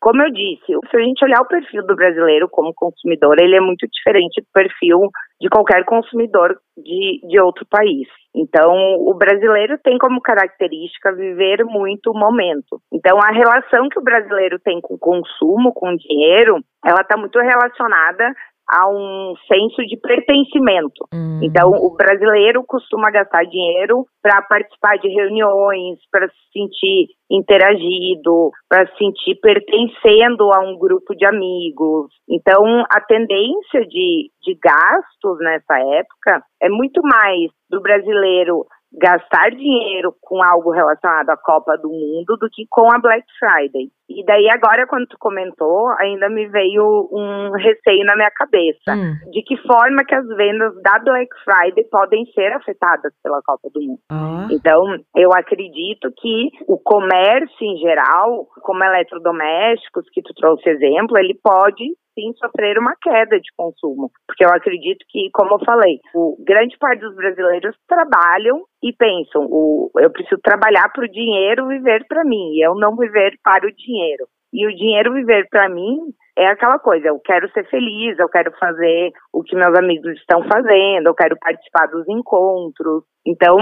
Como 0.00 0.22
eu 0.22 0.30
disse, 0.32 0.66
se 0.66 0.96
a 0.96 1.00
gente 1.00 1.24
olhar 1.24 1.40
o 1.40 1.48
perfil 1.48 1.86
do 1.86 1.96
brasileiro 1.96 2.48
como 2.50 2.72
consumidor, 2.74 3.36
ele 3.38 3.56
é 3.56 3.60
muito 3.60 3.86
diferente 3.88 4.40
do 4.40 4.46
perfil 4.52 5.10
de 5.40 5.48
qualquer 5.48 5.84
consumidor 5.84 6.56
de, 6.76 7.20
de 7.28 7.40
outro 7.40 7.66
país. 7.68 8.08
Então, 8.34 8.74
o 9.00 9.14
brasileiro 9.14 9.78
tem 9.82 9.96
como 9.96 10.20
característica 10.20 11.14
viver 11.14 11.64
muito 11.64 12.10
o 12.10 12.18
momento. 12.18 12.80
Então, 12.92 13.18
a 13.18 13.32
relação 13.32 13.88
que 13.88 13.98
o 13.98 14.04
brasileiro 14.04 14.58
tem 14.58 14.78
com 14.80 14.94
o 14.94 14.98
consumo, 14.98 15.72
com 15.72 15.88
o 15.88 15.96
dinheiro, 15.96 16.58
ela 16.84 17.00
está 17.00 17.16
muito 17.16 17.38
relacionada 17.38 18.34
a 18.68 18.88
um 18.88 19.34
senso 19.46 19.86
de 19.86 19.96
pertencimento. 19.96 21.06
Hum. 21.12 21.40
Então, 21.42 21.70
o 21.70 21.94
brasileiro 21.94 22.64
costuma 22.66 23.10
gastar 23.10 23.44
dinheiro 23.44 24.04
para 24.22 24.42
participar 24.42 24.96
de 24.98 25.08
reuniões, 25.08 25.98
para 26.10 26.28
se 26.28 26.34
sentir 26.52 27.08
interagido, 27.30 28.50
para 28.68 28.86
se 28.86 28.96
sentir 28.98 29.36
pertencendo 29.40 30.52
a 30.52 30.60
um 30.60 30.76
grupo 30.78 31.14
de 31.14 31.24
amigos. 31.24 32.10
Então, 32.28 32.84
a 32.90 33.00
tendência 33.00 33.80
de, 33.88 34.30
de 34.42 34.58
gastos 34.62 35.38
nessa 35.40 35.78
época 35.78 36.42
é 36.62 36.68
muito 36.68 37.00
mais 37.02 37.50
do 37.70 37.80
brasileiro 37.80 38.64
gastar 38.96 39.50
dinheiro 39.50 40.14
com 40.20 40.42
algo 40.42 40.70
relacionado 40.70 41.30
à 41.30 41.36
Copa 41.36 41.76
do 41.76 41.88
Mundo 41.88 42.36
do 42.40 42.48
que 42.50 42.64
com 42.70 42.90
a 42.92 42.98
Black 42.98 43.24
Friday. 43.38 43.90
E 44.08 44.24
daí 44.24 44.48
agora, 44.48 44.86
quando 44.86 45.06
tu 45.06 45.16
comentou, 45.18 45.88
ainda 45.98 46.28
me 46.28 46.46
veio 46.46 47.08
um 47.12 47.50
receio 47.52 48.04
na 48.04 48.14
minha 48.14 48.30
cabeça. 48.30 48.94
Hum. 48.94 49.14
De 49.30 49.42
que 49.42 49.56
forma 49.66 50.04
que 50.04 50.14
as 50.14 50.26
vendas 50.28 50.80
da 50.82 50.98
Black 51.00 51.28
Friday 51.44 51.84
podem 51.90 52.24
ser 52.26 52.52
afetadas 52.52 53.12
pela 53.22 53.42
Copa 53.44 53.68
do 53.74 53.80
Mundo. 53.80 54.00
Ah. 54.10 54.46
Então, 54.50 54.84
eu 55.16 55.32
acredito 55.32 56.12
que 56.18 56.50
o 56.68 56.78
comércio 56.78 57.62
em 57.62 57.76
geral, 57.78 58.46
como 58.62 58.84
eletrodomésticos, 58.84 60.08
que 60.12 60.22
tu 60.22 60.32
trouxe 60.34 60.68
exemplo, 60.70 61.18
ele 61.18 61.38
pode 61.42 61.84
sim 62.16 62.32
sofrer 62.38 62.78
uma 62.78 62.94
queda 63.00 63.38
de 63.38 63.52
consumo. 63.54 64.10
Porque 64.26 64.44
eu 64.44 64.48
acredito 64.48 65.04
que, 65.08 65.28
como 65.32 65.54
eu 65.54 65.64
falei, 65.64 66.00
o 66.14 66.36
grande 66.44 66.76
parte 66.78 67.00
dos 67.00 67.14
brasileiros 67.14 67.76
trabalham 67.86 68.64
e 68.82 68.92
pensam, 68.92 69.46
o, 69.50 69.90
eu 69.98 70.10
preciso 70.10 70.40
trabalhar 70.42 70.90
para 70.92 71.04
o 71.04 71.10
dinheiro 71.10 71.68
viver 71.68 72.06
para 72.08 72.24
mim, 72.24 72.54
e 72.54 72.66
eu 72.66 72.74
não 72.74 72.96
viver 72.96 73.38
para 73.44 73.66
o 73.66 73.72
dinheiro. 73.72 74.26
E 74.52 74.66
o 74.66 74.74
dinheiro 74.74 75.12
viver 75.12 75.46
para 75.50 75.68
mim 75.68 75.98
é 76.38 76.46
aquela 76.46 76.78
coisa, 76.78 77.08
eu 77.08 77.18
quero 77.20 77.50
ser 77.52 77.68
feliz, 77.68 78.18
eu 78.18 78.28
quero 78.28 78.52
fazer 78.58 79.10
o 79.32 79.42
que 79.42 79.56
meus 79.56 79.76
amigos 79.76 80.12
estão 80.18 80.42
fazendo, 80.44 81.06
eu 81.06 81.14
quero 81.14 81.36
participar 81.38 81.86
dos 81.86 82.08
encontros. 82.08 83.04
Então, 83.26 83.56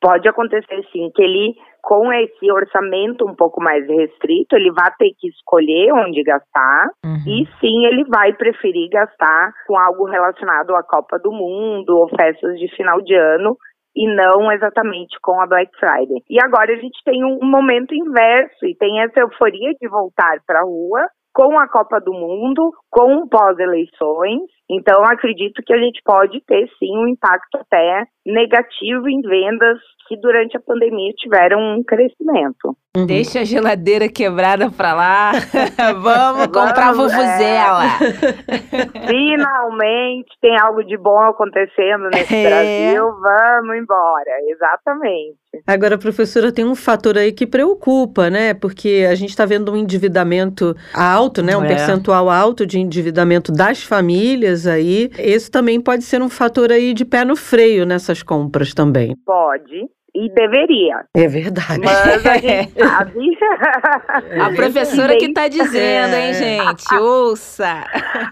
pode 0.00 0.28
acontecer 0.28 0.82
sim 0.92 1.10
que 1.14 1.22
ele, 1.22 1.54
com 1.82 2.12
esse 2.12 2.50
orçamento 2.50 3.28
um 3.28 3.34
pouco 3.34 3.62
mais 3.62 3.86
restrito, 3.86 4.56
ele 4.56 4.70
vai 4.72 4.90
ter 4.98 5.10
que 5.18 5.28
escolher 5.28 5.92
onde 5.92 6.22
gastar 6.22 6.88
uhum. 7.04 7.24
e 7.26 7.46
sim 7.60 7.86
ele 7.86 8.04
vai 8.04 8.32
preferir 8.32 8.88
gastar 8.90 9.52
com 9.66 9.78
algo 9.78 10.04
relacionado 10.04 10.74
à 10.74 10.82
Copa 10.82 11.18
do 11.18 11.32
Mundo 11.32 11.90
ou 11.96 12.08
festas 12.08 12.58
de 12.58 12.68
final 12.76 13.00
de 13.00 13.14
ano 13.14 13.56
e 13.94 14.06
não 14.14 14.52
exatamente 14.52 15.18
com 15.20 15.40
a 15.40 15.46
Black 15.46 15.70
Friday. 15.78 16.22
E 16.28 16.40
agora 16.40 16.72
a 16.72 16.76
gente 16.76 16.98
tem 17.04 17.24
um 17.24 17.40
momento 17.42 17.94
inverso 17.94 18.64
e 18.64 18.76
tem 18.76 19.02
essa 19.02 19.20
euforia 19.20 19.72
de 19.80 19.88
voltar 19.88 20.38
para 20.46 20.60
a 20.60 20.64
rua 20.64 21.08
com 21.40 21.58
a 21.58 21.66
Copa 21.66 21.98
do 21.98 22.12
Mundo, 22.12 22.70
com 22.90 23.26
pós-eleições. 23.26 24.42
Então, 24.68 25.02
acredito 25.02 25.62
que 25.64 25.72
a 25.72 25.78
gente 25.78 26.02
pode 26.04 26.38
ter 26.42 26.68
sim 26.78 26.98
um 26.98 27.08
impacto 27.08 27.56
até 27.56 28.04
negativo 28.26 29.08
em 29.08 29.22
vendas 29.22 29.78
que 30.06 30.18
durante 30.18 30.58
a 30.58 30.60
pandemia 30.60 31.10
tiveram 31.16 31.58
um 31.58 31.82
crescimento. 31.82 32.76
Uhum. 32.96 33.06
Deixa 33.06 33.40
a 33.40 33.44
geladeira 33.44 34.08
quebrada 34.08 34.68
pra 34.68 34.92
lá. 34.92 35.30
Vamos 36.02 36.46
comprar 36.50 36.92
Vamos, 36.92 37.12
vuvuzela. 37.12 37.84
É. 37.84 39.06
Finalmente 39.06 40.28
tem 40.40 40.58
algo 40.58 40.82
de 40.82 40.96
bom 40.96 41.20
acontecendo 41.20 42.08
nesse 42.12 42.34
é. 42.34 42.48
Brasil. 42.48 43.04
Vamos 43.12 43.76
embora. 43.76 44.30
Exatamente. 44.48 45.38
Agora, 45.68 45.96
professora, 45.96 46.50
tem 46.50 46.64
um 46.64 46.74
fator 46.74 47.16
aí 47.16 47.30
que 47.30 47.46
preocupa, 47.46 48.28
né? 48.28 48.54
Porque 48.54 49.06
a 49.08 49.14
gente 49.14 49.30
está 49.30 49.46
vendo 49.46 49.70
um 49.70 49.76
endividamento 49.76 50.74
alto, 50.92 51.44
né? 51.44 51.56
Um 51.56 51.64
é. 51.64 51.68
percentual 51.68 52.28
alto 52.28 52.66
de 52.66 52.80
endividamento 52.80 53.52
das 53.52 53.84
famílias 53.84 54.66
aí. 54.66 55.10
Esse 55.16 55.48
também 55.48 55.80
pode 55.80 56.02
ser 56.02 56.20
um 56.22 56.28
fator 56.28 56.72
aí 56.72 56.92
de 56.92 57.04
pé 57.04 57.24
no 57.24 57.36
freio 57.36 57.86
nessas 57.86 58.20
compras 58.20 58.74
também. 58.74 59.14
Pode 59.24 59.88
e 60.14 60.28
deveria. 60.30 61.04
É 61.16 61.26
verdade. 61.28 61.80
Mas 61.84 62.26
a 62.26 62.36
gente 62.38 62.72
sabe. 62.78 64.40
a 64.40 64.54
professora 64.54 65.16
que 65.16 65.26
está 65.26 65.48
dizendo, 65.48 66.14
hein, 66.14 66.34
gente? 66.34 66.94
Ouça! 66.94 67.84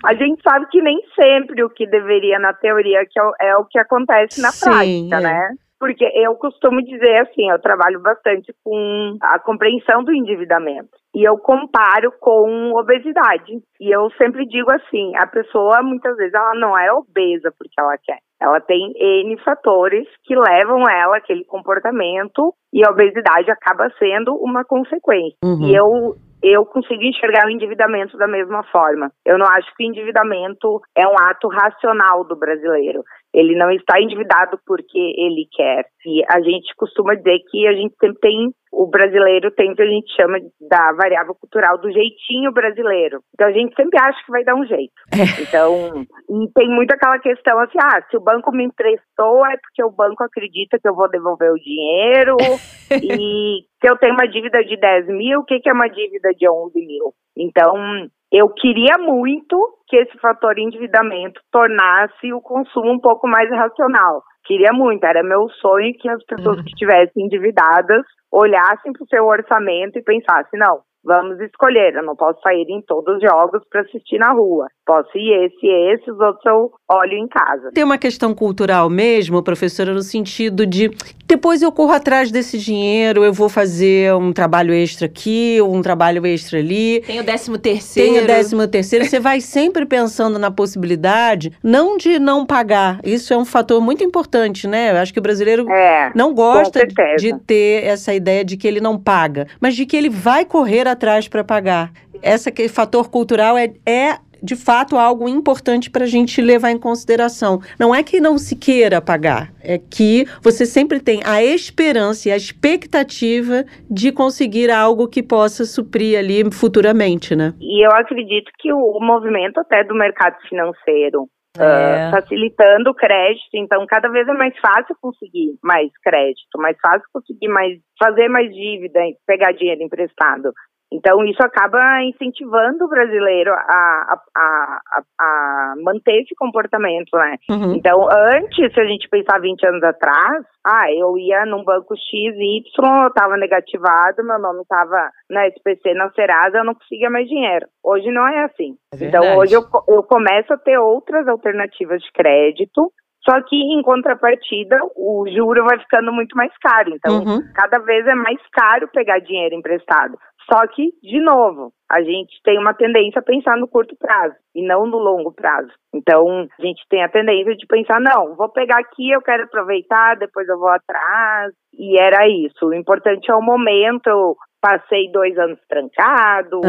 A 0.04 0.14
gente 0.14 0.42
sabe 0.42 0.66
que 0.70 0.80
nem 0.80 0.98
sempre 1.14 1.62
o 1.62 1.70
que 1.70 1.86
deveria 1.86 2.38
na 2.38 2.52
teoria 2.52 3.04
que 3.08 3.18
é, 3.40 3.56
o 3.56 3.64
que 3.64 3.78
acontece 3.78 4.40
na 4.40 4.50
Sim, 4.50 4.70
prática, 4.70 5.16
é. 5.16 5.20
né? 5.20 5.54
Porque 5.78 6.04
eu 6.12 6.34
costumo 6.34 6.82
dizer 6.82 7.18
assim, 7.18 7.48
eu 7.48 7.58
trabalho 7.60 8.00
bastante 8.00 8.52
com 8.64 9.16
a 9.22 9.38
compreensão 9.38 10.02
do 10.02 10.12
endividamento. 10.12 10.90
E 11.14 11.22
eu 11.22 11.38
comparo 11.38 12.12
com 12.20 12.72
obesidade. 12.74 13.62
E 13.80 13.94
eu 13.94 14.10
sempre 14.18 14.44
digo 14.46 14.72
assim, 14.72 15.14
a 15.16 15.26
pessoa 15.28 15.80
muitas 15.82 16.16
vezes 16.16 16.34
ela 16.34 16.54
não 16.56 16.76
é 16.76 16.92
obesa 16.92 17.52
porque 17.56 17.74
ela 17.78 17.96
quer. 17.98 18.18
Ela 18.40 18.60
tem 18.60 18.92
N 18.96 19.36
fatores 19.38 20.06
que 20.24 20.34
levam 20.36 20.88
ela 20.88 21.16
aquele 21.16 21.44
comportamento 21.44 22.54
e 22.72 22.86
a 22.86 22.90
obesidade 22.90 23.50
acaba 23.50 23.90
sendo 23.98 24.34
uma 24.36 24.64
consequência. 24.64 25.36
Uhum. 25.44 25.66
E 25.66 25.74
eu 25.74 26.16
eu 26.42 26.64
consigo 26.64 27.02
enxergar 27.02 27.46
o 27.46 27.50
endividamento 27.50 28.16
da 28.16 28.28
mesma 28.28 28.62
forma. 28.64 29.10
Eu 29.24 29.38
não 29.38 29.46
acho 29.46 29.74
que 29.74 29.84
o 29.84 29.88
endividamento 29.88 30.80
é 30.96 31.06
um 31.06 31.18
ato 31.18 31.48
racional 31.48 32.24
do 32.24 32.36
brasileiro. 32.36 33.02
Ele 33.32 33.54
não 33.56 33.70
está 33.70 34.00
endividado 34.00 34.58
porque 34.66 34.98
ele 34.98 35.46
quer. 35.52 35.84
E 36.06 36.22
a 36.30 36.40
gente 36.40 36.74
costuma 36.76 37.14
dizer 37.14 37.38
que 37.50 37.66
a 37.66 37.72
gente 37.72 37.94
sempre 38.00 38.18
tem, 38.20 38.50
o 38.72 38.86
brasileiro 38.86 39.50
tem 39.50 39.70
o 39.70 39.76
que 39.76 39.82
a 39.82 39.86
gente 39.86 40.14
chama 40.16 40.38
da 40.60 40.92
variável 40.92 41.34
cultural 41.34 41.78
do 41.78 41.90
jeitinho 41.92 42.52
brasileiro. 42.52 43.20
Então 43.34 43.48
a 43.48 43.52
gente 43.52 43.74
sempre 43.74 43.98
acha 44.00 44.18
que 44.24 44.32
vai 44.32 44.44
dar 44.44 44.54
um 44.54 44.64
jeito. 44.64 44.92
É. 45.12 45.42
Então, 45.42 46.04
e 46.28 46.52
tem 46.54 46.68
muito 46.68 46.92
aquela 46.92 47.18
questão 47.18 47.58
assim, 47.60 47.78
ah, 47.82 48.02
se 48.10 48.16
o 48.16 48.20
banco 48.20 48.50
me 48.52 48.64
emprestou 48.64 49.44
é 49.46 49.56
porque 49.56 49.84
o 49.84 49.90
banco 49.90 50.24
acredita 50.24 50.78
que 50.80 50.88
eu 50.88 50.94
vou 50.94 51.10
devolver 51.10 51.52
o 51.52 51.58
dinheiro 51.58 52.36
e 52.92 53.62
se 53.80 53.88
eu 53.88 53.96
tenho 53.98 54.14
uma 54.14 54.26
dívida 54.26 54.62
de 54.64 54.76
10 54.76 55.06
mil, 55.08 55.40
o 55.40 55.44
que, 55.44 55.60
que 55.60 55.68
é 55.68 55.72
uma 55.72 55.88
dívida 55.88 56.30
de 56.36 56.48
11 56.48 56.74
mil? 56.86 57.14
Então, 57.38 58.08
eu 58.32 58.48
queria 58.50 58.98
muito 58.98 59.56
que 59.86 59.96
esse 59.96 60.18
fator 60.18 60.58
endividamento 60.58 61.40
tornasse 61.50 62.32
o 62.32 62.40
consumo 62.40 62.92
um 62.92 63.00
pouco 63.00 63.26
mais 63.26 63.48
racional. 63.50 64.22
Queria 64.44 64.72
muito, 64.72 65.04
era 65.04 65.22
meu 65.22 65.48
sonho 65.60 65.94
que 65.98 66.08
as 66.08 66.22
pessoas 66.24 66.58
uhum. 66.58 66.64
que 66.64 66.70
estivessem 66.70 67.24
endividadas 67.24 68.04
olhassem 68.30 68.92
para 68.92 69.02
o 69.02 69.08
seu 69.08 69.24
orçamento 69.24 69.98
e 69.98 70.02
pensassem, 70.02 70.58
não, 70.58 70.80
vamos 71.04 71.40
escolher, 71.40 71.94
eu 71.94 72.02
não 72.02 72.16
posso 72.16 72.40
sair 72.42 72.66
em 72.68 72.82
todos 72.82 73.16
os 73.16 73.22
jogos 73.22 73.62
para 73.70 73.82
assistir 73.82 74.18
na 74.18 74.32
rua. 74.32 74.66
Posso 74.88 75.10
ir 75.18 75.44
esse 75.44 75.66
e 75.66 75.92
esse, 75.92 76.10
os 76.10 76.18
outros 76.18 76.46
eu 76.46 76.72
olho 76.88 77.12
em 77.12 77.28
casa. 77.28 77.70
Tem 77.74 77.84
uma 77.84 77.98
questão 77.98 78.34
cultural 78.34 78.88
mesmo, 78.88 79.42
professora, 79.42 79.92
no 79.92 80.00
sentido 80.00 80.64
de 80.64 80.90
depois 81.26 81.60
eu 81.60 81.70
corro 81.70 81.92
atrás 81.92 82.30
desse 82.30 82.56
dinheiro, 82.56 83.22
eu 83.22 83.30
vou 83.34 83.50
fazer 83.50 84.14
um 84.14 84.32
trabalho 84.32 84.72
extra 84.72 85.04
aqui, 85.04 85.58
um 85.60 85.82
trabalho 85.82 86.24
extra 86.26 86.58
ali. 86.58 87.02
Tem 87.02 87.20
o 87.20 87.22
décimo 87.22 87.58
terceiro. 87.58 88.14
Tem 88.14 88.24
o 88.24 88.26
décimo 88.26 88.66
terceiro. 88.66 89.04
Você 89.04 89.20
vai 89.20 89.42
sempre 89.42 89.84
pensando 89.84 90.38
na 90.38 90.50
possibilidade, 90.50 91.52
não 91.62 91.98
de 91.98 92.18
não 92.18 92.46
pagar. 92.46 92.98
Isso 93.04 93.34
é 93.34 93.36
um 93.36 93.44
fator 93.44 93.82
muito 93.82 94.02
importante, 94.02 94.66
né? 94.66 94.92
Eu 94.92 94.96
acho 94.96 95.12
que 95.12 95.18
o 95.18 95.22
brasileiro 95.22 95.70
É, 95.70 96.10
não 96.14 96.32
gosta 96.32 96.86
de 96.86 97.38
ter 97.40 97.84
essa 97.84 98.14
ideia 98.14 98.42
de 98.42 98.56
que 98.56 98.66
ele 98.66 98.80
não 98.80 98.98
paga, 98.98 99.46
mas 99.60 99.76
de 99.76 99.84
que 99.84 99.94
ele 99.94 100.08
vai 100.08 100.46
correr 100.46 100.88
atrás 100.88 101.28
para 101.28 101.44
pagar. 101.44 101.92
Essa 102.22 102.50
que 102.50 102.68
fator 102.68 103.10
cultural 103.10 103.56
é, 103.56 103.72
é 103.86 104.16
de 104.42 104.56
fato 104.56 104.96
algo 104.96 105.28
importante 105.28 105.90
para 105.90 106.04
a 106.04 106.08
gente 106.08 106.40
levar 106.40 106.70
em 106.70 106.78
consideração. 106.78 107.60
Não 107.78 107.94
é 107.94 108.02
que 108.02 108.20
não 108.20 108.38
se 108.38 108.56
queira 108.56 109.00
pagar, 109.00 109.50
é 109.62 109.78
que 109.78 110.24
você 110.42 110.64
sempre 110.64 111.00
tem 111.00 111.20
a 111.24 111.42
esperança 111.42 112.28
e 112.28 112.32
a 112.32 112.36
expectativa 112.36 113.64
de 113.90 114.12
conseguir 114.12 114.70
algo 114.70 115.08
que 115.08 115.22
possa 115.22 115.64
suprir 115.64 116.18
ali 116.18 116.50
futuramente, 116.52 117.34
né? 117.34 117.54
E 117.60 117.84
eu 117.84 117.92
acredito 117.92 118.50
que 118.58 118.72
o, 118.72 118.98
movimento 119.00 119.58
até 119.58 119.84
do 119.84 119.94
mercado 119.94 120.36
financeiro 120.48 121.28
É. 121.58 121.62
ah, 121.62 122.10
facilitando 122.12 122.90
o 122.90 122.94
crédito, 122.94 123.54
então 123.54 123.84
cada 123.86 124.08
vez 124.08 124.28
é 124.28 124.32
mais 124.32 124.56
fácil 124.60 124.94
conseguir 125.00 125.56
mais 125.62 125.90
crédito, 126.04 126.56
mais 126.58 126.76
fácil 126.80 127.06
conseguir 127.12 127.48
mais 127.48 127.78
fazer 127.98 128.28
mais 128.28 128.52
dívida, 128.54 129.00
pegar 129.26 129.52
dinheiro 129.52 129.82
emprestado. 129.82 130.52
Então 130.90 131.22
isso 131.24 131.42
acaba 131.42 132.02
incentivando 132.02 132.84
o 132.84 132.88
brasileiro 132.88 133.52
a, 133.52 133.56
a, 133.58 134.20
a, 134.36 134.80
a- 135.20 135.74
manter 135.82 136.22
esse 136.22 136.34
comportamento, 136.34 137.14
né? 137.16 137.36
Uhum. 137.50 137.74
Então, 137.74 138.08
antes, 138.10 138.72
se 138.72 138.80
a 138.80 138.84
gente 138.86 139.08
pensar 139.08 139.38
20 139.40 139.66
anos 139.66 139.82
atrás, 139.82 140.44
ah, 140.64 140.90
eu 140.92 141.18
ia 141.18 141.44
num 141.44 141.62
banco 141.62 141.94
XY, 141.94 142.62
eu 143.02 143.08
estava 143.08 143.36
negativado, 143.36 144.24
meu 144.24 144.38
nome 144.38 144.62
estava 144.62 145.10
na 145.30 145.46
SPC, 145.48 145.92
na 145.94 146.10
Serasa, 146.12 146.58
eu 146.58 146.64
não 146.64 146.74
conseguia 146.74 147.10
mais 147.10 147.28
dinheiro. 147.28 147.66
Hoje 147.84 148.10
não 148.10 148.26
é 148.26 148.44
assim. 148.44 148.74
É 148.98 149.04
então, 149.04 149.36
hoje 149.36 149.54
eu, 149.54 149.62
eu 149.88 150.02
começo 150.02 150.52
a 150.54 150.58
ter 150.58 150.78
outras 150.78 151.28
alternativas 151.28 152.00
de 152.00 152.10
crédito, 152.12 152.90
só 153.28 153.42
que 153.42 153.56
em 153.56 153.82
contrapartida, 153.82 154.78
o 154.96 155.26
juro 155.30 155.64
vai 155.64 155.78
ficando 155.80 156.10
muito 156.12 156.34
mais 156.34 156.52
caro. 156.58 156.90
Então, 156.94 157.18
Uhum. 157.18 157.42
cada 157.54 157.78
vez 157.80 158.06
é 158.06 158.14
mais 158.14 158.38
caro 158.52 158.88
pegar 158.88 159.18
dinheiro 159.18 159.54
emprestado. 159.54 160.16
Só 160.50 160.66
que, 160.68 160.92
de 161.02 161.20
novo, 161.20 161.72
a 161.90 162.00
gente 162.00 162.40
tem 162.42 162.58
uma 162.58 162.72
tendência 162.72 163.18
a 163.18 163.22
pensar 163.22 163.56
no 163.56 163.68
curto 163.68 163.94
prazo 163.96 164.34
e 164.54 164.66
não 164.66 164.86
no 164.86 164.98
longo 164.98 165.30
prazo. 165.30 165.70
Então, 165.94 166.48
a 166.58 166.62
gente 166.62 166.82
tem 166.88 167.04
a 167.04 167.08
tendência 167.08 167.54
de 167.54 167.66
pensar, 167.66 168.00
não, 168.00 168.34
vou 168.34 168.48
pegar 168.48 168.78
aqui, 168.78 169.10
eu 169.10 169.20
quero 169.20 169.44
aproveitar, 169.44 170.16
depois 170.16 170.48
eu 170.48 170.58
vou 170.58 170.68
atrás. 170.68 171.52
E 171.74 171.98
era 171.98 172.26
isso. 172.26 172.66
O 172.66 172.74
importante 172.74 173.30
é 173.30 173.34
o 173.34 173.42
momento. 173.42 174.06
Eu 174.06 174.36
passei 174.60 175.10
dois 175.12 175.38
anos 175.38 175.58
trancado, 175.68 176.60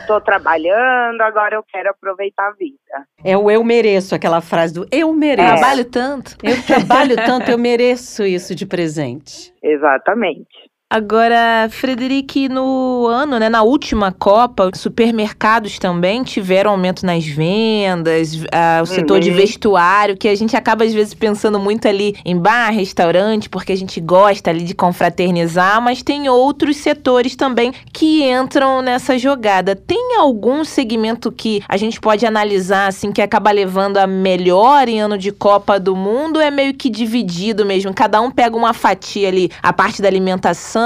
estou 0.00 0.20
trabalhando, 0.20 1.20
agora 1.20 1.56
eu 1.56 1.62
quero 1.62 1.90
aproveitar 1.90 2.48
a 2.48 2.52
vida. 2.52 3.06
É 3.22 3.36
o 3.36 3.50
eu 3.50 3.62
mereço, 3.62 4.14
aquela 4.14 4.40
frase 4.40 4.74
do 4.74 4.86
eu 4.90 5.12
mereço. 5.12 5.56
Trabalho 5.56 5.84
tanto. 5.90 6.36
Eu 6.42 6.56
trabalho 6.64 7.16
tanto, 7.16 7.50
eu 7.50 7.58
mereço 7.58 8.24
isso 8.24 8.54
de 8.54 8.64
presente. 8.64 9.52
Exatamente. 9.62 10.71
Agora, 10.94 11.70
Frederique, 11.70 12.50
no 12.50 13.06
ano, 13.06 13.38
né, 13.38 13.48
na 13.48 13.62
última 13.62 14.12
Copa, 14.12 14.68
os 14.70 14.78
supermercados 14.78 15.78
também 15.78 16.22
tiveram 16.22 16.72
aumento 16.72 17.06
nas 17.06 17.24
vendas, 17.24 18.44
ah, 18.52 18.80
o 18.82 18.84
setor 18.84 19.18
de 19.18 19.30
Uhum. 19.30 19.36
vestuário, 19.36 20.18
que 20.18 20.28
a 20.28 20.34
gente 20.34 20.54
acaba 20.54 20.84
às 20.84 20.92
vezes 20.92 21.14
pensando 21.14 21.58
muito 21.58 21.88
ali 21.88 22.14
em 22.26 22.36
bar, 22.36 22.68
restaurante, 22.74 23.48
porque 23.48 23.72
a 23.72 23.76
gente 23.76 24.02
gosta 24.02 24.50
ali 24.50 24.64
de 24.64 24.74
confraternizar, 24.74 25.80
mas 25.80 26.02
tem 26.02 26.28
outros 26.28 26.76
setores 26.76 27.36
também 27.36 27.72
que 27.90 28.24
entram 28.30 28.82
nessa 28.82 29.16
jogada. 29.16 29.74
Tem 29.74 30.16
algum 30.18 30.62
segmento 30.62 31.32
que 31.32 31.62
a 31.70 31.78
gente 31.78 31.98
pode 31.98 32.26
analisar 32.26 32.88
assim 32.88 33.12
que 33.12 33.22
acaba 33.22 33.50
levando 33.50 33.96
a 33.96 34.06
melhor 34.06 34.86
em 34.90 35.00
ano 35.00 35.16
de 35.16 35.32
Copa 35.32 35.80
do 35.80 35.96
Mundo? 35.96 36.38
É 36.38 36.50
meio 36.50 36.74
que 36.74 36.90
dividido 36.90 37.64
mesmo, 37.64 37.94
cada 37.94 38.20
um 38.20 38.30
pega 38.30 38.54
uma 38.54 38.74
fatia 38.74 39.28
ali, 39.28 39.50
a 39.62 39.72
parte 39.72 40.02
da 40.02 40.08
alimentação, 40.08 40.81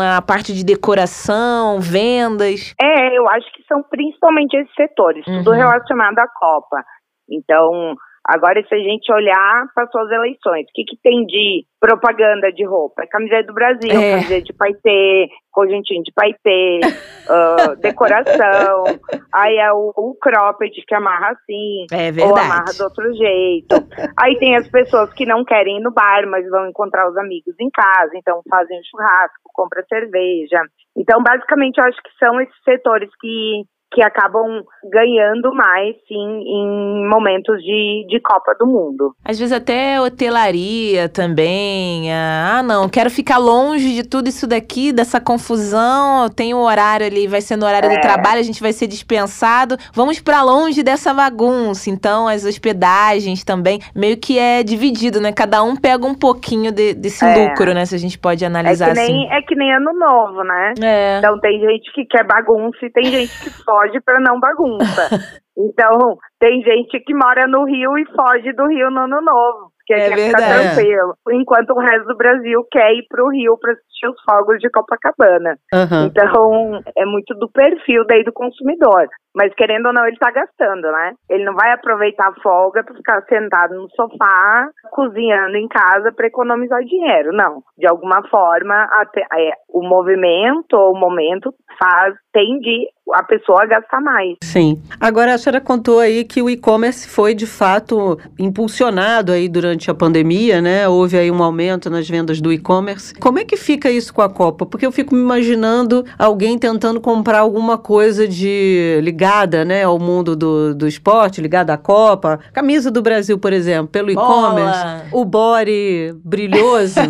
a 0.00 0.22
parte 0.22 0.52
de 0.52 0.64
decoração, 0.64 1.80
vendas. 1.80 2.74
É, 2.80 3.16
eu 3.18 3.28
acho 3.28 3.50
que 3.52 3.62
são 3.68 3.82
principalmente 3.82 4.54
esses 4.56 4.74
setores, 4.74 5.24
tudo 5.24 5.50
Uhum. 5.50 5.56
relacionado 5.56 6.18
à 6.18 6.26
Copa. 6.28 6.82
Então, 7.30 7.94
agora 8.26 8.62
se 8.66 8.74
a 8.74 8.78
gente 8.78 9.12
olhar 9.12 9.66
para 9.74 9.86
suas 9.88 10.10
eleições, 10.10 10.64
o 10.64 10.72
que, 10.74 10.84
que 10.84 10.96
tem 11.02 11.24
de 11.26 11.64
propaganda 11.80 12.52
de 12.52 12.64
roupa? 12.64 13.02
É 13.02 13.06
camiseta 13.06 13.46
do 13.46 13.54
Brasil, 13.54 13.90
É. 13.90 14.16
camiseta 14.16 14.42
de 14.42 14.52
paetê, 14.52 15.28
conjuntinho 15.50 16.02
de 16.02 16.12
paetê, 16.12 16.80
ah, 17.28 17.74
decoração, 17.80 18.84
aí 19.32 19.56
é 19.56 19.72
o, 19.72 19.92
o 19.96 20.14
cropped 20.20 20.70
que 20.86 20.94
amarra 20.94 21.30
assim, 21.30 21.86
É 21.92 22.10
ou 22.24 22.36
amarra 22.36 22.72
do 22.76 22.84
outro 22.84 23.12
jeito. 23.14 23.76
Aí 24.16 24.38
tem 24.38 24.56
as 24.56 24.68
pessoas 24.68 25.12
que 25.14 25.26
não 25.26 25.44
querem 25.44 25.78
ir 25.78 25.82
no 25.82 25.92
bar, 25.92 26.26
mas 26.28 26.48
vão 26.48 26.68
encontrar 26.68 27.08
os 27.08 27.16
amigos 27.16 27.54
em 27.58 27.70
casa, 27.70 28.12
então 28.14 28.40
fazem 28.48 28.78
um 28.78 28.84
churrasco, 28.84 29.50
compra 29.54 29.84
cerveja. 29.88 30.60
Então, 30.96 31.22
basicamente, 31.22 31.78
eu 31.78 31.84
acho 31.84 32.02
que 32.02 32.10
são 32.18 32.40
esses 32.40 32.62
setores 32.64 33.10
que, 33.20 33.64
que 33.92 34.02
acabam 34.02 34.62
ganhando 34.92 35.52
mais, 35.54 35.94
sim, 36.06 36.14
em 36.46 37.08
momentos 37.08 37.56
de, 37.62 38.06
de 38.08 38.20
Copa 38.20 38.54
do 38.58 38.66
Mundo. 38.66 39.14
Às 39.24 39.38
vezes 39.38 39.52
até 39.52 40.00
hotelaria 40.00 41.08
também. 41.08 42.12
Ah, 42.12 42.58
ah, 42.58 42.62
não, 42.62 42.88
quero 42.88 43.10
ficar 43.10 43.38
longe 43.38 43.92
de 43.94 44.04
tudo 44.08 44.28
isso 44.28 44.46
daqui, 44.46 44.92
dessa 44.92 45.20
confusão. 45.20 46.28
Tem 46.28 46.54
um 46.54 46.60
horário 46.60 47.06
ali, 47.06 47.26
vai 47.26 47.40
ser 47.40 47.56
no 47.56 47.66
horário 47.66 47.88
do 47.88 47.96
É. 47.96 48.00
trabalho, 48.00 48.38
a 48.40 48.42
gente 48.44 48.60
vai 48.62 48.72
ser 48.72 48.86
dispensado. 48.86 49.76
Vamos 49.92 50.20
pra 50.20 50.42
longe 50.42 50.82
dessa 50.82 51.12
bagunça. 51.12 51.90
Então, 51.90 52.28
as 52.28 52.44
hospedagens 52.44 53.44
também, 53.44 53.80
meio 53.94 54.16
que 54.16 54.38
é 54.38 54.62
dividido, 54.62 55.20
né? 55.20 55.32
Cada 55.32 55.62
um 55.62 55.74
pega 55.76 56.06
um 56.06 56.14
pouquinho 56.14 56.70
de- 56.72 56.94
desse 56.94 57.24
É. 57.24 57.48
lucro, 57.48 57.74
né? 57.74 57.84
Se 57.86 57.94
a 57.94 57.98
gente 57.98 58.18
pode 58.18 58.44
É 58.44 58.46
analisar 58.46 58.92
que, 58.94 59.00
assim. 59.00 59.12
nem, 59.12 59.32
é 59.32 59.42
que 59.42 59.54
nem 59.54 59.72
ano 59.74 59.92
novo, 59.92 60.42
né? 60.44 60.74
É. 60.82 61.18
Então 61.18 61.38
tem 61.40 61.58
gente 61.60 61.92
que 61.92 62.04
quer 62.04 62.24
bagunça 62.24 62.78
e 62.84 62.90
tem 62.90 63.04
gente 63.04 63.32
que 63.42 63.50
foge 63.64 63.79
para 64.04 64.20
não 64.20 64.38
bagunça. 64.40 65.08
Então, 65.62 66.16
tem 66.38 66.62
gente 66.62 66.98
que 67.00 67.12
mora 67.12 67.46
no 67.46 67.64
Rio 67.64 67.98
e 67.98 68.06
foge 68.16 68.50
do 68.54 68.66
Rio 68.68 68.90
no 68.90 69.00
ano 69.00 69.20
novo. 69.20 69.70
Porque 69.76 69.92
É 69.92 70.08
quer 70.08 70.16
verdade. 70.16 70.44
ficar 70.44 70.74
tranquilo. 70.74 71.14
Enquanto 71.32 71.70
o 71.70 71.80
resto 71.80 72.06
do 72.06 72.16
Brasil 72.16 72.64
quer 72.70 72.92
ir 72.94 73.04
pro 73.08 73.28
Rio 73.28 73.58
para 73.58 73.72
assistir 73.72 74.08
os 74.08 74.16
fogos 74.22 74.58
de 74.58 74.70
Copacabana. 74.70 75.58
Aham. 75.74 76.06
Então, 76.06 76.80
é 76.96 77.04
muito 77.04 77.34
do 77.34 77.50
perfil 77.50 78.06
daí 78.06 78.24
do 78.24 78.32
consumidor. 78.32 79.06
Mas 79.34 79.54
querendo 79.54 79.86
ou 79.86 79.92
não, 79.92 80.06
ele 80.06 80.16
tá 80.18 80.30
gastando, 80.30 80.90
né? 80.90 81.12
Ele 81.28 81.44
não 81.44 81.54
vai 81.54 81.72
aproveitar 81.72 82.28
a 82.28 82.40
folga 82.42 82.82
para 82.82 82.94
ficar 82.94 83.22
sentado 83.28 83.74
no 83.74 83.88
sofá, 83.90 84.68
cozinhando 84.90 85.56
em 85.56 85.68
casa 85.68 86.12
para 86.12 86.26
economizar 86.26 86.82
dinheiro. 86.84 87.32
Não. 87.32 87.62
De 87.78 87.86
alguma 87.86 88.22
forma, 88.28 88.88
até, 88.92 89.20
é, 89.20 89.52
o 89.68 89.82
movimento 89.82 90.74
ou 90.74 90.92
o 90.92 90.98
momento 90.98 91.54
faz, 91.78 92.14
tende 92.32 92.88
a 93.12 93.22
pessoa 93.24 93.66
gastar 93.66 94.00
mais. 94.00 94.36
Sim. 94.42 94.80
Agora, 95.00 95.34
a 95.34 95.38
senhora 95.38 95.60
contou 95.60 95.98
aí 95.98 96.24
que 96.24 96.40
o 96.42 96.48
e-commerce 96.48 97.08
foi, 97.08 97.34
de 97.34 97.46
fato, 97.46 98.18
impulsionado 98.38 99.32
aí 99.32 99.48
durante 99.48 99.90
a 99.90 99.94
pandemia, 99.94 100.60
né? 100.60 100.86
Houve 100.88 101.16
aí 101.16 101.30
um 101.30 101.42
aumento 101.42 101.90
nas 101.90 102.08
vendas 102.08 102.40
do 102.40 102.52
e-commerce. 102.52 103.14
Como 103.14 103.38
é 103.38 103.44
que 103.44 103.56
fica 103.56 103.90
isso 103.90 104.14
com 104.14 104.22
a 104.22 104.30
Copa? 104.30 104.64
Porque 104.64 104.86
eu 104.86 104.92
fico 104.92 105.14
me 105.14 105.20
imaginando 105.20 106.04
alguém 106.18 106.58
tentando 106.58 107.00
comprar 107.00 107.40
alguma 107.40 107.78
coisa 107.78 108.28
de 108.28 109.00
ligada, 109.20 109.66
né, 109.66 109.84
ao 109.84 109.98
mundo 109.98 110.34
do, 110.34 110.74
do 110.74 110.88
esporte, 110.88 111.42
ligada 111.42 111.74
à 111.74 111.76
Copa. 111.76 112.40
Camisa 112.54 112.90
do 112.90 113.02
Brasil, 113.02 113.38
por 113.38 113.52
exemplo, 113.52 113.88
pelo 113.88 114.10
e-commerce. 114.10 114.80
O 115.12 115.26
body 115.26 116.14
brilhoso. 116.24 117.00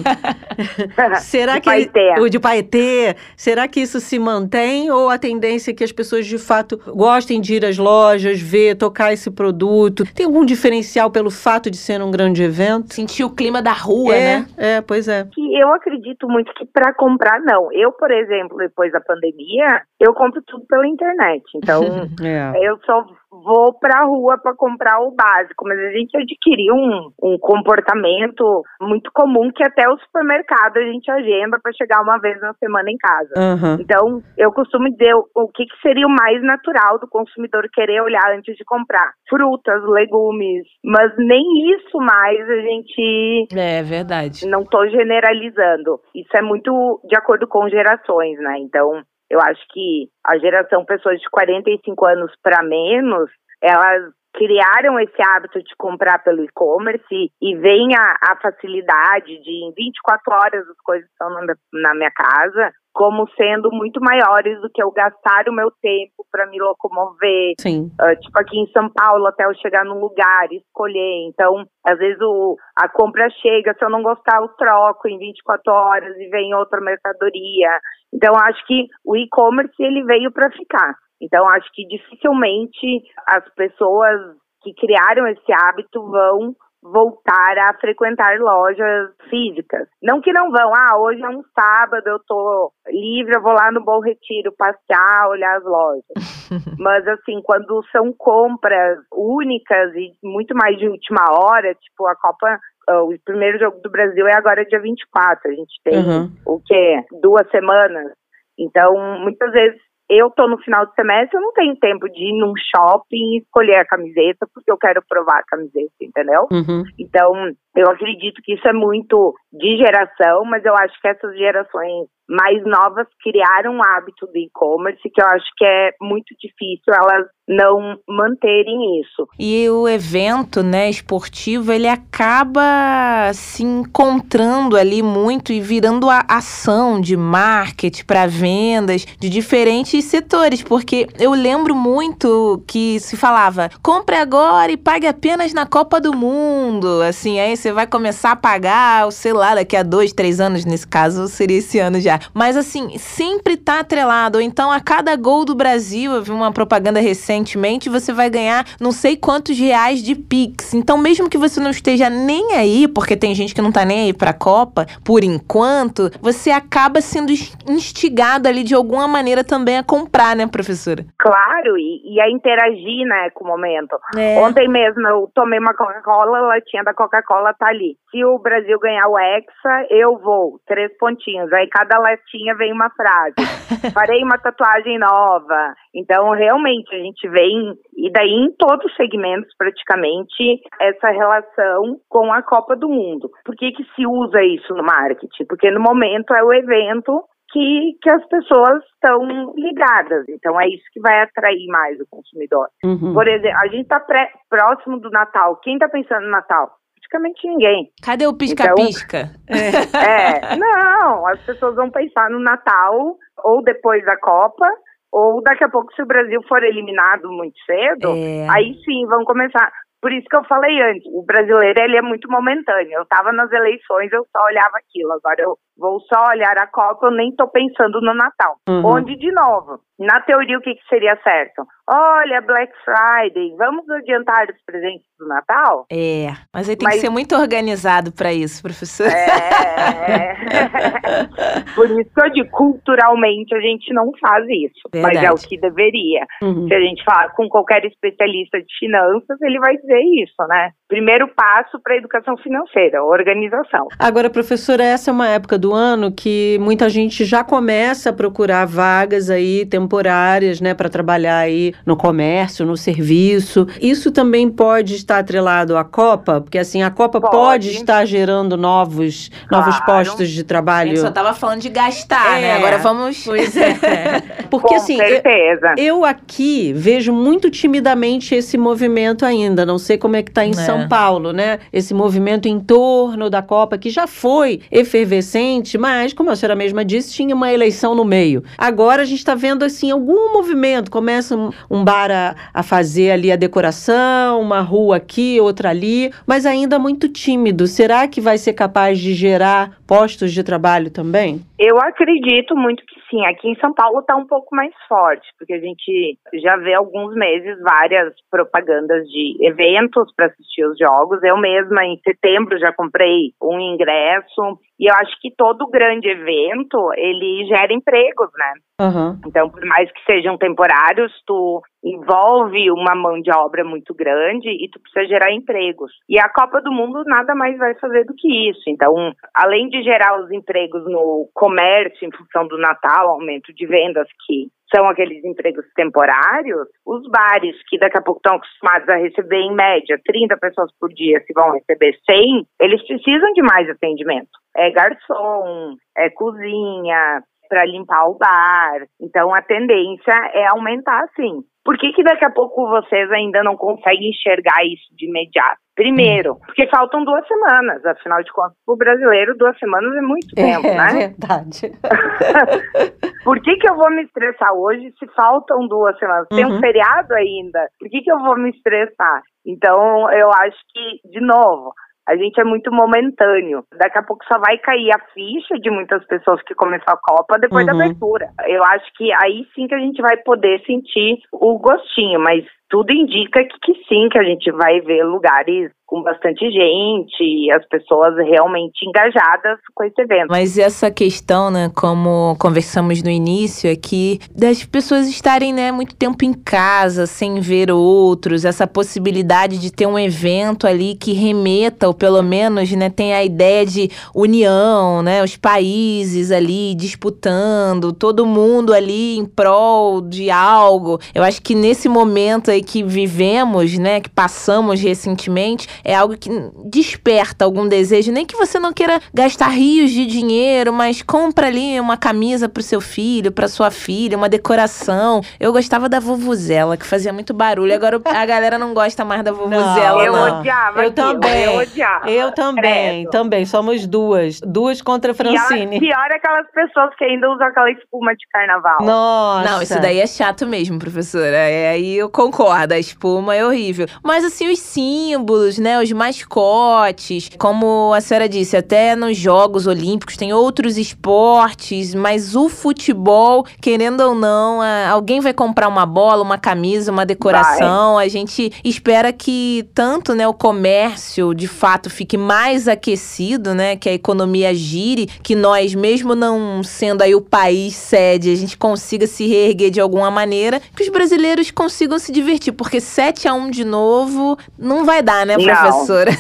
Será 1.21 1.55
De 1.55 1.61
que 1.61 1.71
paetê. 1.71 2.21
o 2.21 2.29
de 2.29 2.41
paetê, 2.41 3.15
será 3.37 3.69
que 3.69 3.81
isso 3.81 4.01
se 4.01 4.19
mantém 4.19 4.91
ou 4.91 5.09
a 5.09 5.17
tendência 5.17 5.71
é 5.71 5.75
que 5.75 5.85
as 5.85 5.93
pessoas 5.93 6.27
de 6.27 6.37
fato 6.37 6.79
gostem 6.89 7.41
de 7.41 7.55
ir 7.55 7.65
às 7.65 7.79
lojas, 7.79 8.41
ver, 8.41 8.75
tocar 8.75 9.13
esse 9.13 9.31
produto? 9.31 10.05
Tem 10.13 10.27
algum 10.27 10.45
diferencial 10.45 11.11
pelo 11.11 11.31
fato 11.31 11.71
de 11.71 11.77
ser 11.77 12.03
um 12.03 12.11
grande 12.11 12.43
evento? 12.43 12.93
Sentir 12.93 13.25
o 13.25 13.31
clima 13.31 13.63
da 13.63 13.73
rua, 13.73 14.15
é, 14.15 14.39
né? 14.39 14.47
é, 14.57 14.81
pois 14.81 15.07
é. 15.07 15.27
que 15.33 15.41
eu 15.59 15.73
acredito 15.73 16.29
muito 16.29 16.53
que 16.55 16.67
para 16.67 16.93
comprar, 16.93 17.41
não. 17.41 17.73
Eu, 17.73 17.93
por 17.93 18.11
exemplo, 18.11 18.59
depois 18.59 18.93
da 18.93 19.01
pandemia, 19.01 19.83
eu 19.99 20.13
compro 20.13 20.43
tudo 20.47 20.65
pela 20.67 20.87
internet. 20.87 21.45
Então, 21.55 22.00
É. 22.23 22.53
eu 22.69 22.79
só 22.85 23.05
vou 23.31 23.73
pra 23.79 24.05
rua 24.05 24.39
para 24.39 24.55
comprar 24.55 25.01
o 25.01 25.13
básico, 25.13 25.65
mas 25.67 25.79
a 25.79 25.91
gente 25.91 26.17
adquiriu 26.17 26.75
um, 26.75 27.11
um 27.23 27.39
comportamento 27.39 28.63
muito 28.81 29.11
comum 29.13 29.51
que 29.53 29.63
até 29.63 29.89
o 29.89 29.99
supermercado 29.99 30.79
a 30.79 30.83
gente 30.83 31.11
agenda 31.11 31.59
para 31.63 31.73
chegar 31.73 32.03
uma 32.03 32.19
vez 32.19 32.41
na 32.41 32.53
semana 32.55 32.91
em 32.91 32.97
casa. 32.97 33.33
Uhum. 33.37 33.77
Então, 33.81 34.23
eu 34.37 34.53
costumo 34.53 34.91
dizer 34.91 35.15
o, 35.15 35.27
o 35.35 35.49
que, 35.49 35.65
que 35.65 35.81
seria 35.81 36.07
o 36.07 36.11
mais 36.11 36.43
natural 36.43 36.99
do 36.99 37.09
consumidor 37.09 37.69
querer 37.73 38.03
olhar 38.03 38.35
antes 38.37 38.57
de 38.57 38.65
comprar. 38.65 39.13
Frutas, 39.29 39.83
legumes, 39.85 40.67
mas 40.85 41.13
nem 41.17 41.43
isso 41.73 41.99
mais 41.99 42.51
a 42.51 42.61
gente 42.63 43.47
É 43.57 43.83
verdade. 43.83 44.47
não 44.49 44.65
tô 44.65 44.87
generalizando. 44.89 46.01
Isso 46.15 46.37
é 46.37 46.43
muito 46.43 47.01
de 47.05 47.17
acordo 47.17 47.47
com 47.47 47.69
gerações, 47.69 48.39
né? 48.41 48.59
Então, 48.59 49.03
eu 49.31 49.41
acho 49.41 49.65
que 49.71 50.09
a 50.27 50.37
geração 50.39 50.85
pessoas 50.85 51.21
de 51.21 51.31
45 51.31 52.05
anos 52.05 52.33
para 52.43 52.63
menos, 52.65 53.31
elas 53.63 54.13
criaram 54.35 54.99
esse 54.99 55.23
hábito 55.23 55.63
de 55.63 55.75
comprar 55.77 56.23
pelo 56.23 56.45
e-commerce 56.45 57.33
e 57.41 57.57
vem 57.57 57.95
a, 57.95 58.33
a 58.33 58.37
facilidade 58.37 59.43
de 59.43 59.51
em 59.51 59.73
24 59.77 60.35
horas 60.35 60.69
as 60.69 60.77
coisas 60.85 61.09
estão 61.11 61.31
na, 61.31 61.55
na 61.73 61.95
minha 61.95 62.11
casa 62.11 62.73
como 63.01 63.27
sendo 63.31 63.71
muito 63.73 63.99
maiores 63.99 64.61
do 64.61 64.69
que 64.69 64.83
eu 64.83 64.91
gastar 64.91 65.49
o 65.49 65.55
meu 65.55 65.71
tempo 65.81 66.23
para 66.31 66.47
me 66.51 66.61
locomover, 66.61 67.55
Sim. 67.59 67.91
Uh, 67.99 68.21
tipo 68.21 68.39
aqui 68.39 68.59
em 68.59 68.71
São 68.73 68.91
Paulo, 68.91 69.27
até 69.27 69.47
eu 69.47 69.55
chegar 69.55 69.87
num 69.87 69.99
lugar, 69.99 70.53
escolher. 70.53 71.27
Então, 71.27 71.65
às 71.83 71.99
vezes 71.99 72.21
o, 72.21 72.59
a 72.77 72.91
compra 72.91 73.31
chega, 73.41 73.73
se 73.73 73.83
eu 73.83 73.89
não 73.89 74.03
gostar, 74.03 74.43
eu 74.43 74.49
troco 74.49 75.09
em 75.09 75.17
24 75.17 75.73
horas 75.73 76.15
e 76.19 76.29
vem 76.29 76.55
outra 76.55 76.79
mercadoria. 76.83 77.71
Então, 78.13 78.35
acho 78.37 78.67
que 78.67 78.87
o 79.03 79.17
e-commerce 79.17 79.83
ele 79.83 80.03
veio 80.03 80.31
para 80.31 80.51
ficar. 80.51 80.95
Então, 81.23 81.49
acho 81.49 81.73
que 81.73 81.87
dificilmente 81.87 83.01
as 83.27 83.49
pessoas 83.55 84.21
que 84.63 84.75
criaram 84.75 85.27
esse 85.27 85.51
hábito 85.51 86.07
vão 86.07 86.55
voltar 86.83 87.59
a 87.59 87.75
frequentar 87.79 88.39
lojas 88.39 89.11
físicas. 89.29 89.87
Não 90.03 90.21
que 90.21 90.33
não 90.33 90.51
vão, 90.51 90.73
ah, 90.75 90.99
hoje 90.99 91.23
é 91.23 91.29
um 91.29 91.43
sábado, 91.59 92.07
eu 92.07 92.19
tô 92.27 92.73
livre, 92.89 93.35
eu 93.37 93.43
vou 93.43 93.53
lá 93.53 93.71
no 93.71 93.85
Bom 93.85 94.01
Retiro 94.01 94.53
passear, 94.57 95.29
olhar 95.29 95.59
as 95.59 95.65
lojas. 95.65 96.05
Mas 96.79 97.07
assim, 97.07 97.41
quando 97.43 97.85
são 97.93 98.13
compras 98.17 98.99
únicas 99.13 99.95
e 99.95 100.13
muito 100.23 100.55
mais 100.55 100.77
de 100.79 100.89
última 100.89 101.25
hora, 101.31 101.75
tipo 101.75 102.07
a 102.07 102.17
Copa 102.17 102.59
o 102.89 103.15
primeiro 103.25 103.57
jogo 103.59 103.81
do 103.83 103.91
Brasil 103.91 104.27
é 104.27 104.35
agora 104.35 104.65
dia 104.65 104.81
24. 104.81 105.49
A 105.49 105.55
gente 105.55 105.81
tem 105.85 105.97
Uhum. 105.99 106.33
o 106.45 106.61
quê? 106.61 107.05
Duas 107.23 107.49
semanas. 107.51 108.13
Então, 108.59 108.95
muitas 109.21 109.53
vezes 109.53 109.81
eu 110.11 110.29
tô 110.31 110.49
no 110.49 110.59
final 110.59 110.85
de 110.87 110.95
semestre, 110.95 111.37
eu 111.37 111.41
não 111.41 111.53
tenho 111.53 111.77
tempo 111.77 112.09
de 112.09 112.21
ir 112.21 112.41
num 112.41 112.53
shopping 112.57 113.37
e 113.37 113.39
escolher 113.39 113.77
a 113.77 113.87
camiseta 113.87 114.47
porque 114.53 114.71
eu 114.71 114.77
quero 114.77 115.01
provar 115.09 115.39
a 115.39 115.45
camiseta, 115.45 115.93
entendeu? 116.01 116.49
Uhum. 116.51 116.83
Então, 116.99 117.33
eu 117.77 117.89
acredito 117.89 118.41
que 118.43 118.55
isso 118.55 118.67
é 118.67 118.73
muito 118.73 119.35
de 119.53 119.77
geração, 119.77 120.45
mas 120.45 120.65
eu 120.65 120.75
acho 120.75 121.01
que 121.01 121.09
essas 121.09 121.37
gerações 121.37 122.09
mais 122.31 122.63
novas 122.65 123.09
criaram 123.21 123.75
um 123.75 123.83
hábito 123.83 124.27
do 124.27 124.39
e-commerce 124.39 125.03
que 125.03 125.21
eu 125.21 125.27
acho 125.27 125.47
que 125.57 125.65
é 125.65 125.91
muito 126.01 126.33
difícil 126.41 126.95
elas 126.95 127.27
não 127.49 127.99
manterem 128.09 129.01
isso. 129.01 129.27
E 129.37 129.69
o 129.69 129.89
evento, 129.89 130.63
né, 130.63 130.89
esportivo, 130.89 131.73
ele 131.73 131.89
acaba 131.89 133.33
se 133.35 133.65
encontrando 133.65 134.77
ali 134.77 135.03
muito 135.03 135.53
e 135.53 135.61
virando 135.61 136.09
a 136.09 136.25
ação 136.29 137.01
de 137.01 137.17
marketing 137.17 138.05
para 138.05 138.29
vendas 138.29 139.05
de 139.05 139.29
diferentes 139.29 140.05
setores, 140.05 140.63
porque 140.63 141.09
eu 141.19 141.33
lembro 141.33 141.75
muito 141.75 142.63
que 142.69 143.01
se 143.01 143.17
falava: 143.17 143.69
compre 143.83 144.15
agora 144.15 144.71
e 144.71 144.77
pague 144.77 145.09
apenas 145.09 145.53
na 145.53 145.67
Copa 145.67 146.01
do 146.01 146.15
Mundo. 146.15 147.03
Assim, 147.03 147.41
aí 147.41 147.57
você 147.61 147.73
vai 147.73 147.87
começar 147.87 148.33
a 148.33 148.37
pagar, 148.37 149.11
sei 149.13 149.35
lá, 149.35 149.55
daqui 149.55 149.77
a 149.77 149.83
dois, 149.83 150.13
três 150.13 150.41
anos, 150.41 150.65
nesse 150.65 150.89
caso, 150.89 151.29
seria 151.29 151.59
esse 151.59 151.79
ano 151.79 152.01
já. 152.01 152.19
Mas 152.33 152.57
assim, 152.57 152.97
sempre 152.97 153.57
tá 153.57 153.81
atrelado. 153.81 154.39
Ou 154.39 154.43
então, 154.43 154.71
a 154.71 154.81
cada 154.81 155.15
gol 155.15 155.45
do 155.45 155.55
Brasil, 155.55 156.13
eu 156.13 156.23
vi 156.23 156.31
uma 156.31 156.53
propaganda 156.53 157.01
recentemente, 157.01 157.91
você 157.91 158.13
vai 158.13 158.31
ganhar 158.31 158.65
não 158.81 158.93
sei 158.93 159.17
quantos 159.17 159.59
reais 159.59 160.03
de 160.03 160.15
Pix. 160.15 160.73
Então, 160.73 160.97
mesmo 160.97 161.29
que 161.29 161.37
você 161.37 161.61
não 161.61 161.71
esteja 161.71 162.09
nem 162.09 162.55
aí, 162.55 162.89
porque 162.89 163.15
tem 163.15 163.35
gente 163.35 163.55
que 163.55 163.61
não 163.61 163.71
tá 163.71 163.85
nem 163.85 164.07
aí 164.07 164.13
pra 164.15 164.33
Copa, 164.33 164.87
por 165.05 165.23
enquanto, 165.23 166.11
você 166.21 166.51
acaba 166.51 167.01
sendo 167.03 167.31
instigado 167.69 168.49
ali 168.49 168.63
de 168.63 168.75
alguma 168.75 169.07
maneira 169.07 169.45
também 169.45 169.77
a 169.77 169.85
comprar, 169.85 170.35
né, 170.35 170.47
professora? 170.47 171.05
Claro, 171.19 171.77
e, 171.77 172.15
e 172.15 172.21
a 172.21 172.31
interagir, 172.31 173.07
né, 173.07 173.29
com 173.35 173.45
o 173.45 173.49
momento. 173.49 173.97
É. 174.17 174.41
Ontem 174.41 174.67
mesmo 174.67 175.07
eu 175.07 175.31
tomei 175.35 175.59
uma 175.59 175.75
Coca-Cola, 175.75 176.41
latinha 176.41 176.83
da 176.83 176.95
Coca-Cola 176.95 177.50
tá 177.55 177.69
ali. 177.69 177.97
Se 178.11 178.25
o 178.25 178.39
Brasil 178.39 178.79
ganhar 178.79 179.07
o 179.09 179.19
Hexa, 179.19 179.87
eu 179.91 180.19
vou. 180.19 180.61
Três 180.67 180.97
pontinhos. 180.99 181.53
Aí 181.53 181.69
cada 181.69 181.99
latinha 181.99 182.55
vem 182.57 182.73
uma 182.73 182.91
frase. 182.91 183.35
Farei 183.95 184.23
uma 184.23 184.39
tatuagem 184.39 184.99
nova. 184.99 185.75
Então, 185.95 186.31
realmente, 186.31 186.95
a 186.95 186.99
gente 186.99 187.29
vem, 187.29 187.75
e 187.97 188.11
daí 188.11 188.31
em 188.31 188.53
todos 188.59 188.85
os 188.87 188.97
segmentos, 188.97 189.55
praticamente, 189.57 190.61
essa 190.81 191.11
relação 191.11 191.99
com 192.09 192.33
a 192.33 192.43
Copa 192.43 192.77
do 192.77 192.89
Mundo. 192.89 193.31
Por 193.45 193.55
que, 193.55 193.73
que 193.73 193.85
se 193.95 194.07
usa 194.07 194.43
isso 194.43 194.75
no 194.75 194.83
marketing? 194.83 195.45
Porque 195.49 195.71
no 195.71 195.81
momento 195.81 196.35
é 196.35 196.43
o 196.43 196.53
evento 196.53 197.25
que, 197.53 197.97
que 198.01 198.11
as 198.11 198.25
pessoas 198.27 198.83
estão 198.95 199.53
ligadas. 199.57 200.29
Então 200.29 200.61
é 200.61 200.69
isso 200.69 200.85
que 200.93 201.01
vai 201.01 201.23
atrair 201.23 201.67
mais 201.67 201.99
o 202.01 202.07
consumidor. 202.09 202.69
Uhum. 202.85 203.13
Por 203.13 203.27
exemplo, 203.27 203.59
a 203.63 203.67
gente 203.67 203.83
está 203.83 204.01
próximo 204.49 205.01
do 205.01 205.11
Natal. 205.11 205.57
Quem 205.57 205.75
está 205.75 205.89
pensando 205.89 206.25
no 206.25 206.31
Natal? 206.31 206.71
Praticamente 207.11 207.47
ninguém. 207.47 207.91
Cadê 208.03 208.27
o 208.27 208.37
pisca-pisca? 208.37 209.31
É, 209.49 210.57
não, 210.57 211.27
as 211.27 211.41
pessoas 211.41 211.75
vão 211.75 211.91
pensar 211.91 212.31
no 212.31 212.39
Natal 212.39 213.17
ou 213.43 213.63
depois 213.63 214.05
da 214.05 214.17
Copa. 214.17 214.67
Ou 215.13 215.43
daqui 215.43 215.65
a 215.65 215.69
pouco, 215.69 215.93
se 215.95 216.03
o 216.03 216.07
Brasil 216.07 216.41
for 216.49 216.63
eliminado 216.63 217.29
muito 217.29 217.59
cedo, 217.67 218.15
É. 218.15 218.47
aí 218.49 218.75
sim 218.85 219.05
vão 219.07 219.25
começar. 219.25 219.73
Por 220.01 220.13
isso 220.13 220.25
que 220.31 220.37
eu 220.37 220.45
falei 220.45 220.81
antes, 220.81 221.05
o 221.13 221.25
brasileiro 221.27 221.83
ele 221.83 221.97
é 221.97 222.01
muito 222.01 222.31
momentâneo. 222.31 222.93
Eu 222.93 223.03
estava 223.03 223.33
nas 223.33 223.51
eleições, 223.51 224.11
eu 224.13 224.25
só 224.31 224.45
olhava 224.45 224.79
aquilo. 224.79 225.13
Agora 225.13 225.43
eu 225.43 225.59
vou 225.81 225.99
só 226.03 226.29
olhar 226.29 226.57
a 226.59 226.67
Copa, 226.67 227.07
eu 227.07 227.11
nem 227.13 227.31
estou 227.31 227.49
pensando 227.49 228.01
no 228.03 228.15
Natal. 228.15 228.57
Uhum. 228.69 228.85
Onde, 228.85 229.17
de 229.17 229.33
novo, 229.33 229.81
na 229.99 230.21
teoria, 230.21 230.59
o 230.59 230.61
que, 230.61 230.75
que 230.75 230.89
seria 230.89 231.19
certo? 231.25 231.67
Olha, 231.89 232.41
Black 232.43 232.71
Friday, 232.85 233.57
vamos 233.57 233.89
adiantar 233.89 234.47
os 234.51 234.63
presentes 234.65 235.07
do 235.19 235.27
Natal? 235.27 235.87
É, 235.91 236.29
mas 236.55 236.69
aí 236.69 236.77
tem 236.77 236.85
Mas- 236.87 236.97
que 236.97 237.01
ser 237.01 237.11
muito 237.11 237.35
organizado 237.35 238.13
para 238.13 238.33
isso, 238.33 238.63
professor. 238.63 239.09
É. 239.09 240.35
Por 241.75 241.87
isso 241.91 242.11
que 242.15 242.21
eu 242.23 242.31
digo, 242.31 242.51
culturalmente 242.51 243.55
a 243.55 243.61
gente 243.61 243.93
não 243.95 244.11
faz 244.21 244.45
isso. 244.49 244.89
Mas 244.95 245.17
é 245.17 245.19
o 245.19 245.21
Verdade. 245.37 245.49
que 245.49 245.59
deveria. 245.59 246.27
Uhum. 246.43 246.69
Se 246.69 246.75
a 246.75 246.81
gente 246.81 247.03
falar 247.05 247.31
com 247.31 247.49
qualquer 247.49 247.85
especialista 247.87 248.59
de 248.59 248.79
finanças, 248.79 249.41
ele 249.43 249.59
vai 249.59 249.77
dizer 249.77 250.01
isso, 250.23 250.35
né? 250.49 250.71
Primeiro 250.91 251.29
passo 251.29 251.79
para 251.83 251.95
a 251.95 251.97
educação 251.97 252.37
financeira, 252.37 253.03
organização. 253.05 253.87
Agora, 253.97 254.29
professora, 254.29 254.83
essa 254.85 255.11
é 255.11 255.13
uma 255.13 255.29
época 255.29 255.57
do 255.57 255.73
ano 255.73 256.11
que 256.11 256.59
muita 256.61 256.89
gente 256.91 257.25
já 257.25 257.45
começa 257.45 258.11
a 258.11 258.13
procurar 258.13 258.67
vagas 258.67 259.31
aí 259.31 259.65
temporárias, 259.65 260.61
né, 260.61 260.75
para 260.75 260.89
trabalhar 260.89 261.39
aí 261.39 261.73
no 261.87 261.97
comércio, 261.97 262.67
no 262.67 262.77
serviço. 262.77 263.69
Isso 263.81 264.11
também 264.11 264.51
pode 264.51 264.95
estar 264.97 265.19
atrelado 265.19 265.77
à 265.77 265.85
Copa, 265.85 266.41
porque 266.41 266.59
assim 266.59 266.83
a 266.83 266.91
Copa 266.91 267.21
pode, 267.21 267.31
Pode. 267.31 267.71
estar 267.71 268.05
gerando 268.05 268.57
novos 268.57 269.31
novos 269.49 269.79
Claro. 269.81 270.05
postos 270.09 270.29
de 270.29 270.41
A 270.41 270.45
trabalho. 270.45 270.91
gente 270.91 271.01
só 271.01 271.11
tava 271.13 271.33
falando 271.35 271.61
de 271.61 271.69
gastar, 271.69 272.39
É. 272.39 272.41
né? 272.43 272.57
Agora 272.57 272.79
vamos. 272.79 273.23
Pois 273.25 273.57
é. 273.57 273.75
Porque 274.51 274.67
Com 274.69 274.75
assim, 274.75 275.01
eu, 275.01 275.07
certeza. 275.09 275.75
eu 275.79 276.05
aqui 276.05 276.73
vejo 276.73 277.13
muito 277.13 277.49
timidamente 277.49 278.35
esse 278.35 278.59
movimento 278.59 279.25
ainda. 279.25 279.65
Não 279.65 279.79
sei 279.79 279.97
como 279.97 280.17
é 280.17 280.23
que 280.25 280.31
está 280.31 280.45
em 280.45 280.51
É. 280.51 280.55
São 280.55 280.80
Paulo, 280.89 281.33
né? 281.33 281.59
Esse 281.73 281.95
movimento 281.95 282.47
em 282.47 282.61
torno 282.61 283.29
da 283.29 283.43
Copa, 283.43 283.79
que 283.79 283.91
já 283.91 284.07
foi 284.07 284.61
efervescente, 284.71 285.77
mas, 285.79 286.13
como 286.13 286.31
a 286.31 286.37
senhora 286.37 286.55
mesma 286.55 286.85
disse, 286.85 287.13
tinha 287.15 287.35
uma 287.35 287.53
eleição 287.53 287.95
no 287.95 288.05
meio. 288.05 288.43
Agora 288.57 289.03
a 289.03 289.05
gente 289.05 289.19
está 289.19 289.35
vendo, 289.35 289.65
assim, 289.65 289.91
algum 289.91 290.33
movimento. 290.33 290.91
Começa 290.91 291.37
um, 291.37 291.51
um 291.71 291.85
bar 291.85 292.11
a, 292.11 292.35
a 292.53 292.63
fazer 292.63 293.11
ali 293.11 293.33
a 293.33 293.37
decoração, 293.37 294.41
uma 294.41 294.61
rua 294.61 294.97
aqui, 294.97 295.41
outra 295.41 295.71
ali, 295.71 296.13
mas 296.27 296.47
ainda 296.47 296.79
muito 296.79 297.09
tímido. 297.09 297.67
Será 297.67 298.07
que 298.07 298.21
vai 298.21 298.39
ser 298.39 298.53
capaz 298.53 298.99
de 298.99 299.15
gerar 299.15 299.79
postos 299.87 300.33
de 300.33 300.43
trabalho 300.43 300.91
também? 300.91 301.41
Eu 301.59 301.79
acredito 301.81 302.57
muito 302.57 302.83
que 302.87 303.00
sim. 303.11 303.25
Aqui 303.27 303.49
em 303.49 303.57
São 303.57 303.75
Paulo 303.75 304.01
está 304.01 304.17
um 304.17 304.27
pouco 304.27 304.55
mais 304.55 304.73
forte, 304.89 305.27
porque 305.37 305.53
a 305.53 305.61
gente 305.61 306.19
já 306.35 306.57
vê 306.57 306.75
há 306.75 306.79
alguns 306.79 307.15
meses 307.15 307.61
várias 307.61 308.15
propagandas 308.31 309.07
de 309.09 309.37
eventos 309.41 310.13
para 310.15 310.27
assistir 310.27 310.65
os 310.65 310.79
jogos. 310.79 311.23
Eu 311.23 311.37
mesma, 311.37 311.85
em 311.85 312.01
setembro, 312.07 312.59
já 312.59 312.73
comprei 312.73 313.33
um 313.43 313.59
ingresso. 313.61 314.59
E 314.81 314.91
eu 314.91 314.95
acho 314.95 315.13
que 315.21 315.31
todo 315.37 315.69
grande 315.69 316.09
evento, 316.09 316.91
ele 316.97 317.45
gera 317.47 317.71
empregos, 317.71 318.31
né? 318.35 318.55
Uhum. 318.81 319.21
Então, 319.27 319.51
por 319.51 319.63
mais 319.67 319.93
que 319.93 320.03
sejam 320.07 320.39
temporários, 320.39 321.13
tu 321.27 321.61
envolve 321.85 322.71
uma 322.71 322.95
mão 322.95 323.21
de 323.21 323.31
obra 323.31 323.63
muito 323.63 323.95
grande 323.95 324.49
e 324.49 324.71
tu 324.71 324.81
precisa 324.81 325.07
gerar 325.07 325.33
empregos. 325.33 325.93
E 326.09 326.19
a 326.19 326.31
Copa 326.31 326.63
do 326.63 326.73
Mundo 326.73 327.05
nada 327.05 327.35
mais 327.35 327.59
vai 327.59 327.75
fazer 327.75 328.05
do 328.05 328.15
que 328.17 328.49
isso. 328.49 328.63
Então, 328.69 329.13
além 329.35 329.69
de 329.69 329.83
gerar 329.83 330.19
os 330.19 330.31
empregos 330.33 330.83
no 330.87 331.29
comércio 331.35 332.09
em 332.09 332.17
função 332.17 332.49
do 332.49 332.57
Natal, 332.57 333.11
aumento 333.11 333.53
de 333.53 333.67
vendas 333.67 334.09
que 334.27 334.49
são 334.75 334.89
aqueles 334.89 335.23
empregos 335.25 335.65
temporários, 335.75 336.69
os 336.87 337.03
bares 337.11 337.57
que 337.69 337.79
daqui 337.79 337.99
a 337.99 338.03
pouco 338.03 338.21
estão 338.21 338.37
acostumados 338.37 338.89
a 338.89 338.97
receber 338.97 339.41
em 339.41 339.55
média 339.55 340.01
30 340.05 340.37
pessoas 340.39 340.71
por 340.79 340.89
dia, 340.91 341.21
se 341.27 341.33
vão 341.35 341.53
receber 341.53 341.93
100, 342.09 342.47
eles 342.61 342.87
precisam 342.87 343.33
de 343.33 343.43
mais 343.43 343.69
atendimento. 343.69 344.31
É 344.57 344.71
garçom, 344.71 345.75
é 345.97 346.11
cozinha, 346.11 347.23
para 347.49 347.65
limpar 347.67 348.07
o 348.09 348.15
bar. 348.17 348.87
Então 349.01 349.35
a 349.35 349.43
tendência 349.43 350.15
é 350.35 350.47
aumentar 350.49 351.07
sim. 351.17 351.41
Por 351.63 351.77
que, 351.77 351.93
que 351.93 352.03
daqui 352.03 352.25
a 352.25 352.31
pouco 352.31 352.69
vocês 352.71 353.11
ainda 353.13 353.43
não 353.43 353.55
conseguem 353.55 354.09
enxergar 354.11 354.65
isso 354.65 354.95
de 354.97 355.07
imediato? 355.07 355.59
Primeiro, 355.77 356.37
porque 356.47 356.67
faltam 356.69 357.05
duas 357.05 357.27
semanas. 357.27 357.85
Afinal 357.85 358.23
de 358.23 358.33
contas, 358.33 358.55
para 358.65 358.73
o 358.73 358.77
brasileiro, 358.77 359.37
duas 359.37 359.59
semanas 359.59 359.95
é 359.95 360.01
muito 360.01 360.35
tempo, 360.35 360.67
é, 360.67 360.75
né? 360.75 360.89
É 360.89 361.09
verdade. 361.09 361.73
Por 363.25 363.41
que, 363.43 363.57
que 363.57 363.71
eu 363.71 363.77
vou 363.77 363.91
me 363.91 364.03
estressar 364.05 364.53
hoje 364.55 364.93
se 364.99 365.07
faltam 365.15 365.67
duas 365.69 365.99
semanas? 365.99 366.27
Tem 366.31 366.45
Uhum. 366.47 366.57
um 366.57 366.61
feriado 366.61 367.15
ainda. 367.15 367.69
Por 367.79 367.89
que, 367.91 368.01
que 368.01 368.11
eu 368.11 368.19
vou 368.21 368.39
me 368.39 368.51
estressar? 368.51 369.23
Então, 369.47 370.11
eu 370.13 370.29
acho 370.31 370.59
que, 370.73 371.09
de 371.11 371.21
novo, 371.21 371.73
a 372.11 372.17
gente 372.17 372.41
é 372.41 372.45
muito 372.45 372.73
momentâneo. 372.73 373.65
Daqui 373.79 373.99
a 373.99 374.03
pouco 374.03 374.25
só 374.25 374.37
vai 374.41 374.59
cair 374.59 374.91
a 374.91 374.99
ficha 375.15 375.55
de 375.61 375.71
muitas 375.71 376.05
pessoas 376.07 376.43
que 376.43 376.55
começou 376.57 376.93
a 376.93 376.97
Copa 376.97 377.39
depois 377.39 377.65
da 377.65 377.73
Uhum. 377.73 377.81
abertura. 377.83 378.29
Eu 378.49 378.65
acho 378.65 378.87
que 378.97 379.13
aí 379.13 379.47
sim 379.55 379.69
que 379.69 379.75
a 379.75 379.79
gente 379.79 380.03
vai 380.03 380.17
poder 380.17 380.61
sentir 380.67 381.19
o 381.33 381.57
gostinho, 381.59 382.19
mas 382.19 382.45
tudo 382.71 382.93
indica 382.93 383.43
que, 383.45 383.59
que 383.61 383.75
sim, 383.89 384.09
que 384.09 384.19
a 384.19 384.23
gente 384.23 384.51
vai 384.53 384.81
ver 384.81 385.05
lugares 385.05 385.71
com 385.91 386.05
bastante 386.05 386.49
gente 386.49 387.21
e 387.21 387.51
as 387.51 387.67
pessoas 387.67 388.15
realmente 388.17 388.87
engajadas 388.87 389.59
com 389.75 389.83
esse 389.83 390.01
evento. 390.01 390.29
Mas 390.31 390.57
essa 390.57 390.89
questão, 390.89 391.51
né, 391.51 391.69
como 391.75 392.37
conversamos 392.39 393.03
no 393.03 393.11
início, 393.11 393.69
é 393.69 393.75
que 393.75 394.21
das 394.33 394.65
pessoas 394.65 395.09
estarem, 395.09 395.53
né, 395.53 395.73
muito 395.73 395.97
tempo 395.97 396.25
em 396.25 396.33
casa, 396.33 397.07
sem 397.07 397.41
ver 397.41 397.73
outros, 397.73 398.45
essa 398.45 398.69
possibilidade 398.69 399.59
de 399.59 399.73
ter 399.73 399.87
um 399.87 399.99
evento 399.99 400.65
ali 400.65 400.95
que 400.95 401.13
remeta, 401.13 401.89
ou 401.89 401.95
pelo 401.95 402.23
menos, 402.23 402.71
né, 402.71 402.89
tem 402.89 403.13
a 403.13 403.25
ideia 403.25 403.67
de 403.67 403.89
união, 404.15 405.03
né, 405.03 405.25
os 405.25 405.37
países 405.37 406.31
ali 406.31 406.73
disputando, 406.77 407.93
todo 407.93 408.25
mundo 408.25 408.73
ali 408.73 409.19
em 409.19 409.27
prol 409.27 410.01
de 410.01 410.31
algo. 410.31 411.01
Eu 411.13 411.25
acho 411.25 411.43
que 411.43 411.57
nesse 411.57 411.89
momento 411.89 412.49
aí 412.49 412.60
que 412.63 412.83
vivemos, 412.83 413.79
né, 413.79 414.01
que 414.01 414.09
passamos 414.09 414.81
recentemente, 414.81 415.69
é 415.85 415.95
algo 415.95 416.17
que 416.17 416.31
desperta 416.65 417.45
algum 417.45 417.69
desejo, 417.69 418.13
nem 418.13 418.25
que 418.27 418.37
você 418.37 418.59
não 418.59 418.73
queira 418.73 419.01
gastar 419.13 419.49
rios 419.49 419.91
de 419.91 420.07
dinheiro, 420.07 420.73
mas 420.73 421.03
compra 421.03 421.47
ali 421.47 421.79
uma 421.81 421.97
camisa 421.97 422.49
pro 422.49 422.63
seu 422.63 422.81
filho, 422.81 423.33
pra 423.33 423.49
sua 423.49 423.71
filha, 423.71 424.17
uma 424.17 424.29
decoração. 424.29 425.21
Eu 425.39 425.53
gostava 425.53 425.89
da 425.89 426.01
vuvuzela, 426.01 426.77
que 426.77 426.87
fazia 426.87 427.13
muito 427.13 427.33
barulho. 427.33 427.75
Agora 427.75 428.01
a 428.05 428.27
galera 428.27 428.59
não 428.59 428.75
gosta 428.75 429.05
mais 429.05 429.23
da 429.23 429.33
vuvuzela, 429.33 430.05
eu 430.05 430.13
não. 430.13 430.41
odiava 430.41 430.83
Eu 430.83 430.91
aquilo, 430.91 430.95
também. 430.95 431.45
Eu 431.45 431.57
odiava. 431.57 432.11
Eu 432.11 432.33
também, 432.33 433.03
Credo. 433.03 433.11
também. 433.11 433.45
Somos 433.45 433.87
duas. 433.87 434.41
Duas 434.41 434.83
contra 434.83 435.13
a 435.13 435.15
Francine. 435.15 435.79
Pior, 435.79 435.97
pior 435.97 436.17
aquelas 436.17 436.47
pessoas 436.53 436.95
que 436.97 437.05
ainda 437.05 437.31
usam 437.31 437.47
aquela 437.47 437.71
espuma 437.71 438.15
de 438.15 438.27
carnaval. 438.33 438.79
Nossa. 438.83 439.51
Não, 439.51 439.63
isso 439.63 439.81
daí 439.81 440.01
é 440.01 440.07
chato 440.07 440.47
mesmo, 440.47 440.79
professora. 440.79 441.37
É, 441.37 441.71
aí 441.71 441.97
eu 441.97 442.09
concordo, 442.09 442.50
a 442.51 442.79
espuma 442.79 443.35
é 443.35 443.45
horrível. 443.45 443.87
Mas 444.03 444.25
assim, 444.25 444.51
os 444.51 444.59
símbolos, 444.59 445.59
né, 445.59 445.81
os 445.81 445.91
mascotes, 445.93 447.31
como 447.39 447.93
a 447.95 448.01
senhora 448.01 448.29
disse, 448.29 448.57
até 448.57 448.95
nos 448.97 449.17
Jogos 449.17 449.67
Olímpicos 449.67 450.17
tem 450.17 450.33
outros 450.33 450.77
esportes, 450.77 451.95
mas 451.95 452.35
o 452.35 452.49
futebol, 452.49 453.45
querendo 453.61 454.01
ou 454.01 454.15
não, 454.15 454.61
alguém 454.91 455.21
vai 455.21 455.33
comprar 455.33 455.69
uma 455.69 455.87
bola, 455.87 456.23
uma 456.23 456.39
camisa, 456.39 456.93
uma 456.93 457.07
decoração. 457.07 457.99
A 457.99 458.09
gente 458.09 458.53
espera 458.65 459.13
que 459.13 459.69
tanto, 459.75 460.15
né, 460.15 460.27
o 460.27 460.35
comércio 460.35 461.35
de 461.35 461.47
fato 461.47 461.91
fique 461.91 462.17
mais 462.17 462.67
aquecido, 462.69 463.55
né, 463.55 463.77
que 463.77 463.89
a 463.89 463.93
economia 463.93 464.55
gire, 464.55 465.07
que 465.23 465.35
nós, 465.35 465.75
mesmo 465.75 466.15
não 466.15 466.63
sendo 466.63 467.03
aí 467.03 467.15
o 467.15 467.21
país 467.21 467.75
sede, 467.75 468.33
a 468.33 468.37
gente 468.37 468.57
consiga 468.57 469.07
se 469.07 469.27
reerguer 469.27 469.71
de 469.71 469.81
alguma 469.81 470.11
maneira, 470.11 470.61
que 470.75 470.83
os 470.83 470.89
brasileiros 470.89 471.51
consigam 471.51 471.99
se 471.99 472.11
divertir, 472.11 472.40
porque 472.53 472.81
7 472.81 473.29
a 473.29 473.35
1 473.35 473.51
de 473.51 473.65
novo 473.65 474.39
não 474.59 474.85
vai 474.85 475.03
dar, 475.03 475.27
né, 475.27 475.37
Não. 475.37 475.45
professora? 475.45 476.11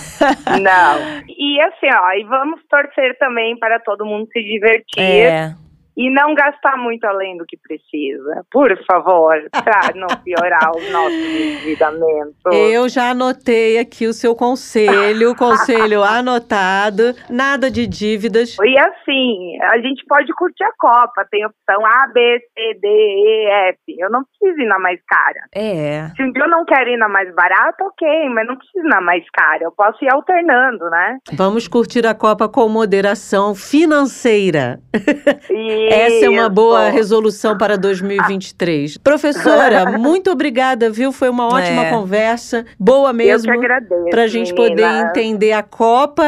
Não. 0.61 1.21
E 1.41 1.61
assim, 1.63 1.87
ó, 1.93 2.13
e 2.13 2.25
vamos 2.25 2.61
torcer 2.69 3.17
também 3.19 3.59
para 3.59 3.81
todo 3.81 4.05
mundo 4.05 4.29
se 4.33 4.41
divertir 4.43 5.01
É. 5.01 5.55
e 5.97 6.11
não 6.11 6.35
gastar 6.35 6.77
muito 6.77 7.05
além 7.05 7.37
do 7.37 7.45
que 7.45 7.57
precisa. 7.57 8.45
Por 8.51 8.71
favor, 8.87 9.37
para 9.51 9.93
não 9.95 10.09
piorar 10.23 10.71
os 10.77 10.91
nossos 10.91 11.13
endividamentos. 11.13 12.37
Eu 12.53 12.89
já 12.89 13.11
anotei 13.11 13.79
aqui 13.79 14.07
o 14.07 14.13
seu 14.13 14.35
conselho, 14.35 15.35
conselho 15.37 16.03
anotado, 16.05 17.15
nada 17.29 17.71
de 17.71 17.87
dívidas. 17.87 18.57
E 18.63 18.79
assim, 18.79 19.59
a 19.63 19.79
gente 19.79 20.05
pode 20.07 20.33
curtir 20.35 20.65
a 20.65 20.73
Copa, 20.79 21.27
tem 21.31 21.45
opção 21.45 21.85
A, 21.85 22.09
B, 22.13 22.39
C, 22.39 22.79
D, 22.81 22.89
E, 22.89 23.51
F. 23.71 23.79
Eu 23.99 24.11
não 24.11 24.23
preciso 24.25 24.61
ir 24.61 24.67
na 24.67 24.79
mais 24.79 25.01
cara. 25.07 25.41
É. 25.55 26.09
Se 26.17 26.23
um 26.23 26.33
dia 26.33 26.45
eu 26.45 26.49
não 26.49 26.65
quero 26.65 26.89
ir 26.89 26.97
na 26.97 27.09
mais 27.09 27.33
barata, 27.35 27.85
ok, 27.85 28.29
mas 28.31 28.47
não 28.47 28.57
preciso 28.57 28.87
ir 28.87 28.89
na 28.89 29.01
mais 29.01 29.25
cara. 29.31 29.65
Eu 29.65 29.73
posso 29.73 30.03
ir 30.05 30.13
alternando, 30.13 30.89
né? 30.91 31.19
Vamos 31.33 31.69
curtir 31.69 32.07
a 32.07 32.15
Copa 32.15 32.49
com 32.49 32.69
moderação 32.69 33.55
financeira. 33.55 34.81
E 35.51 35.90
Essa 35.91 36.27
é 36.27 36.29
uma 36.29 36.49
boa 36.49 36.89
resolução 36.91 37.57
para 37.59 37.77
2023. 37.77 38.97
Professora, 38.99 39.91
muito 39.99 40.31
obrigada, 40.31 40.91
viu? 40.91 41.13
Foi 41.13 41.29
uma 41.29 41.47
ótima 41.47 41.87
É. 41.87 41.91
conversa. 41.91 42.65
Boa 42.79 43.11
Eu 43.11 43.15
mesmo. 43.15 43.53
que 43.53 43.59
agradeço. 43.59 44.05
Pra 44.11 44.27
gente 44.27 44.55
poder 44.55 44.75
meninas. 44.87 45.11
entender 45.11 45.53
a 45.53 45.63
Copa, 45.63 46.23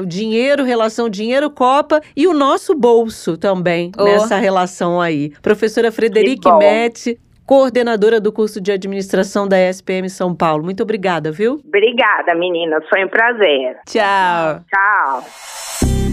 o 0.00 0.06
dinheiro, 0.06 0.64
relação 0.64 1.08
dinheiro-Copa 1.08 2.00
e 2.16 2.26
o 2.26 2.32
nosso 2.34 2.74
bolso 2.74 3.36
também 3.36 3.90
Oh. 3.98 4.04
nessa 4.04 4.36
relação 4.36 5.00
aí. 5.00 5.32
Professora 5.42 5.90
Frederique. 5.92 6.48
Mete, 6.58 7.18
coordenadora 7.46 8.20
do 8.20 8.30
curso 8.32 8.60
de 8.60 8.70
administração 8.72 9.46
da 9.48 9.56
SPM 9.58 10.08
São 10.10 10.34
Paulo. 10.34 10.62
Muito 10.64 10.82
obrigada, 10.82 11.30
viu? 11.32 11.60
Obrigada, 11.66 12.34
meninas. 12.34 12.84
Foi 12.88 13.04
um 13.04 13.08
prazer. 13.08 13.76
Tchau. 13.86 14.60
Tchau. 14.68 16.07